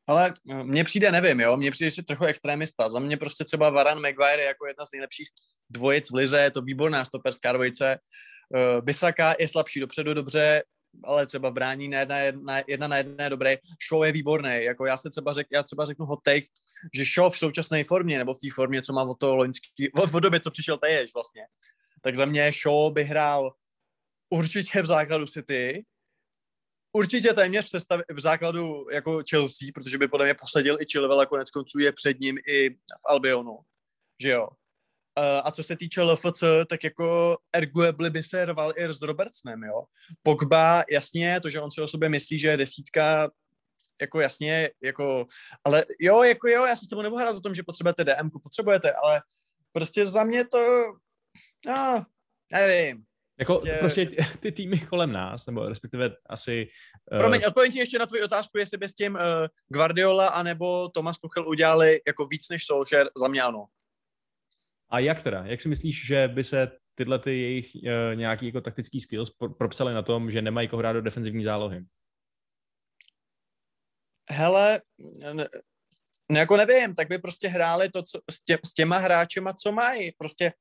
[0.10, 2.90] Ale eh, mně přijde, nevím, jo, mně přijde že trochu extrémista.
[2.90, 5.30] Za mě prostě třeba Varan Maguire jako jedna z nejlepších
[5.70, 7.98] dvojic v lize, je to výborná stoperská dvojice.
[8.50, 10.64] Uh, Bisaka je slabší dopředu dobře,
[11.04, 13.58] ale třeba brání na jedna, jedna, jedna na jedné dobré.
[13.90, 14.64] Show je výborný.
[14.64, 16.46] Jako já se třeba řek, já třeba řeknu hot take,
[16.94, 20.14] že Show v současné formě, nebo v té formě, co má o to loňský, od,
[20.14, 21.42] od době, co přišel Teješ vlastně,
[22.02, 23.54] tak za mě Show by hrál
[24.30, 25.86] určitě v základu City,
[26.92, 31.22] určitě téměř v, sestav, v základu jako Chelsea, protože by podle mě posadil i Chilwell
[31.22, 33.58] a konec konců je před ním i v Albionu,
[34.22, 34.48] že jo.
[35.20, 39.64] Uh, a co se týče LFC, tak jako arguably by se rval i s Robertsonem,
[39.64, 39.84] jo.
[40.22, 43.30] Pogba, jasně, to, že on si o sobě myslí, že je desítka,
[44.02, 45.26] jako jasně, jako,
[45.64, 48.30] ale jo, jako jo, já se s tomu nebudu hrát o tom, že potřebujete DM,
[48.44, 49.22] potřebujete, ale
[49.72, 50.84] prostě za mě to,
[51.68, 52.06] no,
[52.52, 53.09] nevím.
[53.40, 53.78] Jako prostě...
[53.80, 54.08] prostě
[54.40, 56.70] ty týmy kolem nás, nebo respektive asi...
[57.12, 57.20] Uh...
[57.20, 59.22] Promiň, odpovím ti ještě na tvoji otázku, jestli by s tím uh,
[59.68, 63.66] Guardiola anebo Thomas Tuchel udělali jako víc než Solskjaer, za mě ano.
[64.90, 65.46] A jak teda?
[65.46, 69.94] Jak si myslíš, že by se tyhle ty jejich uh, nějaký jako taktický skills propsaly
[69.94, 71.82] na tom, že nemají koho hrát do defenzivní zálohy?
[74.32, 74.82] Hele,
[75.34, 75.48] ne,
[76.32, 79.72] ne, jako nevím, tak by prostě hráli to, co, s, tě, s těma hráčema, co
[79.72, 80.12] mají.
[80.18, 80.54] Prostě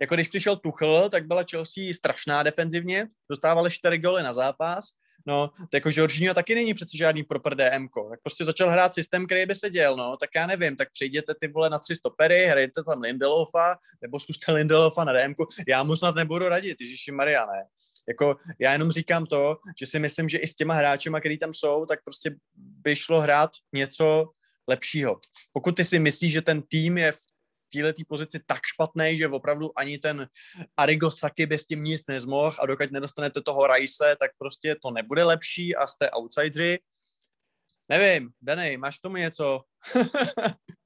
[0.00, 4.84] jako když přišel Tuchl, tak byla Chelsea strašná defenzivně, dostávali čtyři goly na zápas,
[5.26, 9.26] no, to jako Jorginho taky není přece žádný proper DM, tak prostě začal hrát systém,
[9.26, 12.46] který by se děl, no, tak já nevím, tak přijděte ty vole na tři stopery,
[12.46, 15.34] hrajte tam Lindelofa, nebo zkuste Lindelofa na DM,
[15.68, 17.64] já mu snad nebudu radit, Ježíši Maria, ne.
[18.08, 21.52] Jako, já jenom říkám to, že si myslím, že i s těma hráčema, který tam
[21.52, 24.30] jsou, tak prostě by šlo hrát něco
[24.68, 25.20] lepšího.
[25.52, 27.20] Pokud ty si myslíš, že ten tým je v
[27.72, 30.28] téhle pozici tak špatný, že opravdu ani ten
[30.76, 34.90] Arigo Saki by s tím nic nezmohl a dokud nedostanete toho Rajse, tak prostě to
[34.90, 36.78] nebude lepší a jste outsideri.
[37.88, 39.64] Nevím, Danej, máš tomu něco?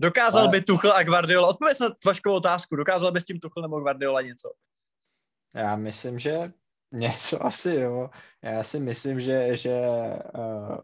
[0.00, 3.80] dokázal by Tuchl a Guardiola, odpověď na tvaškovou otázku, dokázal by s tím Tuchl nebo
[3.80, 4.52] Guardiola něco?
[5.54, 6.52] Já myslím, že
[6.92, 8.10] něco asi jo.
[8.42, 9.80] Já si myslím, že, že
[10.34, 10.78] uh,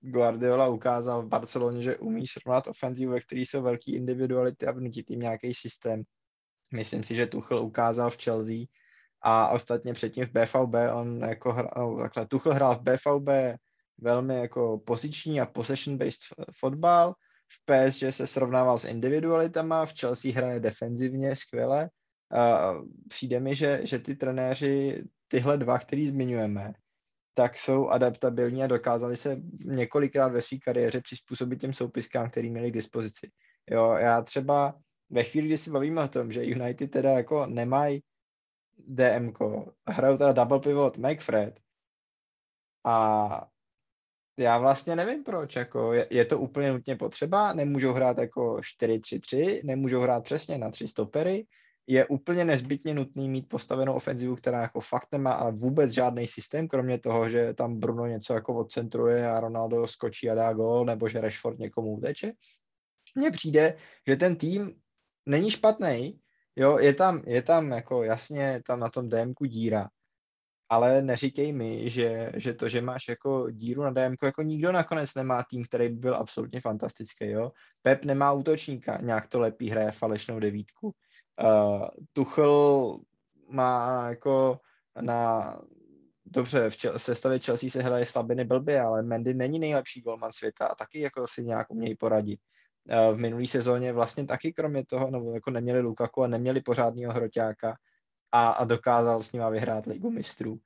[0.00, 5.10] Guardiola ukázal v Barceloně, že umí srovnat ofenzivu, ve který jsou velký individuality a vnutit
[5.10, 6.02] jim nějaký systém.
[6.72, 8.56] Myslím si, že Tuchel ukázal v Chelsea
[9.22, 13.28] a ostatně předtím v BVB, on jako hrál, no, takhle, Tuchel hrál v BVB
[13.98, 16.20] velmi jako poziční a possession-based
[16.58, 17.14] fotbal,
[17.52, 21.90] v PSG se srovnával s individualitama, v Chelsea hraje defenzivně skvěle.
[22.34, 26.72] Uh, přijde mi, že, že ty trenéři, tyhle dva, který zmiňujeme,
[27.34, 32.70] tak jsou adaptabilní a dokázali se několikrát ve své kariéře přizpůsobit těm soupiskám, který měli
[32.70, 33.30] k dispozici.
[33.70, 34.74] Jo, já třeba
[35.10, 38.02] ve chvíli, kdy si bavíme o tom, že United teda jako nemají
[38.78, 39.32] DM,
[39.88, 41.60] hrajou teda double pivot McFred
[42.84, 43.46] a
[44.38, 49.60] já vlastně nevím proč, jako je, je to úplně nutně potřeba, nemůžou hrát jako 4-3-3,
[49.64, 51.46] nemůžou hrát přesně na tři stopery,
[51.90, 56.68] je úplně nezbytně nutný mít postavenou ofenzivu, která jako fakt nemá ale vůbec žádný systém,
[56.68, 61.08] kromě toho, že tam Bruno něco jako odcentruje a Ronaldo skočí a dá gol, nebo
[61.08, 62.32] že Rashford někomu uteče.
[63.14, 63.76] Mně přijde,
[64.08, 64.74] že ten tým
[65.26, 66.20] není špatný,
[66.56, 69.88] jo, je tam, je tam jako jasně tam na tom DMku díra,
[70.68, 75.14] ale neříkej mi, že, že to, že máš jako díru na DMku, jako nikdo nakonec
[75.14, 77.52] nemá tým, který by byl absolutně fantastický, jo.
[77.82, 80.94] Pep nemá útočníka, nějak to lepí, hraje falešnou devítku.
[81.44, 82.98] Uh, Tuchel
[83.48, 84.60] má jako
[85.00, 85.56] na
[86.24, 90.66] dobře, v čel, sestavě Chelsea se hraje slabiny blbě, ale Mendy není nejlepší golman světa
[90.66, 92.40] a taky jako si nějak umějí poradit.
[92.90, 97.12] Uh, v minulý sezóně vlastně taky kromě toho, nebo jako neměli Lukaku a neměli pořádného
[97.12, 97.76] hroťáka
[98.32, 100.58] a, a dokázal s nima vyhrát ligu mistrů.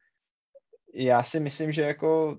[0.94, 2.38] Já si myslím, že jako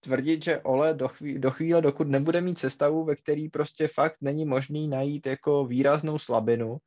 [0.00, 4.16] tvrdit, že Ole do, chví, do chvíle, dokud nebude mít sestavu, ve který prostě fakt
[4.20, 6.78] není možný najít jako výraznou slabinu,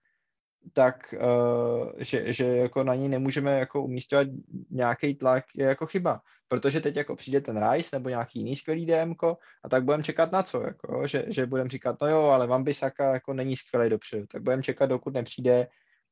[0.74, 4.28] tak uh, že, že jako na ní nemůžeme jako umístěvat
[4.70, 6.22] nějaký tlak je jako chyba.
[6.48, 9.14] Protože teď jako přijde ten Rice nebo nějaký jiný skvělý DM
[9.64, 12.64] a tak budeme čekat na co, jako, že, že budeme říkat, no jo, ale Van
[12.64, 15.68] Bissaka jako není skvělý dopředu, tak budeme čekat, dokud nepřijde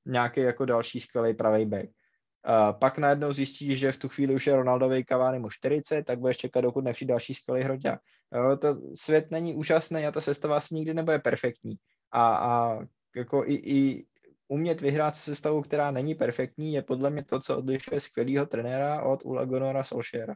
[0.05, 1.85] nějaký jako další skvělý pravý back.
[1.85, 6.19] Uh, pak najednou zjistíš, že v tu chvíli už je Ronaldový Cavani mu 40, tak
[6.19, 7.99] budeš čekat, dokud nepřijde další skvělý hroťák.
[8.33, 11.75] Jo, to svět není úžasný a ta sestava asi nikdy nebude perfektní.
[12.11, 12.79] A, a
[13.15, 14.05] jako i, i,
[14.47, 19.01] umět vyhrát se sestavou, která není perfektní, je podle mě to, co odlišuje skvělého trenéra
[19.01, 20.35] od Ula Gunora Solskjaera.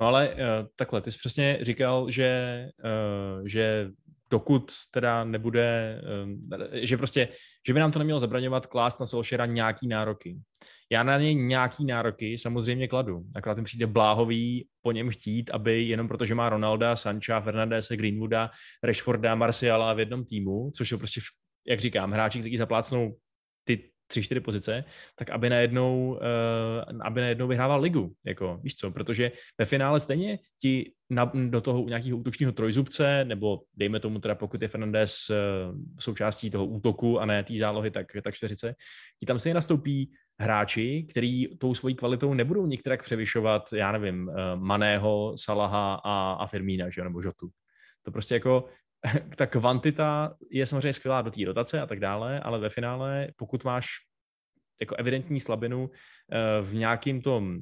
[0.00, 0.38] No ale uh,
[0.76, 2.62] takhle, ty jsi přesně říkal, že,
[3.38, 3.90] uh, že
[4.30, 7.28] dokud teda nebude, uh, že prostě,
[7.66, 10.38] že by nám to nemělo zabraňovat klást na Solskjaera nějaký nároky.
[10.90, 13.22] Já na něj nějaký nároky samozřejmě kladu.
[13.34, 18.50] Akorát mi přijde bláhový po něm chtít, aby jenom protože má Ronalda, Sancha, Fernandese, Greenwooda,
[18.82, 21.20] Rashforda, Marciala v jednom týmu, což je prostě
[21.68, 23.16] jak říkám, hráči, kteří zaplácnou
[23.64, 24.84] ty tři, čtyři pozice,
[25.16, 30.38] tak aby najednou, uh, aby najednou vyhrával ligu, jako, víš co, protože ve finále stejně
[30.62, 35.36] ti na, do toho nějakého útočního trojzubce, nebo dejme tomu teda, pokud je Fernandez uh,
[36.00, 38.74] součástí toho útoku a ne té zálohy, tak, tak čtyřice,
[39.20, 40.10] ti tam stejně nastoupí
[40.40, 46.46] hráči, který tou svojí kvalitou nebudou některak převyšovat, já nevím, eh, Maného, Salaha a, a
[46.46, 47.48] Firmína, že, nebo Žotu.
[48.02, 48.64] To prostě jako
[49.36, 53.64] ta kvantita je samozřejmě skvělá do té rotace a tak dále, ale ve finále, pokud
[53.64, 53.86] máš
[54.80, 55.90] jako evidentní slabinu
[56.32, 57.58] eh, v nějakým tom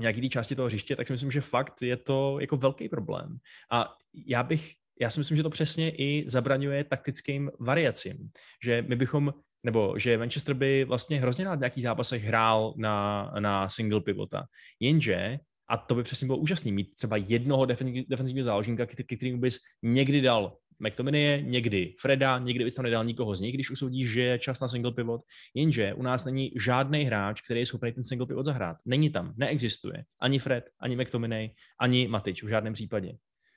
[0.00, 3.38] nějaký té části toho hřiště, tak si myslím, že fakt je to jako velký problém.
[3.72, 3.94] A
[4.26, 8.30] já bych, já si myslím, že to přesně i zabraňuje taktickým variacím,
[8.64, 13.30] že my bychom nebo že Manchester by vlastně hrozně rád v nějakých zápasech hrál na,
[13.38, 14.44] na single pivota.
[14.80, 15.38] Jenže,
[15.70, 17.66] a to by přesně bylo úžasný, mít třeba jednoho
[18.08, 23.40] defenzivního záložníka, který bys někdy dal McTominay, někdy Freda, někdy bys tam nedal nikoho z
[23.40, 25.20] nich, když usoudíš, že je čas na single pivot.
[25.54, 28.76] Jenže u nás není žádný hráč, který je schopný ten single pivot zahrát.
[28.84, 30.04] Není tam, neexistuje.
[30.20, 33.12] Ani Fred, ani McTominay, ani Matič v žádném případě.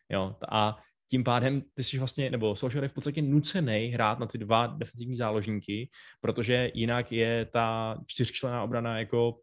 [0.09, 0.77] Jo, a
[1.09, 4.67] tím pádem ty jsi vlastně, nebo Solskjaer je v podstatě nucený hrát na ty dva
[4.67, 5.89] defenzivní záložníky,
[6.21, 9.39] protože jinak je ta čtyřčlená obrana jako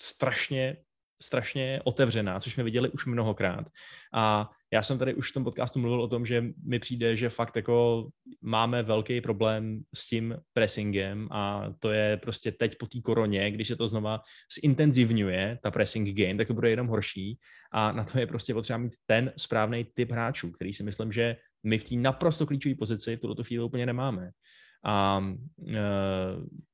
[0.00, 0.76] strašně
[1.22, 3.66] strašně otevřená, což jsme viděli už mnohokrát.
[4.12, 7.28] A já jsem tady už v tom podcastu mluvil o tom, že mi přijde, že
[7.28, 8.08] fakt jako
[8.42, 13.68] máme velký problém s tím pressingem a to je prostě teď po té koroně, když
[13.68, 14.20] se to znova
[14.60, 17.38] zintenzivňuje, ta pressing game, tak to bude jenom horší
[17.72, 21.36] a na to je prostě potřeba mít ten správný typ hráčů, který si myslím, že
[21.62, 24.30] my v té naprosto klíčové pozici v tuto chvíli úplně nemáme.
[24.84, 25.24] A,
[25.68, 25.80] e,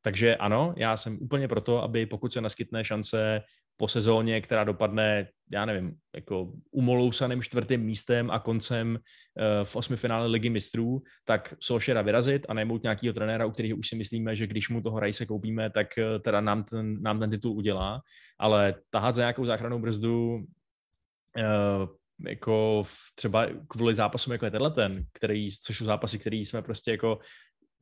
[0.02, 3.42] takže ano, já jsem úplně proto, aby pokud se naskytne šance
[3.76, 9.96] po sezóně, která dopadne, já nevím, jako umolousaným čtvrtým místem a koncem uh, v osmi
[9.96, 14.36] finále ligy mistrů, tak Solšera vyrazit a najmout nějakého trenéra, u kterého už si myslíme,
[14.36, 18.00] že když mu toho Rajse koupíme, tak uh, teda nám ten, nám ten titul udělá,
[18.38, 21.88] ale tahat za nějakou záchranou brzdu uh,
[22.28, 26.62] jako v, třeba kvůli zápasům, jako je tenhle ten, který, což jsou zápasy, které jsme
[26.62, 27.18] prostě jako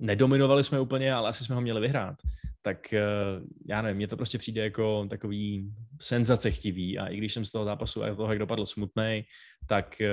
[0.02, 2.16] nedominovali jsme úplně, ale asi jsme ho měli vyhrát.
[2.62, 3.02] Tak eh,
[3.66, 7.52] já nevím, mně to prostě přijde jako takový senzace chtivý a i když jsem z
[7.52, 9.24] toho zápasu a toho, jak dopadl smutný,
[9.66, 10.10] tak eh,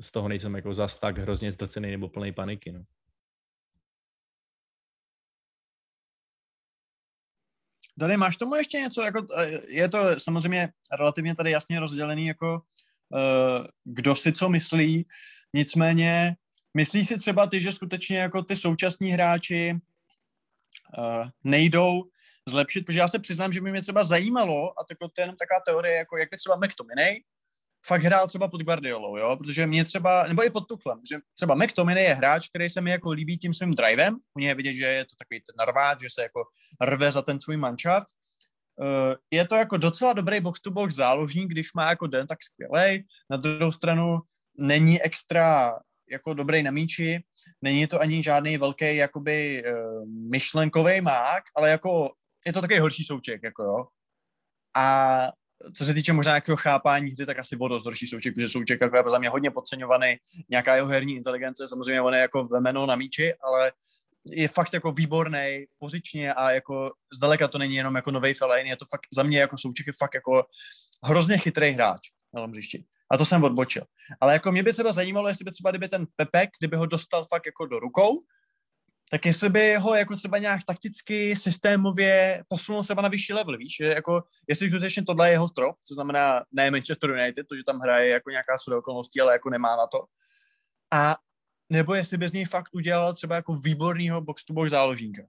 [0.00, 2.72] z toho nejsem jako zas tak hrozně zdrcený nebo plný paniky.
[2.72, 2.82] No.
[7.98, 9.02] Dali, máš tomu ještě něco?
[9.02, 10.68] Jako, eh, je to samozřejmě
[10.98, 12.60] relativně tady jasně rozdělený, jako
[13.84, 15.06] kdo si co myslí,
[15.54, 16.36] nicméně
[16.76, 19.74] Myslíš si třeba ty, že skutečně jako ty současní hráči
[20.98, 22.04] uh, nejdou
[22.48, 25.60] zlepšit, protože já se přiznám, že by mě třeba zajímalo, a to je jenom taková
[25.66, 27.20] teorie, jako jak by třeba McTominay
[27.86, 31.54] fakt hrál třeba pod Guardiolou, jo, protože mě třeba, nebo i pod Tuchlem, že třeba
[31.54, 34.72] McTominay je hráč, který se mi jako líbí tím svým drivem, u něj je vidět,
[34.72, 36.44] že je to takový ten narváč, že se jako
[36.84, 38.06] rve za ten svůj manšaft,
[38.80, 43.04] Uh, je to jako docela dobrý box-to-box záložník, když má jako den, tak skvělej.
[43.30, 44.18] Na druhou stranu
[44.58, 45.74] není extra
[46.10, 47.24] jako dobrý na míči,
[47.62, 52.10] není to ani žádný velký jakoby uh, myšlenkový mák, ale jako
[52.46, 53.86] je to takový horší souček, jako jo.
[54.76, 55.28] A
[55.76, 58.80] co se týče možná nějakého chápání hry, tak asi bylo dost horší souček, protože souček
[58.80, 60.16] jako je za mě hodně podceňovaný,
[60.48, 63.72] nějaká jeho herní inteligence, samozřejmě on je jako vemeno na míči, ale
[64.30, 68.76] je fakt jako výborný pozičně a jako zdaleka to není jenom jako nový Fellaini, je
[68.76, 70.44] to fakt za mě jako souček je fakt jako
[71.04, 72.00] hrozně chytrý hráč
[72.34, 72.52] na tom.
[73.10, 73.84] A to jsem odbočil.
[74.20, 77.24] Ale jako mě by třeba zajímalo, jestli by třeba, kdyby ten Pepek, kdyby ho dostal
[77.24, 78.24] fakt jako do rukou,
[79.10, 83.76] tak jestli by ho jako třeba nějak takticky, systémově posunul třeba na vyšší level, víš,
[83.76, 87.64] že jako, jestli skutečně tohle je jeho strop, co znamená ne Manchester United, to, že
[87.64, 90.04] tam hraje jako nějaká své okolností, ale jako nemá na to.
[90.92, 91.16] A
[91.70, 95.22] nebo jestli by z něj fakt udělal třeba jako výborného box-to-box záložníka.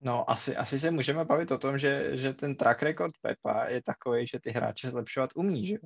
[0.00, 3.82] No, asi, asi se můžeme bavit o tom, že, že ten track record Pepa je
[3.82, 5.76] takový, že ty hráče zlepšovat umí, že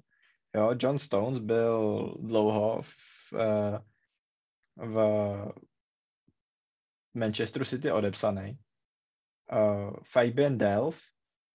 [0.55, 0.61] jo?
[0.61, 3.79] Jo, John Stones byl dlouho v, eh,
[4.77, 4.97] v
[7.15, 8.59] Manchesteru City odepsaný.
[9.53, 11.01] Uh, Fabian Delf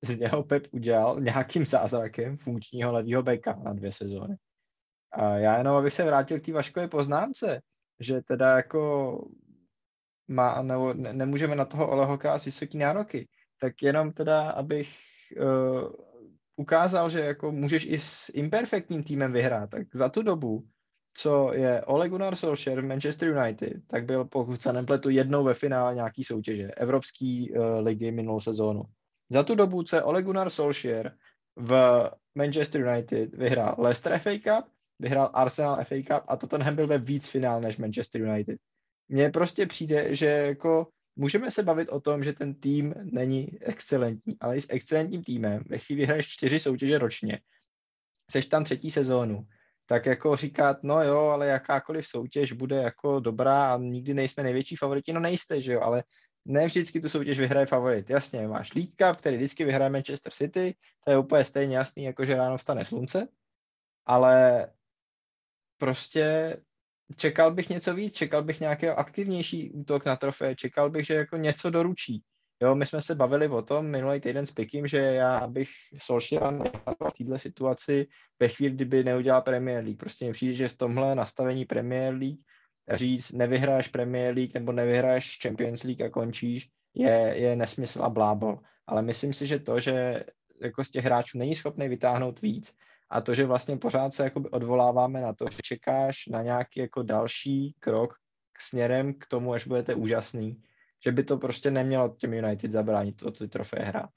[0.02, 4.36] z něho Pep udělal nějakým zázrakem funkčního levýho beka na dvě sezóny.
[5.12, 7.62] A já jenom, abych se vrátil k té Vaškové poznámce,
[8.00, 9.12] že teda jako
[10.28, 13.28] má, nebo ne, nemůžeme na toho Oleho klást vysoký nároky,
[13.60, 14.98] tak jenom teda, abych
[15.42, 15.92] uh,
[16.60, 20.68] ukázal, že jako můžeš i s imperfektním týmem vyhrát, tak za tu dobu,
[21.14, 25.54] co je Ole Gunnar Solskjaer v Manchester United, tak byl pokud se nepletu jednou ve
[25.54, 28.84] finále nějaký soutěže, Evropské uh, ligy minulou sezónu.
[29.30, 31.16] Za tu dobu, co Ole Gunnar Solskjaer
[31.56, 36.98] v Manchester United vyhrál Leicester FA Cup, vyhrál Arsenal FA Cup a Tottenham byl ve
[36.98, 38.58] víc finál než Manchester United.
[39.10, 40.88] Mně prostě přijde, že jako
[41.20, 45.64] můžeme se bavit o tom, že ten tým není excelentní, ale i s excelentním týmem,
[45.70, 47.40] ve chvíli hraješ čtyři soutěže ročně,
[48.32, 49.48] seš tam třetí sezónu,
[49.86, 54.76] tak jako říkat, no jo, ale jakákoliv soutěž bude jako dobrá a nikdy nejsme největší
[54.76, 56.04] favoriti, no nejste, že jo, ale
[56.46, 58.10] ne vždycky tu soutěž vyhraje favorit.
[58.10, 60.76] Jasně, máš Cup, který vždycky vyhraje Manchester City,
[61.06, 63.28] to je úplně stejně jasný, jako že ráno vstane slunce,
[64.06, 64.68] ale
[65.78, 66.58] prostě
[67.16, 71.38] čekal bych něco víc, čekal bych nějaký aktivnější útok na trofé, čekal bych, že jako
[71.38, 72.24] něco doručí.
[72.62, 76.54] Jo, my jsme se bavili o tom minulý týden s Pikim, že já bych Solskjaer
[76.54, 78.08] nechal v této situaci
[78.40, 80.00] ve chvíli, kdyby neudělal Premier League.
[80.00, 82.40] Prostě mi přijde, že v tomhle nastavení Premier League
[82.92, 88.60] říct, nevyhráš Premier League nebo nevyhráš Champions League a končíš, je, je nesmysl a blábol.
[88.88, 90.24] Ale myslím si, že to, že
[90.62, 92.74] jako z těch hráčů není schopný vytáhnout víc
[93.10, 97.04] a to, že vlastně pořád se jakoby odvoláváme na to, že čekáš na nějaký jako
[97.04, 98.14] další krok
[98.54, 100.62] k směrem k tomu, až budete úžasný,
[101.04, 104.10] že by to prostě nemělo těm United zabránit to ty trofeje hrát.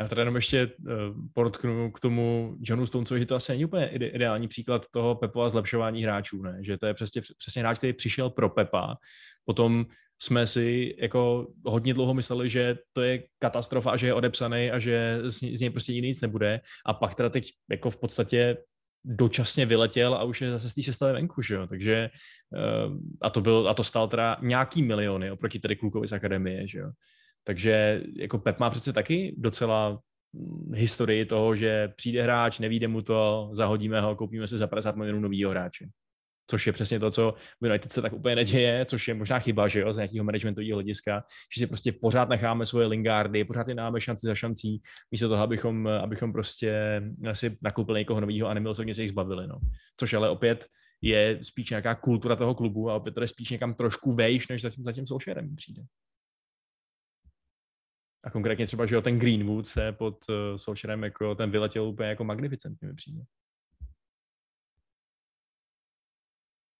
[0.00, 0.94] Já teda jenom ještě uh,
[1.34, 6.02] podotknu k tomu Johnu Stonecovi, že to asi není úplně ideální příklad toho Pepova zlepšování
[6.02, 6.58] hráčů, ne?
[6.60, 8.96] že to je přesně, přesně hráč, který přišel pro Pepa,
[9.44, 9.86] potom
[10.22, 14.78] jsme si jako hodně dlouho mysleli, že to je katastrofa a že je odepsaný a
[14.78, 18.56] že z, něj prostě nic nebude a pak teda teď jako v podstatě
[19.04, 21.66] dočasně vyletěl a už je zase z té sestavy venku, že jo?
[21.66, 22.10] takže
[22.54, 22.90] eh,
[23.22, 26.78] a to, byl, a to stál teda nějaký miliony oproti tedy klukovi z akademie, že
[26.78, 26.90] jo.
[27.44, 30.00] Takže jako Pep má přece taky docela
[30.36, 34.96] hm, historii toho, že přijde hráč, nevíde mu to, zahodíme ho, koupíme si za 50
[34.96, 35.86] milionů novýho hráče.
[36.50, 39.68] Což je přesně to, co v United se tak úplně neděje, což je možná chyba,
[39.68, 41.24] že jo, z nějakého managementového hlediska,
[41.54, 45.42] že si prostě pořád necháme svoje lingardy, pořád je dáme šanci za šancí, místo toho,
[45.42, 47.02] abychom, abychom prostě
[47.32, 49.46] si nakoupili někoho nového a nemilosrdně se jich zbavili.
[49.46, 49.58] No.
[49.96, 50.66] Což ale opět
[51.02, 54.62] je spíš nějaká kultura toho klubu a opět to je spíš někam trošku vejš, než
[54.62, 55.82] zatím, zatím Solskjaerem přijde.
[58.24, 60.24] A konkrétně třeba, že jo, ten Greenwood se pod
[60.68, 63.22] uh, jako ten vyletěl úplně jako magnificentně mi přijde.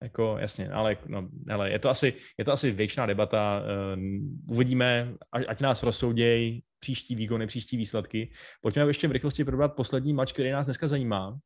[0.02, 3.62] Jako, jasně, ale, no, ale je, to asi, je to asi věčná debata.
[3.96, 4.02] Uh,
[4.54, 8.32] uvidíme, ať, nás rozsoudějí příští výkony, příští výsledky.
[8.60, 11.38] Pojďme ještě v rychlosti probrat poslední mač, který nás dneska zajímá,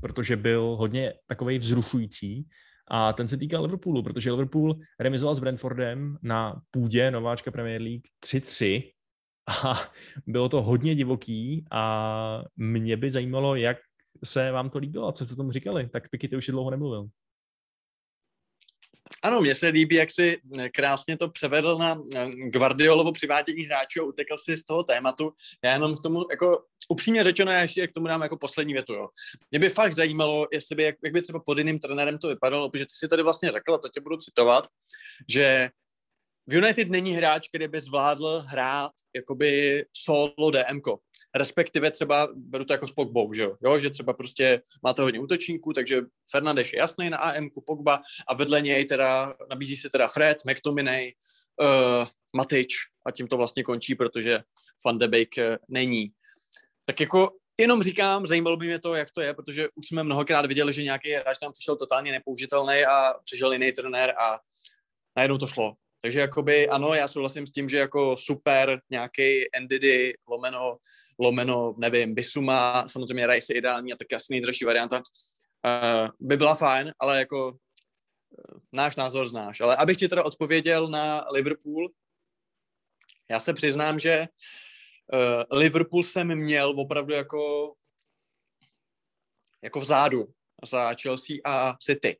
[0.00, 2.46] protože byl hodně takový vzrušující.
[2.90, 8.04] A ten se týká Liverpoolu, protože Liverpool remizoval s Brentfordem na půdě nováčka Premier League
[8.24, 8.92] 3-3
[9.64, 9.74] a
[10.26, 13.76] bylo to hodně divoký a mě by zajímalo, jak
[14.24, 15.88] se vám to líbilo a co jste tomu říkali.
[15.88, 17.08] Tak Piky, ty už je dlouho nemluvil.
[19.22, 20.40] Ano, mně se líbí, jak si
[20.74, 22.02] krásně to převedl na
[22.52, 25.32] Guardiolovo přivádění hráčů a utekl si z toho tématu.
[25.64, 28.92] Já jenom k tomu, jako upřímně řečeno, já ještě k tomu dám jako poslední větu.
[28.92, 29.08] Jo.
[29.50, 32.70] Mě by fakt zajímalo, jestli by, jak, jak by třeba pod jiným trenérem to vypadalo,
[32.70, 34.68] protože ty si tady vlastně řekl, a to tě budu citovat,
[35.28, 35.70] že
[36.46, 40.98] v United není hráč, který by zvládl hrát jakoby solo DMko.
[41.38, 43.56] Respektive třeba, beru to jako s Pogbou, že jo?
[43.60, 43.78] jo?
[43.78, 48.60] Že třeba prostě máte hodně útočníků, takže Fernandeš je jasný na AMku, Pogba a vedle
[48.60, 51.12] něj teda nabízí se teda Fred, McTominay,
[51.60, 52.06] uh,
[52.36, 52.74] Matič
[53.06, 54.40] a tím to vlastně končí, protože
[54.84, 56.12] Van de Beek eh, není.
[56.84, 60.46] Tak jako jenom říkám, zajímalo by mě to, jak to je, protože už jsme mnohokrát
[60.46, 64.40] viděli, že nějaký hráč tam přišel totálně nepoužitelný a přišel jiný trenér a
[65.16, 65.74] najednou to šlo.
[66.02, 69.84] Takže jakoby ano, já souhlasím s tím, že jako super nějaký NDD,
[70.28, 70.76] lomeno,
[71.18, 76.54] lomeno, nevím, Bisuma, samozřejmě Rice je ideální a tak asi nejdražší varianta, uh, by byla
[76.54, 79.60] fajn, ale jako uh, náš názor znáš.
[79.60, 81.88] Ale abych ti teda odpověděl na Liverpool,
[83.30, 84.26] já se přiznám, že
[85.12, 87.74] uh, Liverpool jsem měl opravdu jako
[89.62, 90.24] jako vzadu
[90.64, 92.16] za Chelsea a City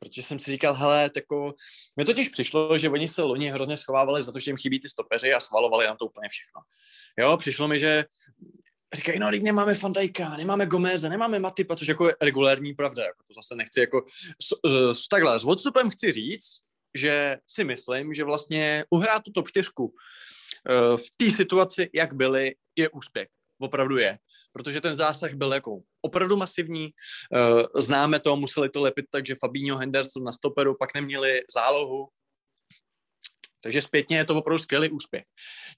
[0.00, 1.54] protože jsem si říkal, hele, tako,
[1.96, 4.88] mi totiž přišlo, že oni se loni hrozně schovávali za to, že jim chybí ty
[4.88, 6.60] stopeři a svalovali na to úplně všechno.
[7.18, 8.04] Jo, přišlo mi, že
[8.94, 13.22] říkají, no, teď nemáme Fandajka, nemáme Gomeze, nemáme Matipa, což jako je regulární pravda, jako
[13.28, 14.04] to zase nechci jako,
[14.42, 14.54] s,
[14.92, 16.60] s, takhle, s odstupem chci říct,
[16.94, 22.54] že si myslím, že vlastně uhrát tu top 4 eh, v té situaci, jak byly,
[22.76, 23.28] je úspěch.
[23.58, 24.18] Opravdu je
[24.52, 26.90] protože ten zásah byl jako opravdu masivní.
[27.34, 32.08] Uh, známe to, museli to lepit tak, že Fabinho Henderson na stoperu pak neměli zálohu,
[33.62, 35.24] takže zpětně je to opravdu skvělý úspěch.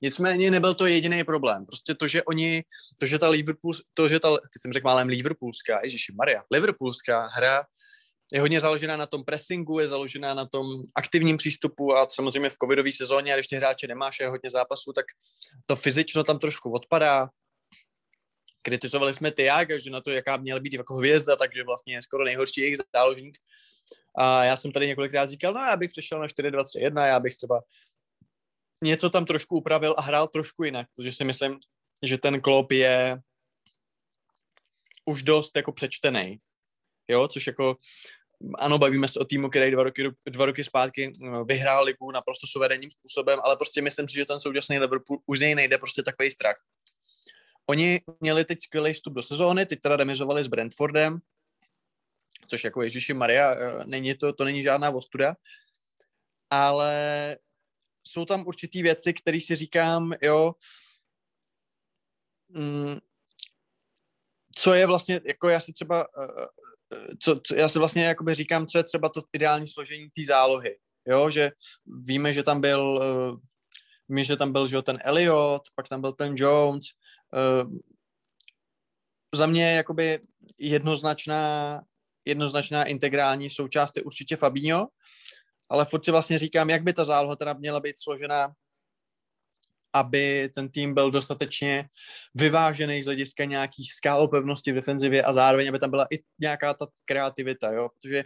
[0.03, 1.67] Nicméně nebyl to jediný problém.
[1.67, 2.65] Prostě to, že oni,
[3.01, 7.27] to, že ta Liverpool, to, že ta, ty jsem řekl málem Liverpoolská, Ježiši Maria, Liverpoolská
[7.27, 7.65] hra
[8.33, 12.57] je hodně založená na tom pressingu, je založená na tom aktivním přístupu a samozřejmě v
[12.63, 15.05] covidové sezóně, a když ty hráče nemáš a je hodně zápasů, tak
[15.67, 17.29] to fyzično tam trošku odpadá
[18.63, 22.25] kritizovali jsme Tiaga, že na to, jaká měla být jako hvězda, takže vlastně je skoro
[22.25, 23.39] nejhorší jejich záložník.
[24.19, 27.63] A já jsem tady několikrát říkal, no já bych přešel na 4-2-3-1, já bych třeba
[28.85, 31.59] něco tam trošku upravil a hrál trošku jinak, protože si myslím,
[32.03, 33.21] že ten klop je
[35.05, 36.39] už dost jako přečtený.
[37.09, 37.77] Jo, což jako
[38.59, 42.47] ano, bavíme se o týmu, který dva roky, dva roky zpátky no, vyhrál ligu naprosto
[42.47, 46.03] suverénním způsobem, ale prostě myslím si, že ten současný Liverpool už z něj nejde prostě
[46.03, 46.57] takový strach.
[47.67, 51.21] Oni měli teď skvělý vstup do sezóny, teď teda demizovali s Brentfordem,
[52.47, 55.37] což jako Ježíši Maria, eh, není to, to není žádná ostuda,
[56.51, 57.37] ale
[58.09, 60.53] jsou tam určitý věci, které si říkám, jo,
[62.49, 62.99] mm,
[64.57, 66.47] co je vlastně, jako já si třeba, eh,
[66.95, 70.23] eh, co, co já si vlastně jakoby říkám, co je třeba to ideální složení té
[70.27, 71.51] zálohy, jo, že
[71.87, 73.01] víme, že tam byl,
[74.09, 76.85] víme, že tam byl, že ten Elliot, pak tam byl ten Jones,
[79.35, 80.21] za mě jakoby
[80.59, 81.81] jednoznačná,
[82.25, 84.89] jednoznačná integrální součást je určitě Fabinho,
[85.69, 88.53] ale furt si vlastně říkám, jak by ta záloha teda měla být složená,
[89.93, 91.89] aby ten tým byl dostatečně
[92.35, 96.87] vyvážený z hlediska nějaký skálopevnosti v defenzivě a zároveň, aby tam byla i nějaká ta
[97.05, 97.89] kreativita, jo?
[97.89, 98.25] protože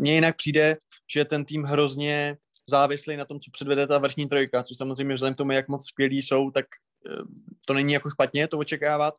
[0.00, 0.76] mně jinak přijde,
[1.12, 2.36] že ten tým hrozně
[2.70, 5.86] závislý na tom, co předvede ta vrchní trojka, což samozřejmě vzhledem k tomu, jak moc
[5.86, 6.85] skvělí jsou, tak eh,
[7.66, 9.14] to není jako špatně to očekávat.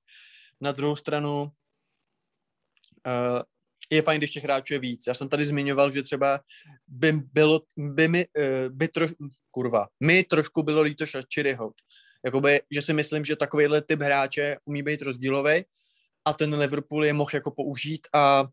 [0.62, 3.42] Na druhou stranu uh,
[3.90, 5.04] je fajn, když těch hráčů je víc.
[5.08, 6.40] Já jsem tady zmiňoval, že třeba
[6.88, 9.12] by bylo, by mi, uh, by troš,
[9.52, 11.72] kurva, mi trošku bylo líto Šačiryho.
[12.26, 15.66] Jakoby, že si myslím, že takovýhle typ hráče umí být rozdílový
[16.26, 18.50] a ten Liverpool je mohl jako použít a uh,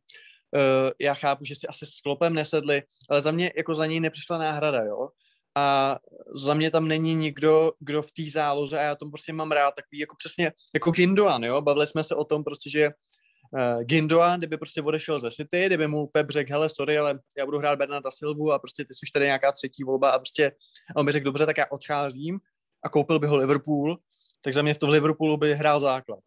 [1.01, 4.39] já chápu, že si asi s Klopem nesedli, ale za mě jako za něj nepřišla
[4.39, 5.09] náhrada, jo.
[5.57, 5.99] A
[6.35, 9.75] za mě tam není nikdo, kdo v té záloze a já to prostě mám rád,
[9.75, 11.61] takový jako přesně, jako Gindoan, jo.
[11.63, 15.89] Bavili jsme se o tom prostě, že uh, Gindoan, kdyby prostě odešel ze City, kdyby
[15.89, 19.13] mu Pep řekl, hele, sorry, ale já budu hrát Bernarda Silvu a prostě ty jsi
[19.13, 20.53] tady nějaká třetí volba a prostě
[20.97, 22.39] a on by řekl, dobře, tak já odcházím
[22.85, 23.99] a koupil by ho Liverpool,
[24.43, 26.19] tak za mě v tom Liverpoolu by hrál základ.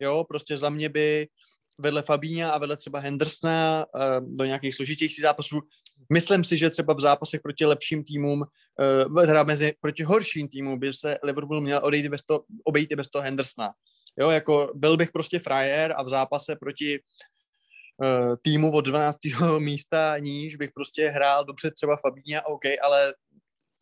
[0.00, 1.28] Jo, prostě za mě by
[1.78, 5.60] vedle Fabíňa a vedle třeba Hendersona uh, do nějakých složitějších zápasů.
[6.12, 8.44] Myslím si, že třeba v zápasech proti lepším týmům,
[9.14, 12.96] uh, teda mezi proti horším týmům by se Liverpool měl odejít bez toho, obejít i
[12.96, 13.72] bez toho Hendersona.
[14.18, 19.16] Jo, jako byl bych prostě frajer a v zápase proti uh, týmu od 12.
[19.58, 23.14] místa níž bych prostě hrál dobře třeba Fabíňa, OK, ale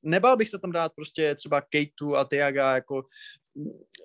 [0.02, 3.02] nebal bych se tam dát prostě třeba Kejtu a Tiaga, jako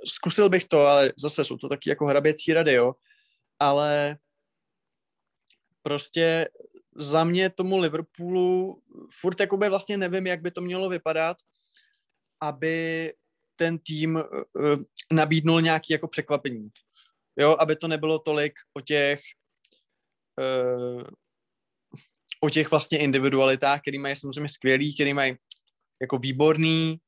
[0.08, 2.94] zkusil bych to, ale zase jsou to taky jako hraběcí rady, jo
[3.60, 4.18] ale
[5.82, 6.48] prostě
[6.96, 8.82] za mě tomu Liverpoolu
[9.12, 11.38] furt jakoby vlastně nevím, jak by to mělo vypadat,
[12.42, 13.14] aby
[13.56, 14.76] ten tým uh,
[15.12, 16.70] nabídnul nějaký jako překvapení.
[17.40, 19.20] Jo, aby to nebylo tolik o těch
[20.40, 21.04] uh,
[22.42, 25.36] o těch vlastně individualitách, který mají samozřejmě skvělý, který mají
[26.02, 27.00] jako výborný,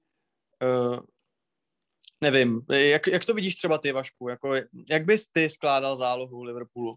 [2.21, 4.29] nevím, jak, jak to vidíš třeba ty, Vašku?
[4.29, 4.55] Jako,
[4.89, 6.95] jak bys ty skládal zálohu Liverpoolu?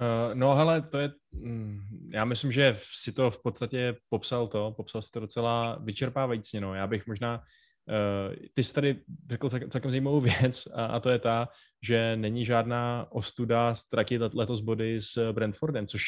[0.00, 4.72] Uh, no hele, to je, mm, já myslím, že si to v podstatě popsal to,
[4.76, 6.74] popsal si to docela vyčerpávajícně, no.
[6.74, 11.18] Já bych možná, uh, ty jsi tady řekl celkem zajímavou věc a, a to je
[11.18, 11.48] ta,
[11.82, 16.04] že není žádná ostuda ztratit letos body s Brentfordem, což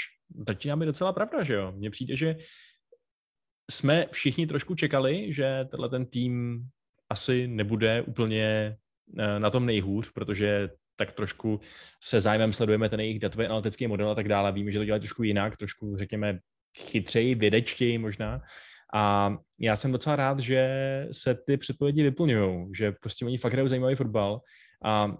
[0.46, 1.72] začíná být docela pravda, že jo.
[1.72, 2.36] Mně přijde, že
[3.70, 6.64] jsme všichni trošku čekali, že tenhle ten tým
[7.14, 8.76] asi nebude úplně
[9.18, 11.60] eh, na tom nejhůř, protože tak trošku
[12.02, 14.52] se zájmem sledujeme ten jejich datový analytický model a tak dále.
[14.52, 16.38] Víme, že to dělají trošku jinak, trošku, řekněme,
[16.78, 18.42] chytřeji, vědečtěji možná.
[18.94, 20.60] A já jsem docela rád, že
[21.12, 24.40] se ty předpovědi vyplňují, že prostě oni fakt hrajou zajímavý fotbal
[24.84, 25.16] a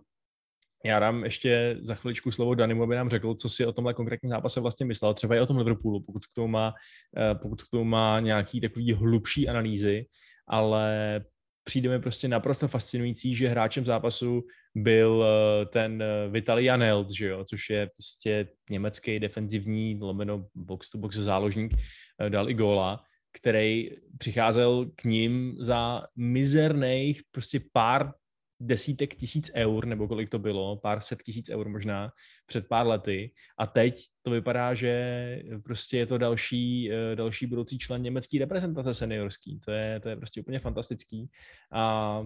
[0.84, 4.30] já dám ještě za chviličku slovo Danimu, aby nám řekl, co si o tomhle konkrétním
[4.30, 6.74] zápase vlastně myslel, třeba i o tom Liverpoolu, pokud k tomu má,
[7.16, 10.06] eh, pokud k tomu má nějaký takový hlubší analýzy,
[10.48, 11.20] ale
[11.64, 17.28] přijde mi prostě naprosto fascinující, že hráčem zápasu byl eh, ten eh, Vitali Janelt, že
[17.28, 21.74] jo, což je prostě německý defenzivní lomeno box to box záložník,
[22.20, 23.00] eh, dal i góla,
[23.32, 28.12] který přicházel k ním za mizerných prostě pár
[28.60, 32.10] desítek tisíc eur, nebo kolik to bylo, pár set tisíc eur možná,
[32.46, 33.32] před pár lety.
[33.58, 38.94] A teď to vypadá, že prostě je to další, eh, další budoucí člen německé reprezentace
[38.94, 39.60] seniorský.
[39.64, 41.30] To je, to je prostě úplně fantastický.
[41.72, 42.22] A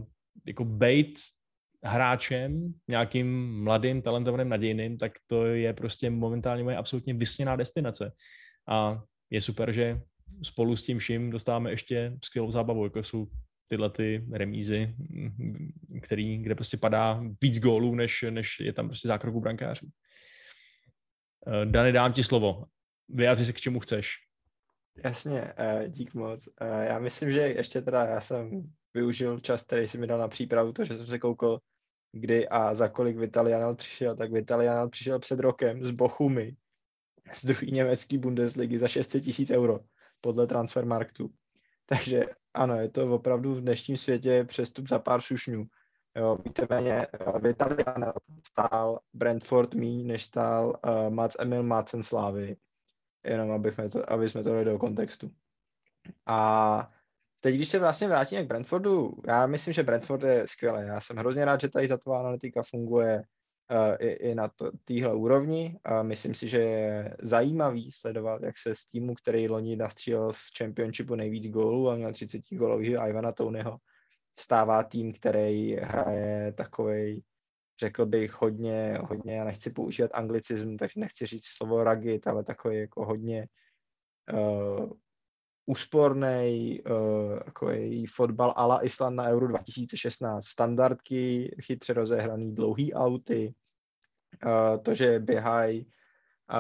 [0.47, 1.19] jako bejt
[1.83, 8.13] hráčem, nějakým mladým, talentovaným, nadějným, tak to je prostě momentálně moje absolutně vysněná destinace.
[8.69, 10.01] A je super, že
[10.43, 13.27] spolu s tím vším dostáváme ještě skvělou zábavu, jako jsou
[13.69, 14.95] tyhle ty remízy,
[16.03, 19.89] který, kde prostě padá víc gólů, než, než je tam prostě zákroku brankářů.
[21.47, 22.65] Eh, Dany, dám ti slovo.
[23.09, 24.15] Vyjádři se k čemu chceš.
[25.05, 26.49] Jasně, eh, dík moc.
[26.61, 28.63] Eh, já myslím, že ještě teda já jsem
[28.95, 31.61] využil čas, který jsi mi dal na přípravu, to, že jsem se koukal,
[32.13, 36.57] kdy a za kolik Vitalianal přišel, tak Vitalianal přišel před rokem z Bochumy
[37.35, 39.81] z druhé německé Bundesligy za 600 tisíc euro
[40.21, 41.31] podle Transfermarktu.
[41.89, 42.25] Takže
[42.55, 45.67] ano, je to opravdu v dnešním světě přestup za pár šušňů.
[46.17, 47.07] Jo, víceméně
[47.39, 48.13] v Italian
[48.47, 52.57] stál Brentford míň, než stál uh, Mats Emil Madsen Slávy.
[53.25, 55.31] Jenom aby jsme, to, aby jsme to dali do kontextu.
[56.27, 56.91] A
[57.41, 60.87] teď, když se vlastně vrátíme k Brentfordu, já myslím, že Brentford je skvělý.
[60.87, 63.23] Já jsem hrozně rád, že tady tato analytika funguje
[63.99, 64.51] i, i na
[64.85, 65.79] téhle úrovni.
[65.91, 70.41] Uh, myslím si, že je zajímavý sledovat, jak se z týmu, který loni nastřílel v
[70.59, 73.79] Championshipu nejvíc gólů a měl 30 gólového Ivana Tonyho,
[74.41, 77.25] stává tým, který hraje takový,
[77.81, 82.79] řekl bych, hodně, hodně, já nechci používat anglicism, takže nechci říct slovo ragit, ale takový
[82.79, 83.49] jako hodně
[84.33, 84.91] uh,
[85.69, 90.45] úsporný uh, takový fotbal ala Island na Euro 2016.
[90.45, 93.55] Standardky, chytře rozehraný, dlouhý auty,
[94.47, 95.87] uh, to, že běhají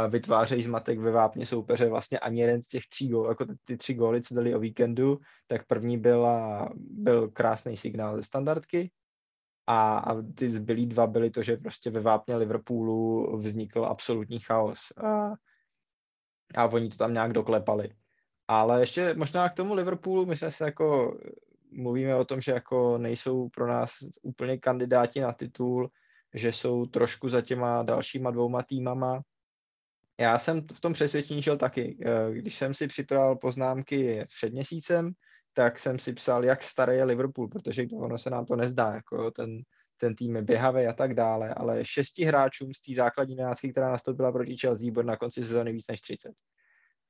[0.08, 3.94] vytvářejí zmatek ve vápně soupeře vlastně ani jeden z těch tří gólů, jako ty tři
[3.94, 8.90] góly, co dali o víkendu, tak první byla, byl krásný signál ze standardky
[9.66, 14.78] a, a ty zbylí dva byly to, že prostě ve vápně Liverpoolu vznikl absolutní chaos
[14.96, 15.32] a,
[16.54, 17.90] a oni to tam nějak doklepali.
[18.48, 21.18] Ale ještě možná k tomu Liverpoolu, my jsme se jako
[21.70, 23.90] mluvíme o tom, že jako nejsou pro nás
[24.22, 25.90] úplně kandidáti na titul,
[26.34, 29.22] že jsou trošku za těma dalšíma dvouma týmama,
[30.20, 31.98] já jsem v tom přesvědčení šel taky.
[32.04, 35.12] Eh, když jsem si připravil poznámky před měsícem,
[35.52, 39.30] tak jsem si psal, jak starý je Liverpool, protože ono se nám to nezdá, jako
[39.30, 39.62] ten,
[39.96, 43.90] ten tým je běhavý a tak dále, ale šesti hráčům z té základní jedenáctky, která
[43.90, 46.32] nastoupila proti Chelsea, bude na konci sezóny víc než 30.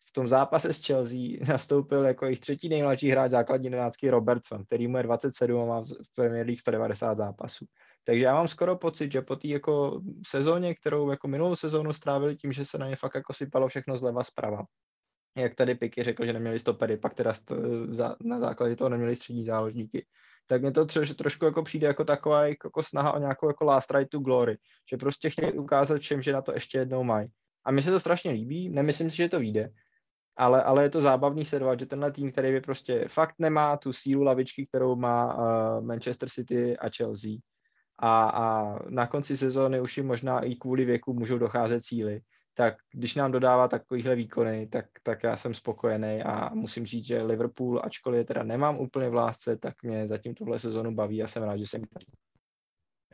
[0.08, 1.18] V tom zápase s Chelsea
[1.48, 5.82] nastoupil jako jejich třetí nejmladší hráč základní jedenáctky Robertson, který mu je 27 a má
[5.82, 7.66] v Premier League 190 zápasů.
[8.04, 12.36] Takže já mám skoro pocit, že po té jako sezóně, kterou jako minulou sezónu strávili
[12.36, 14.64] tím, že se na ně fakt jako sypalo všechno zleva zprava.
[15.36, 17.32] Jak tady Piky řekl, že neměli stopery, pak teda
[18.24, 20.06] na základě toho neměli střední záložníky.
[20.46, 23.90] Tak mě to tře- trošku jako přijde jako taková jako snaha o nějakou jako last
[23.90, 24.58] right to glory,
[24.90, 27.28] že prostě chtěli ukázat všem, že na to ještě jednou mají.
[27.64, 29.70] A mně se to strašně líbí, nemyslím si, že to vyjde,
[30.38, 33.92] ale, ale je to zábavný sledovat, že tenhle tým, který by prostě fakt nemá tu
[33.92, 37.30] sílu lavičky, kterou má uh, Manchester City a Chelsea,
[37.98, 42.20] a, a na konci sezóny už jim možná i kvůli věku můžou docházet cíly,
[42.54, 47.22] tak když nám dodává takovýhle výkony, tak, tak já jsem spokojený a musím říct, že
[47.22, 51.26] Liverpool, ačkoliv je teda nemám úplně v lásce, tak mě zatím tuhle sezonu baví a
[51.26, 51.82] jsem rád, že jsem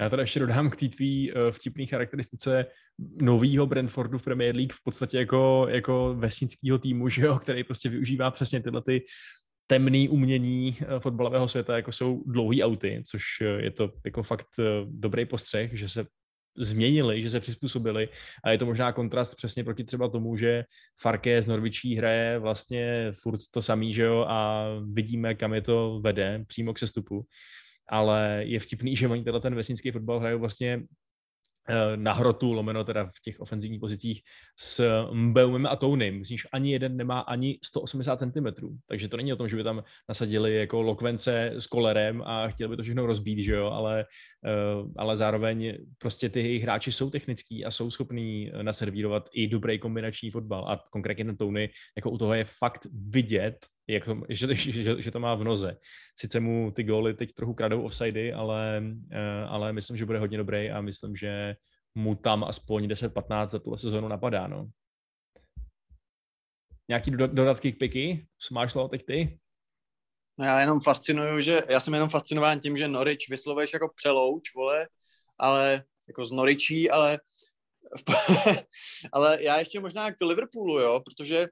[0.00, 2.66] já tady ještě dodám k té tvý uh, vtipný charakteristice
[3.20, 7.88] novýho Brentfordu v Premier League v podstatě jako, jako vesnického týmu, že jo, který prostě
[7.88, 9.04] využívá přesně tyhle ty
[9.66, 14.46] temný umění eh, fotbalového světa, jako jsou dlouhý auty, což eh, je to jako fakt
[14.58, 16.06] eh, dobrý postřeh, že se
[16.56, 18.08] změnili, že se přizpůsobili
[18.44, 20.64] a je to možná kontrast přesně proti třeba tomu, že
[21.02, 26.00] Farke z Norvičí hraje vlastně furt to samý, že jo, a vidíme, kam je to
[26.00, 27.26] vede, přímo k sestupu.
[27.88, 30.82] Ale je vtipný, že oni teda ten vesnický fotbal hrajou vlastně
[31.68, 34.22] Eh, na hrotu, lomeno teda v těch ofenzivních pozicích
[34.58, 38.46] s Mbeumem a Tounym, z níž ani jeden nemá ani 180 cm.
[38.86, 42.68] Takže to není o tom, že by tam nasadili jako lokvence s kolerem a chtěli
[42.68, 44.04] by to všechno rozbít, že jo, ale,
[44.96, 50.30] ale zároveň prostě ty jejich hráči jsou technický a jsou schopní naservírovat i dobrý kombinační
[50.30, 55.02] fotbal a konkrétně ten Tony, jako u toho je fakt vidět, jak to, že, že,
[55.02, 55.76] že to má v noze.
[56.18, 60.38] Sice mu ty góly teď trochu kradou offsidy, ale, eh, ale myslím, že bude hodně
[60.38, 61.56] dobrý a myslím, že
[61.94, 64.46] mu tam aspoň 10-15 za tuhle sezónu napadá.
[64.46, 64.70] No.
[66.88, 68.26] Nějaký dodatky k piky?
[68.52, 69.38] Máš slovo teď ty?
[70.38, 74.54] No já jenom fascinuju, že já jsem jenom fascinován tím, že Norwich vyslovuješ jako přelouč,
[74.54, 74.88] vole,
[75.38, 77.20] ale jako z Noričí, ale
[79.12, 81.48] ale já ještě možná k Liverpoolu, jo, protože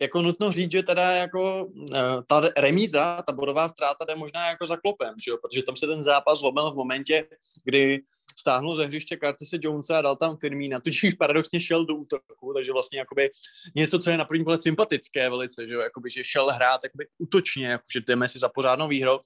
[0.00, 4.66] jako nutno říct, že teda jako eh, ta remíza, ta bodová ztráta jde možná jako
[4.66, 5.38] za klopem, že jo?
[5.42, 7.28] protože tam se ten zápas zlomil v momentě,
[7.64, 8.02] kdy
[8.38, 12.72] stáhnul ze hřiště Curtise Jonesa a dal tam Firmína, tudíž paradoxně šel do útoku, takže
[12.72, 13.30] vlastně jakoby
[13.74, 15.74] něco, co je na první pohled sympatické velice, že?
[15.74, 19.20] Jakoby, že šel hrát jakoby útočně, jako, že jdeme si za pořádnou výhrou,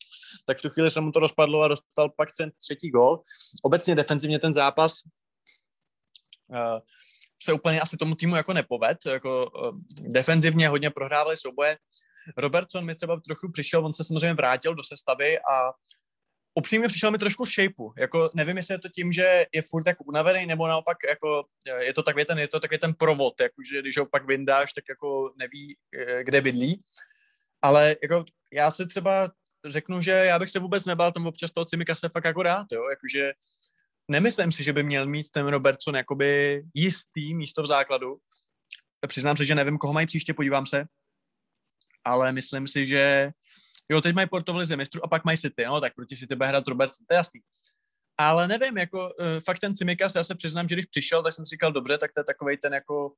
[0.45, 3.23] tak v tu chvíli se mu to rozpadlo a dostal pak ten třetí gol.
[3.63, 4.93] Obecně defenzivně ten zápas
[6.47, 6.79] uh,
[7.43, 11.79] se úplně asi tomu týmu jako nepoved, jako uh, defenzivně hodně prohrávali souboje.
[12.37, 15.73] Robertson mi třeba trochu přišel, on se samozřejmě vrátil do sestavy a
[16.59, 17.93] upřímně přišel mi trošku shapeu.
[17.97, 21.45] Jako nevím, jestli je to tím, že je furt jako unavený, nebo naopak jako
[21.81, 24.85] je to takový ten, je to takový ten provod, jakože když ho pak vyndáš, tak
[24.89, 26.83] jako neví, eh, kde bydlí.
[27.63, 29.31] Ale jako já se třeba
[29.65, 32.67] řeknu, že já bych se vůbec nebál tam občas toho Cimika se fakt jako rád,
[32.73, 33.33] jo, jakože
[34.09, 38.19] nemyslím si, že by měl mít ten Robertson jakoby jistý místo v základu.
[39.07, 40.85] přiznám se, že nevím, koho mají příště, podívám se,
[42.05, 43.31] ale myslím si, že
[43.89, 46.37] jo, teď mají Porto v lize mistrů a pak mají City, no, tak proti City
[46.37, 47.41] bude hrát Robertson, to je jasný.
[48.21, 51.47] Ale nevím, jako uh, fakt ten Cimikas, já se přiznám, že když přišel, tak jsem
[51.47, 53.13] si říkal, dobře, tak to je takový ten jako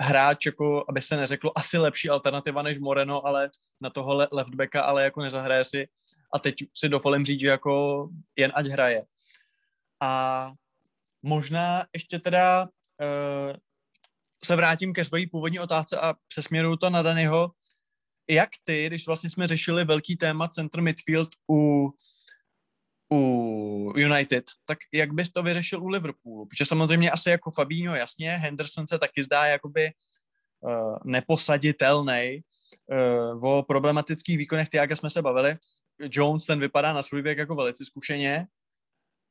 [0.00, 3.50] hráč, jako, aby se neřeklo, asi lepší alternativa než Moreno, ale
[3.82, 5.88] na toho leftbacka, ale jako nezahraje si.
[6.34, 9.04] A teď si dovolím říct, že jako jen ať hraje.
[10.02, 10.52] A
[11.22, 13.56] možná ještě teda uh,
[14.44, 17.50] se vrátím ke své původní otázce a přesměruju to na Danyho.
[18.30, 21.90] Jak ty, když vlastně jsme řešili velký téma center midfield u
[23.12, 26.46] u United, tak jak bys to vyřešil u Liverpoolu?
[26.46, 29.92] Protože samozřejmě asi jako Fabinho, jasně, Henderson se taky zdá jakoby
[30.60, 32.40] uh, neposaditelný.
[33.34, 35.56] Uh, o problematických výkonech Tiaga jsme se bavili.
[35.98, 38.46] Jones, ten vypadá na svůj věk jako velice zkušeně,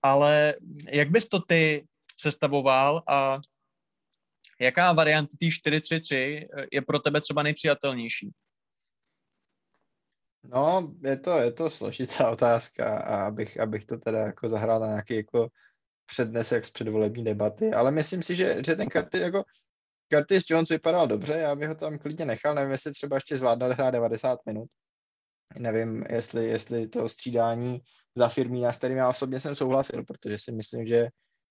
[0.04, 0.54] ale
[0.92, 1.88] jak bys to ty
[2.20, 3.38] sestavoval a
[4.62, 8.32] jaká varianta té 4-3-3 je pro tebe třeba nejpřijatelnější?
[10.48, 14.88] No, je to, je to složitá otázka a abych, abych to teda jako zahrál na
[14.88, 15.48] nějaký jako
[16.06, 19.44] přednesek z předvolební debaty, ale myslím si, že, že ten Curtis, jako
[20.14, 23.68] Curtis Jones vypadal dobře, já bych ho tam klidně nechal, nevím, jestli třeba ještě zvládne
[23.68, 24.70] hrát 90 minut.
[25.60, 27.82] Nevím, jestli, jestli to střídání
[28.16, 31.08] za Firmína, s kterým já osobně jsem souhlasil, protože si myslím, že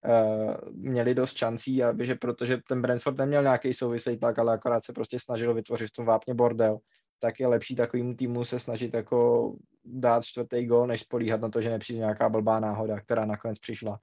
[0.07, 4.85] uh, měli dost šancí, aby, že protože ten Brentford neměl nějaký souvislý tlak, ale akorát
[4.85, 6.79] se prostě snažil vytvořit v tom vápně bordel
[7.19, 9.53] tak je lepší takovým týmu se snažit jako
[9.85, 13.99] dát čtvrtý gol, než spolíhat na to, že nepřijde nějaká blbá náhoda, která nakonec přišla.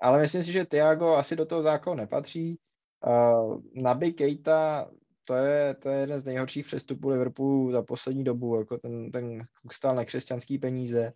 [0.00, 2.58] Ale myslím si, že Thiago asi do toho zákona nepatří.
[3.06, 4.90] Uh, Naby Keita,
[5.24, 9.46] to je, to je jeden z nejhorších přestupů Liverpoolu za poslední dobu, jako ten, ten
[9.72, 11.12] stál nekřesťanský peníze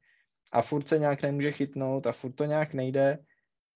[0.53, 3.19] a furt se nějak nemůže chytnout a furt to nějak nejde.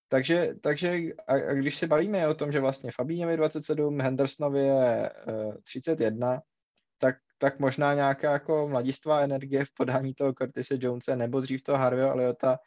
[0.08, 4.60] Takže, takže a, a když se bavíme o tom, že vlastně Fabíně je 27, Hendersonovi
[4.60, 6.42] je uh, 31,
[6.98, 11.78] tak tak možná nějaká jako mladistvá energie v podání toho Curtise Jonese nebo dřív toho
[11.78, 12.58] Harveyho Eliota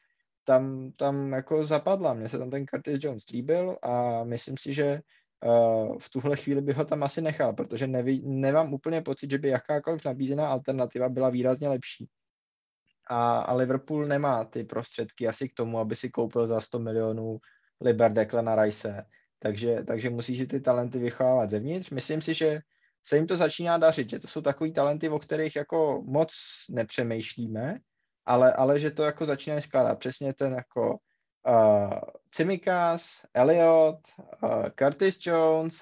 [0.44, 2.14] tam, tam jako zapadla.
[2.14, 5.02] Mně se tam ten Curtis Jones líbil a myslím si, že
[5.45, 9.38] uh, v tuhle chvíli bych ho tam asi nechal, protože neví, nemám úplně pocit, že
[9.38, 12.10] by jakákoliv nabízená alternativa byla výrazně lepší.
[13.10, 17.38] A, a Liverpool nemá ty prostředky asi k tomu, aby si koupil za 100 milionů
[17.82, 19.06] Liber Declana Rice.
[19.40, 21.90] Takže, takže musí si ty talenty vychovávat zevnitř.
[21.90, 22.60] Myslím si, že
[23.03, 26.34] se jim to začíná dařit, že to jsou takový talenty, o kterých jako moc
[26.69, 27.80] nepřemýšlíme,
[28.25, 29.99] ale, ale že to jako začíná skládat.
[29.99, 30.97] Přesně ten jako
[31.47, 31.99] uh,
[32.31, 33.99] Cimikas, Elliot,
[34.43, 35.81] uh, Curtis Jones,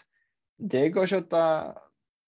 [0.60, 1.76] Diego Jota,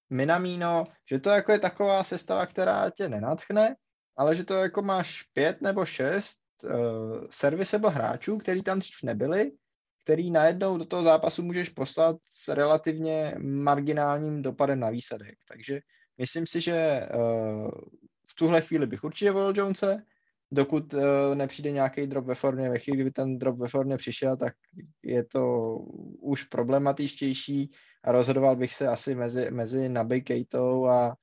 [0.10, 3.76] Minamino, že to jako je taková sestava, která tě nenatchne,
[4.18, 6.72] ale že to jako máš pět nebo šest uh,
[7.30, 9.52] serviceable hráčů, který tam dřív nebyli
[10.04, 15.36] který najednou do toho zápasu můžeš poslat s relativně marginálním dopadem na výsledek.
[15.48, 15.80] Takže
[16.18, 17.72] myslím si, že uh,
[18.30, 19.98] v tuhle chvíli bych určitě volil Jonese,
[20.52, 21.02] dokud uh,
[21.34, 22.70] nepřijde nějaký drop ve formě.
[22.70, 24.54] Ve chvíli, kdyby ten drop ve formě přišel, tak
[25.04, 25.76] je to
[26.20, 27.72] už problematičtější
[28.04, 31.16] a rozhodoval bych se asi mezi, mezi Naby Kejtou a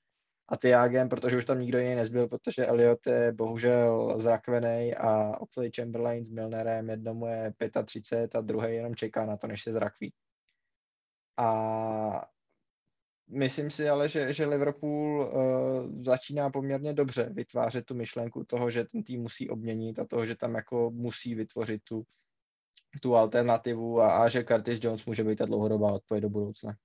[0.50, 5.70] a Tiagem, protože už tam nikdo jiný nezbyl, protože Elliot je bohužel zrakvený a Oxley
[5.76, 7.54] Chamberlain s Milnerem jednomu je
[7.84, 10.12] 35 a druhý jenom čeká na to, než se zrakví.
[11.36, 12.28] A
[13.28, 18.84] myslím si ale, že, že Liverpool uh, začíná poměrně dobře vytvářet tu myšlenku toho, že
[18.84, 22.02] ten tým musí obměnit a toho, že tam jako musí vytvořit tu,
[23.02, 26.76] tu alternativu a, a že Curtis Jones může být ta dlouhodobá odpověď do budoucna.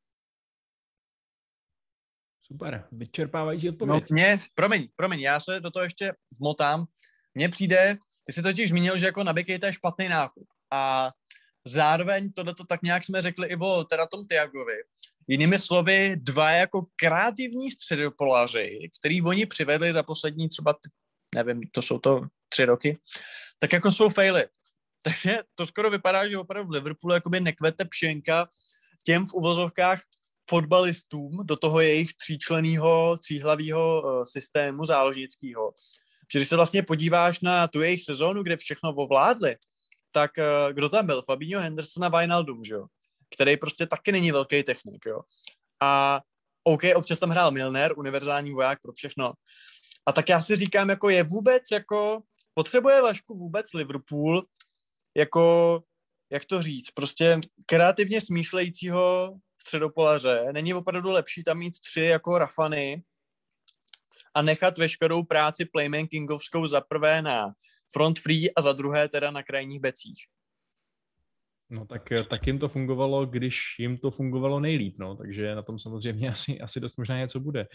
[2.52, 4.04] Super, vyčerpávající odpověď.
[4.10, 6.86] No mě, promiň, promiň, já se do toho ještě vmotám.
[7.36, 10.48] Mně přijde, ty jsi totiž zmínil, že jako na je špatný nákup.
[10.72, 11.12] A
[11.68, 14.78] zároveň tohle to tak nějak jsme řekli i o teda tom Tiagovi.
[15.28, 20.76] Jinými slovy, dva jako kreativní středopoláři, který oni přivedli za poslední třeba,
[21.36, 22.98] nevím, to jsou to tři roky,
[23.60, 24.46] tak jako jsou faily.
[25.04, 28.48] Takže to skoro vypadá, že opravdu v Liverpoolu jakoby nekvete pšenka
[29.06, 30.02] těm v uvozovkách
[30.50, 35.74] fotbalistům do toho jejich tříčleného, tříhlavého uh, systému záložnického.
[36.32, 39.56] Že když se vlastně podíváš na tu jejich sezónu, kde všechno ovládli,
[40.12, 41.22] tak uh, kdo tam byl?
[41.22, 42.86] Fabinho Henderson a Wijnaldum, že jo?
[43.36, 45.22] Který prostě taky není velký technik, jo?
[45.82, 46.22] A
[46.64, 49.34] OK, občas tam hrál Milner, univerzální voják pro všechno.
[50.06, 52.22] A tak já si říkám, jako je vůbec, jako
[52.54, 54.44] potřebuje Vašku vůbec Liverpool,
[55.18, 55.84] jako,
[56.32, 59.36] jak to říct, prostě kreativně smýšlejícího
[59.66, 63.04] středopolaře, není opravdu lepší tam mít tři jako Rafany
[64.36, 67.54] a nechat veškerou práci playmakingovskou za prvé na
[67.94, 70.20] front free a za druhé teda na krajních becích?
[71.70, 75.80] No tak, tak jim to fungovalo, když jim to fungovalo nejlíp, no, takže na tom
[75.80, 77.68] samozřejmě asi, asi dost možná něco bude.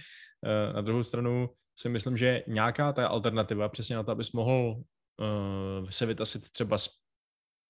[0.74, 1.48] Na druhou stranu
[1.78, 4.82] si myslím, že nějaká ta alternativa přesně na to, abys mohl
[5.20, 6.88] uh, se vytasit třeba s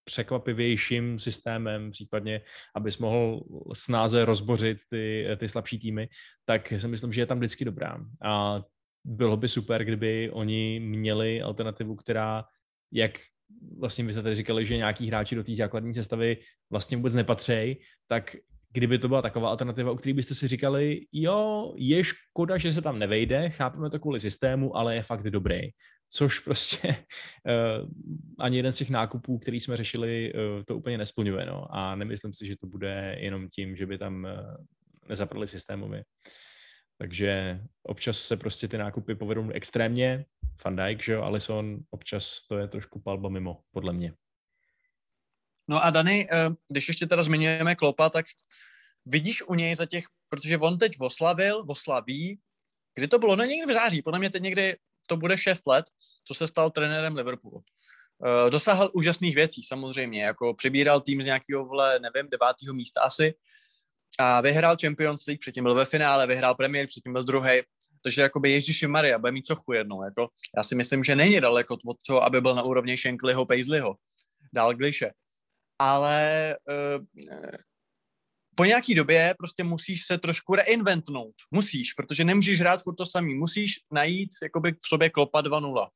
[0.05, 2.41] překvapivějším systémem, případně
[2.75, 3.43] abys mohl
[3.75, 6.09] snáze rozbořit ty, ty slabší týmy,
[6.45, 8.01] tak si myslím, že je tam vždycky dobrá.
[8.23, 8.63] A
[9.05, 12.45] bylo by super, kdyby oni měli alternativu, která,
[12.93, 13.13] jak
[13.79, 16.37] vlastně vy jste tady říkali, že nějaký hráči do té základní sestavy
[16.71, 17.77] vlastně vůbec nepatří,
[18.09, 18.37] tak
[18.73, 22.83] kdyby to byla taková alternativa, o které byste si říkali, jo, je škoda, že se
[22.83, 25.61] tam nevejde, chápeme to kvůli systému, ale je fakt dobrý.
[26.11, 27.89] Což prostě uh,
[28.39, 31.47] ani jeden z těch nákupů, který jsme řešili, uh, to úplně nesplňuje.
[31.47, 31.67] No.
[31.71, 34.65] A nemyslím si, že to bude jenom tím, že by tam uh,
[35.09, 36.05] nezaprali systémově.
[36.99, 40.25] Takže občas se prostě ty nákupy povedou extrémně.
[40.65, 44.13] Van Dijk, že jo, Alisson, občas to je trošku palba mimo, podle mě.
[45.69, 46.29] No a Dany,
[46.69, 48.27] když ještě teda zmiňujeme Klopa, tak
[49.07, 52.41] vidíš u něj za těch, protože on teď oslavil, oslaví,
[52.95, 53.37] kdy to bylo?
[53.37, 54.77] No někdy v září, podle mě teď někdy
[55.11, 55.87] to bude 6 let,
[56.25, 57.57] co se stal trenérem Liverpoolu.
[57.57, 63.35] Uh, dosáhl úžasných věcí samozřejmě, jako přebíral tým z nějakého, vle, nevím, devátého místa asi
[64.19, 67.61] a vyhrál Champions League, předtím byl ve finále, vyhrál Premier, předtím byl druhý,
[68.03, 71.77] takže jakoby Ježíši Maria, bude mít cochu jednou, jako já si myslím, že není daleko
[71.87, 73.97] od toho, aby byl na úrovni Shanklyho, Paisleyho,
[74.53, 75.11] dál Gliše.
[75.79, 77.05] Ale uh,
[78.61, 81.35] po nějaký době prostě musíš se trošku reinventnout.
[81.51, 83.35] Musíš, protože nemůžeš hrát furt to samý.
[83.35, 85.89] Musíš najít jakoby v sobě klopa 2.0.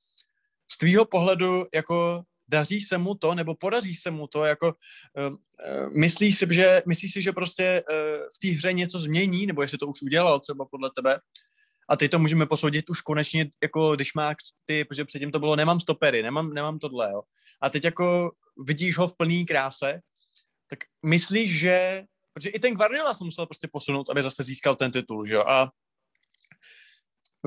[0.71, 5.33] Z tvýho pohledu jako daří se mu to, nebo podaří se mu to, jako uh,
[5.33, 7.97] uh, myslíš si, že, myslíš si, že prostě uh,
[8.37, 11.21] v té hře něco změní, nebo jestli to už udělal třeba podle tebe,
[11.89, 14.35] a teď to můžeme posoudit už konečně, jako když má
[14.67, 17.23] ty, protože předtím to bylo, nemám stopery, nemám, nemám tohle, jo.
[17.61, 18.33] A teď jako
[18.67, 20.01] vidíš ho v plný kráse,
[20.71, 22.05] tak myslíš, že
[22.35, 25.41] Protože i ten Guardiola se musel prostě posunout, aby zase získal ten titul, že jo?
[25.41, 25.71] A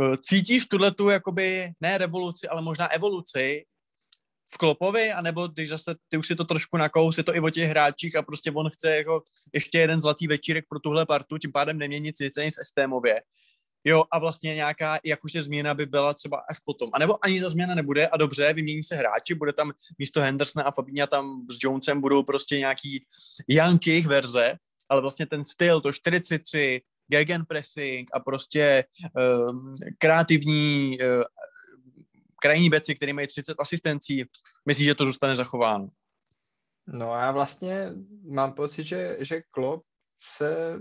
[0.01, 3.65] e, cítíš tuhle tu jakoby ne revoluci, ale možná evoluci
[4.53, 7.49] v Klopovi, anebo když zase ty už si to trošku nakous, je to i o
[7.49, 9.23] těch hráčích a prostě on chce jako
[9.53, 13.21] ještě jeden zlatý večírek pro tuhle partu, tím pádem neměnit nic systémově.
[13.83, 16.89] Jo, a vlastně nějaká jakože změna by byla třeba až potom.
[16.93, 20.65] A nebo ani ta změna nebude a dobře, vymění se hráči, bude tam místo Hendersona
[20.65, 23.05] a Fabíňa tam s Jonesem budou prostě nějaký
[23.47, 24.57] Jankých verze,
[24.89, 28.83] ale vlastně ten styl, to 43, gegenpressing a prostě
[29.49, 31.23] um, kreativní uh,
[32.41, 34.25] krajní beci, který mají 30 asistencí,
[34.65, 35.87] myslí, že to zůstane zachováno?
[36.87, 37.91] No a já vlastně
[38.29, 39.85] mám pocit, že, že Klopp
[40.23, 40.79] se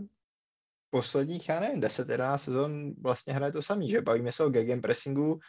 [0.91, 5.41] posledních, já nevím, 10-11 sezon vlastně hraje to samý, že bavíme se o gegenpressingu,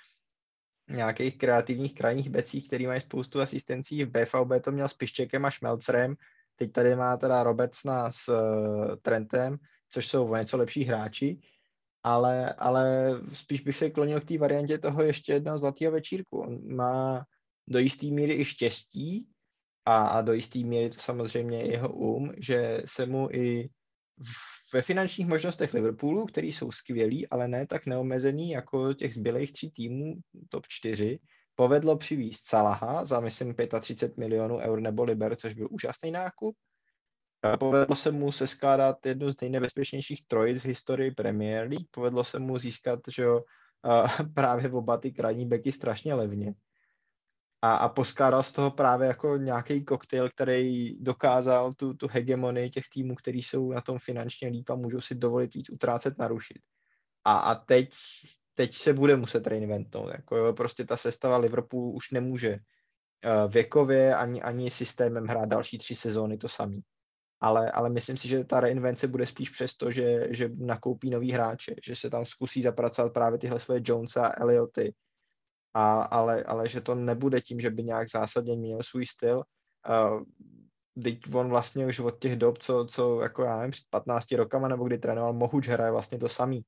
[0.90, 4.04] nějakých kreativních krajních becích, který mají spoustu asistencí.
[4.04, 6.16] V BVB to měl s Piščekem a Šmelcerem,
[6.60, 9.58] Teď tady má teda Robertsna s uh, Trentem,
[9.90, 11.40] což jsou o něco lepší hráči,
[12.04, 16.40] ale, ale spíš bych se klonil k té variantě toho ještě jednoho zlatého večírku.
[16.40, 17.26] On má
[17.68, 19.30] do jisté míry i štěstí
[19.86, 23.70] a, a do jisté míry to samozřejmě je jeho um, že se mu i
[24.74, 29.72] ve finančních možnostech Liverpoolu, který jsou skvělí, ale ne tak neomezený jako těch zbylých tří
[29.72, 30.14] týmů
[30.50, 31.20] top 4,
[31.60, 36.56] povedlo přivízt Salaha za, myslím, 35 milionů eur nebo liber, což byl úžasný nákup.
[37.60, 41.88] Povedlo se mu seskládat jednu z nejnebezpečnějších trojic v historii Premier League.
[41.92, 43.44] Povedlo se mu získat že jo,
[44.34, 46.54] právě oba ty krajní beky strašně levně.
[47.62, 52.90] A, a poskládal z toho právě jako nějaký koktejl, který dokázal tu, tu hegemonii těch
[52.94, 56.62] týmů, který jsou na tom finančně líp a můžou si dovolit víc utrácet, narušit.
[57.24, 57.90] A, a teď
[58.58, 60.12] teď se bude muset reinventnout.
[60.12, 65.78] Jako jo, prostě ta sestava Liverpoolu už nemůže uh, věkově ani, ani systémem hrát další
[65.78, 66.82] tři sezóny to samý.
[67.40, 71.76] Ale, ale myslím si, že ta reinvence bude spíš přesto, že, že nakoupí nový hráče,
[71.86, 74.94] že se tam zkusí zapracovat právě tyhle svoje Jonesa a Ellioty.
[75.74, 79.44] A, ale, ale že to nebude tím, že by nějak zásadně měl svůj styl.
[79.90, 80.24] Uh,
[81.04, 84.68] teď on vlastně už od těch dob, co, co jako já nevím, před 15 rokama,
[84.68, 86.64] nebo kdy trénoval Mohuč, hraje vlastně to samý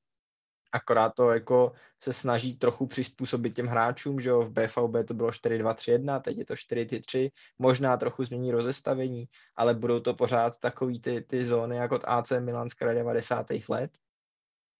[0.72, 5.30] akorát to jako se snaží trochu přizpůsobit těm hráčům, že jo, v BVB to bylo
[5.30, 7.30] 4-2-3-1, teď je to 4-3,
[7.60, 9.26] možná trochu změní rozestavení,
[9.56, 13.48] ale budou to pořád takový ty, ty zóny jako od AC Milan z 90.
[13.70, 13.92] let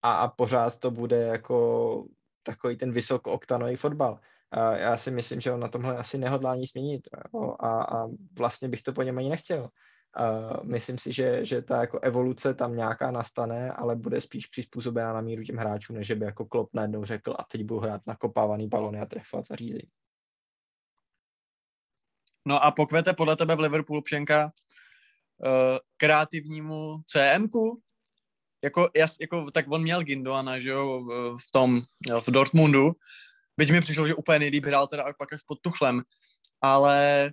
[0.02, 2.06] a, a pořád to bude jako
[2.44, 4.20] takový ten vysokooktanový fotbal.
[4.52, 8.08] A já si myslím, že on na tomhle asi nehodlá nic změnit jo, a, a
[8.38, 9.70] vlastně bych to po něm ani nechtěl.
[10.20, 15.14] Uh, myslím si, že, že ta jako evoluce tam nějaká nastane, ale bude spíš přizpůsobená
[15.14, 18.68] na míru těm hráčům, než by jako Klopp najednou řekl a teď budu hrát nakopávaný
[18.68, 19.92] balony a trefovat zařízení.
[22.48, 24.52] No a pokvete podle tebe v Liverpoolu Pšenka
[25.98, 27.82] kreativnímu CMku.
[28.64, 31.04] Jako, jas, jako, tak on měl Gindoana, že jo,
[31.36, 31.82] v tom,
[32.22, 32.92] v Dortmundu.
[33.58, 36.02] Byť mi přišlo, že úplně nejlíp hrál teda pak až pod Tuchlem,
[36.62, 37.32] ale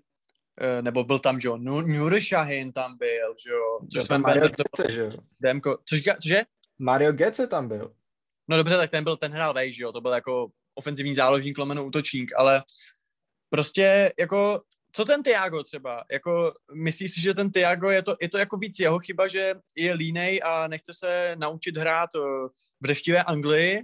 [0.81, 3.81] nebo byl tam, že jo, Nuri Shahin tam byl, že jo.
[3.93, 5.11] Což Sven Mario Gece, že jo.
[5.41, 6.43] Demko, což, cože?
[6.79, 7.93] Mario Gece tam byl.
[8.49, 11.59] No dobře, tak ten byl, ten hrál vej, že jo, to byl jako ofenzivní záložník,
[11.59, 12.63] lomeno útočník, ale
[13.51, 14.63] prostě jako,
[14.93, 18.57] co ten Tiago třeba, jako myslíš si, že ten Tiago je to, je to jako
[18.57, 22.21] víc jeho chyba, že je línej a nechce se naučit hrát eh,
[22.81, 23.83] v deštivé Anglii,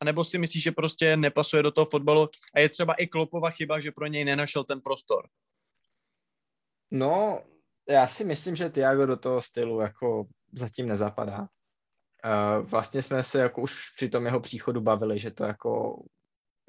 [0.00, 3.80] anebo si myslíš, že prostě nepasuje do toho fotbalu a je třeba i Klopova chyba,
[3.80, 5.26] že pro něj nenašel ten prostor?
[6.94, 7.44] No,
[7.88, 11.40] já si myslím, že Tiago do toho stylu jako zatím nezapadá.
[11.40, 16.02] Uh, vlastně jsme se jako už při tom jeho příchodu bavili, že to jako,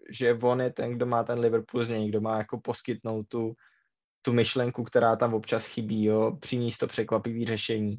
[0.10, 3.53] že on je ten, kdo má ten Liverpool z něj, kdo má jako poskytnout tu,
[4.22, 7.95] tu myšlenku, která tam občas chybí, jo, přinést to překvapivý řešení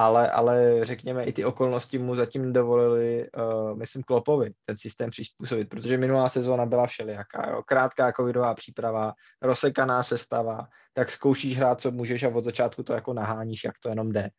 [0.00, 5.68] ale, ale řekněme i ty okolnosti mu zatím dovolili, uh, myslím, Klopovi ten systém přizpůsobit,
[5.68, 7.62] protože minulá sezóna byla všelijaká, jo?
[7.62, 9.12] krátká covidová příprava,
[9.42, 13.88] rozsekaná sestava, tak zkoušíš hrát, co můžeš a od začátku to jako naháníš, jak to
[13.88, 14.30] jenom jde.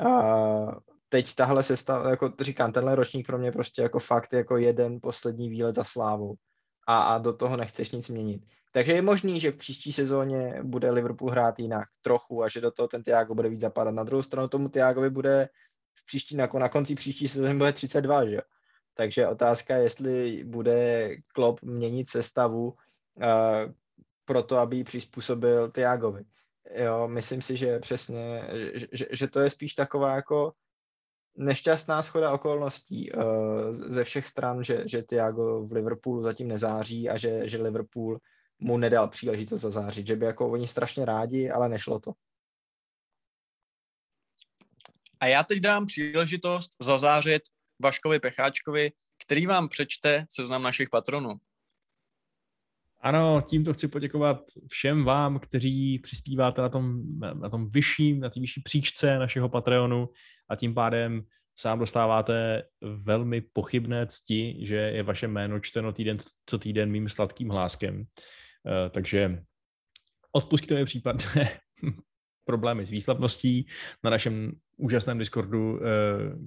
[0.00, 0.72] Uh,
[1.08, 5.48] teď tahle sestava, jako říkám, tenhle ročník pro mě prostě jako fakt jako jeden poslední
[5.48, 6.34] výlet za slávou
[6.86, 8.42] a, a do toho nechceš nic měnit.
[8.74, 12.70] Takže je možný, že v příští sezóně bude Liverpool hrát jinak trochu a že do
[12.70, 13.94] toho ten Tiago bude víc zapadat.
[13.94, 15.48] Na druhou stranu tomu Tiagovi bude
[15.94, 18.40] v příští, na, na konci příští sezóny bude 32, že
[18.94, 23.72] Takže otázka, jestli bude Klopp měnit sestavu uh,
[24.24, 26.24] pro to, aby ji přizpůsobil Tiagovi.
[26.74, 30.52] Jo, myslím si, že přesně, že, že, že to je spíš taková jako
[31.36, 33.22] nešťastná schoda okolností uh,
[33.70, 38.18] ze všech stran, že, že Tiago v Liverpoolu zatím nezáří a že, že Liverpool
[38.64, 42.12] mu nedal příležitost zazářit, že by jako oni strašně rádi, ale nešlo to.
[45.20, 47.42] A já teď dám příležitost zazářit
[47.82, 48.92] Vaškovi Pecháčkovi,
[49.24, 51.36] který vám přečte seznam našich patronů.
[53.00, 58.40] Ano, tímto chci poděkovat všem vám, kteří přispíváte na tom, na tom vyšším, na té
[58.40, 60.08] vyšší příčce našeho Patreonu
[60.48, 61.22] a tím pádem
[61.56, 67.48] sám dostáváte velmi pochybné cti, že je vaše jméno čteno týden co týden mým sladkým
[67.48, 68.06] hláskem.
[68.66, 69.44] Eh, takže
[70.32, 71.60] odpustíte mi případné
[72.44, 73.66] problémy s výslavností
[74.04, 75.84] na našem úžasném Discordu, eh,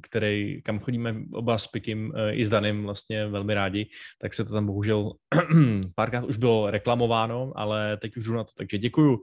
[0.02, 3.90] který, kam chodíme oba s Pikim eh, i s Danem vlastně velmi rádi,
[4.22, 5.12] tak se to tam bohužel
[5.96, 9.22] párkrát už bylo reklamováno, ale teď už jdu na to, takže děkuju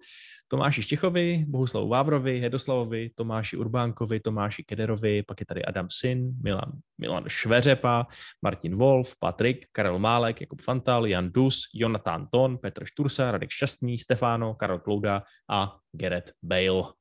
[0.49, 6.73] Tomáši Štěchovi, Bohuslavu Vávrovi, Hedoslavovi, Tomáši Urbánkovi, Tomáši Kederovi, pak je tady Adam Syn, Milan,
[6.99, 8.07] Milan Šveřepa,
[8.43, 13.99] Martin Wolf, Patrik, Karel Málek, Jakub Fantal, Jan Dus, Jonathan Ton, Petr Štursa, Radek Šťastný,
[13.99, 16.93] Stefano, Karel Klouda a Gerrit Bale.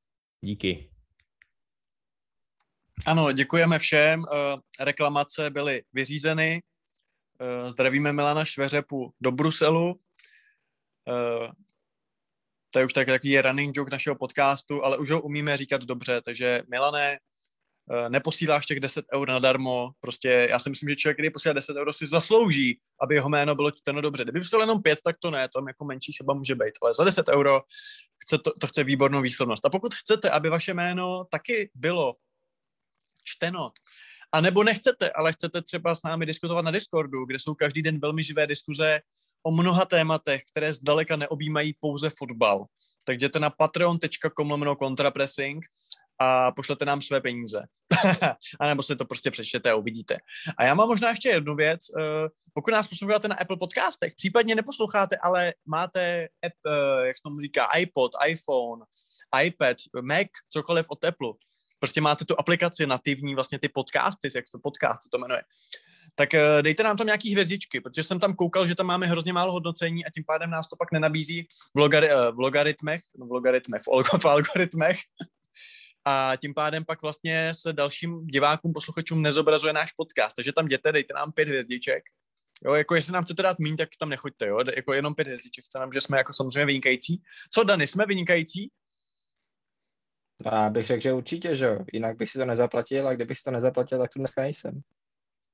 [0.41, 0.92] Díky.
[3.05, 4.25] Ano, děkujeme všem.
[4.25, 6.61] Eh, reklamace byly vyřízeny.
[7.39, 9.99] Eh, zdravíme Milana Šveřepu do Bruselu.
[11.09, 11.51] Eh,
[12.69, 16.21] to je už tak, takový running joke našeho podcastu, ale už ho umíme říkat dobře,
[16.25, 17.19] takže Milané,
[18.09, 21.93] neposíláš těch 10 eur nadarmo, prostě já si myslím, že člověk, který posílá 10 eur,
[21.93, 24.23] si zaslouží, aby jeho jméno bylo čteno dobře.
[24.23, 27.03] Kdyby posílal jenom 5, tak to ne, tam jako menší chyba může být, ale za
[27.03, 27.61] 10 euro
[28.23, 29.65] chce to, to chce výbornou výslovnost.
[29.65, 32.15] A pokud chcete, aby vaše jméno taky bylo
[33.23, 33.69] čteno,
[34.33, 37.99] a nebo nechcete, ale chcete třeba s námi diskutovat na Discordu, kde jsou každý den
[37.99, 38.99] velmi živé diskuze
[39.43, 42.65] o mnoha tématech, které zdaleka neobjímají pouze fotbal.
[43.05, 45.65] Tak jděte na patreon.com lomeno kontrapressing
[46.19, 47.61] a pošlete nám své peníze.
[48.59, 50.17] a nebo si to prostě přečtěte a uvidíte.
[50.57, 51.81] A já mám možná ještě jednu věc.
[51.99, 57.21] Eh, pokud nás posloucháte na Apple podcastech, případně neposloucháte, ale máte, app, eh, jak se
[57.23, 58.85] tomu říká, iPod, iPhone,
[59.43, 61.33] iPad, Mac, cokoliv od Apple,
[61.83, 65.41] prostě máte tu aplikaci nativní, vlastně ty podcasty, jak to podcast se to jmenuje,
[66.15, 69.33] tak eh, dejte nám tam nějaký hvězdičky, protože jsem tam koukal, že tam máme hrozně
[69.33, 73.25] málo hodnocení a tím pádem nás to pak nenabízí v, logari, eh, v logaritmech, no
[73.25, 73.81] v logaritmech,
[74.21, 74.99] v, algoritmech.
[76.05, 80.35] A tím pádem pak vlastně se dalším divákům, posluchačům nezobrazuje náš podcast.
[80.35, 82.03] Takže tam jděte, dejte nám pět hvězdiček.
[82.65, 85.65] Jo, jako jestli nám chcete dát míň, tak tam nechoďte, jo, jako jenom pět hvězdiček,
[85.65, 87.21] chce nám, že jsme jako samozřejmě vynikající.
[87.53, 88.71] Co, Dany, jsme vynikající?
[90.45, 91.79] Já bych řekl, že určitě, že jo.
[91.93, 94.81] Jinak bych si to nezaplatil a kdybych si to nezaplatil, tak tu dneska nejsem.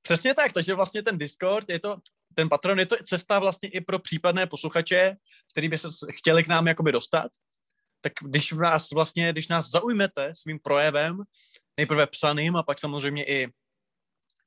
[0.02, 1.96] Přesně tak, takže vlastně ten Discord, je to,
[2.34, 5.16] ten patron je to cesta vlastně i pro případné posluchače,
[5.52, 7.30] který by se chtěli k nám jakoby dostat.
[8.00, 11.22] Tak když nás vlastně, když nás zaujmete svým projevem,
[11.76, 13.48] nejprve psaným a pak samozřejmě i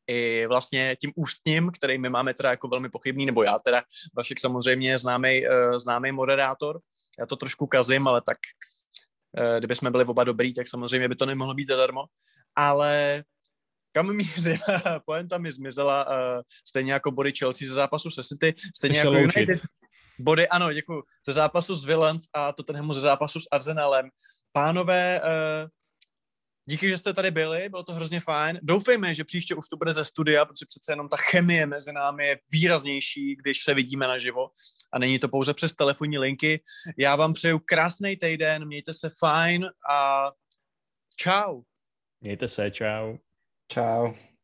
[0.08, 3.84] i vlastně tím ústním, který my máme teda jako velmi pochybný, nebo já teda,
[4.18, 6.80] Vašek samozřejmě známý, uh, známý moderátor,
[7.20, 8.38] já to trošku kazím, ale tak
[9.58, 12.06] kdyby jsme byli oba dobrý, tak samozřejmě by to nemohlo být zadarmo.
[12.56, 13.24] Ale
[13.92, 14.54] kam míří?
[15.06, 19.62] Poenta mi zmizela, uh, stejně jako body Chelsea ze zápasu se City, stejně jako United.
[20.20, 21.04] Body, ano, děkuji.
[21.28, 24.10] Ze zápasu s Villans a Tottenhamu ze zápasu s Arsenalem.
[24.52, 25.70] Pánové, uh,
[26.66, 28.60] díky, že jste tady byli, bylo to hrozně fajn.
[28.62, 32.28] Doufejme, že příště už to bude ze studia, protože přece jenom ta chemie mezi námi
[32.28, 34.50] je výraznější, když se vidíme naživo
[34.94, 36.62] a není to pouze přes telefonní linky.
[36.98, 40.32] Já vám přeju krásný týden, mějte se fajn a
[41.16, 41.62] čau.
[42.22, 43.18] Mějte se, čau.
[43.68, 44.14] Čau.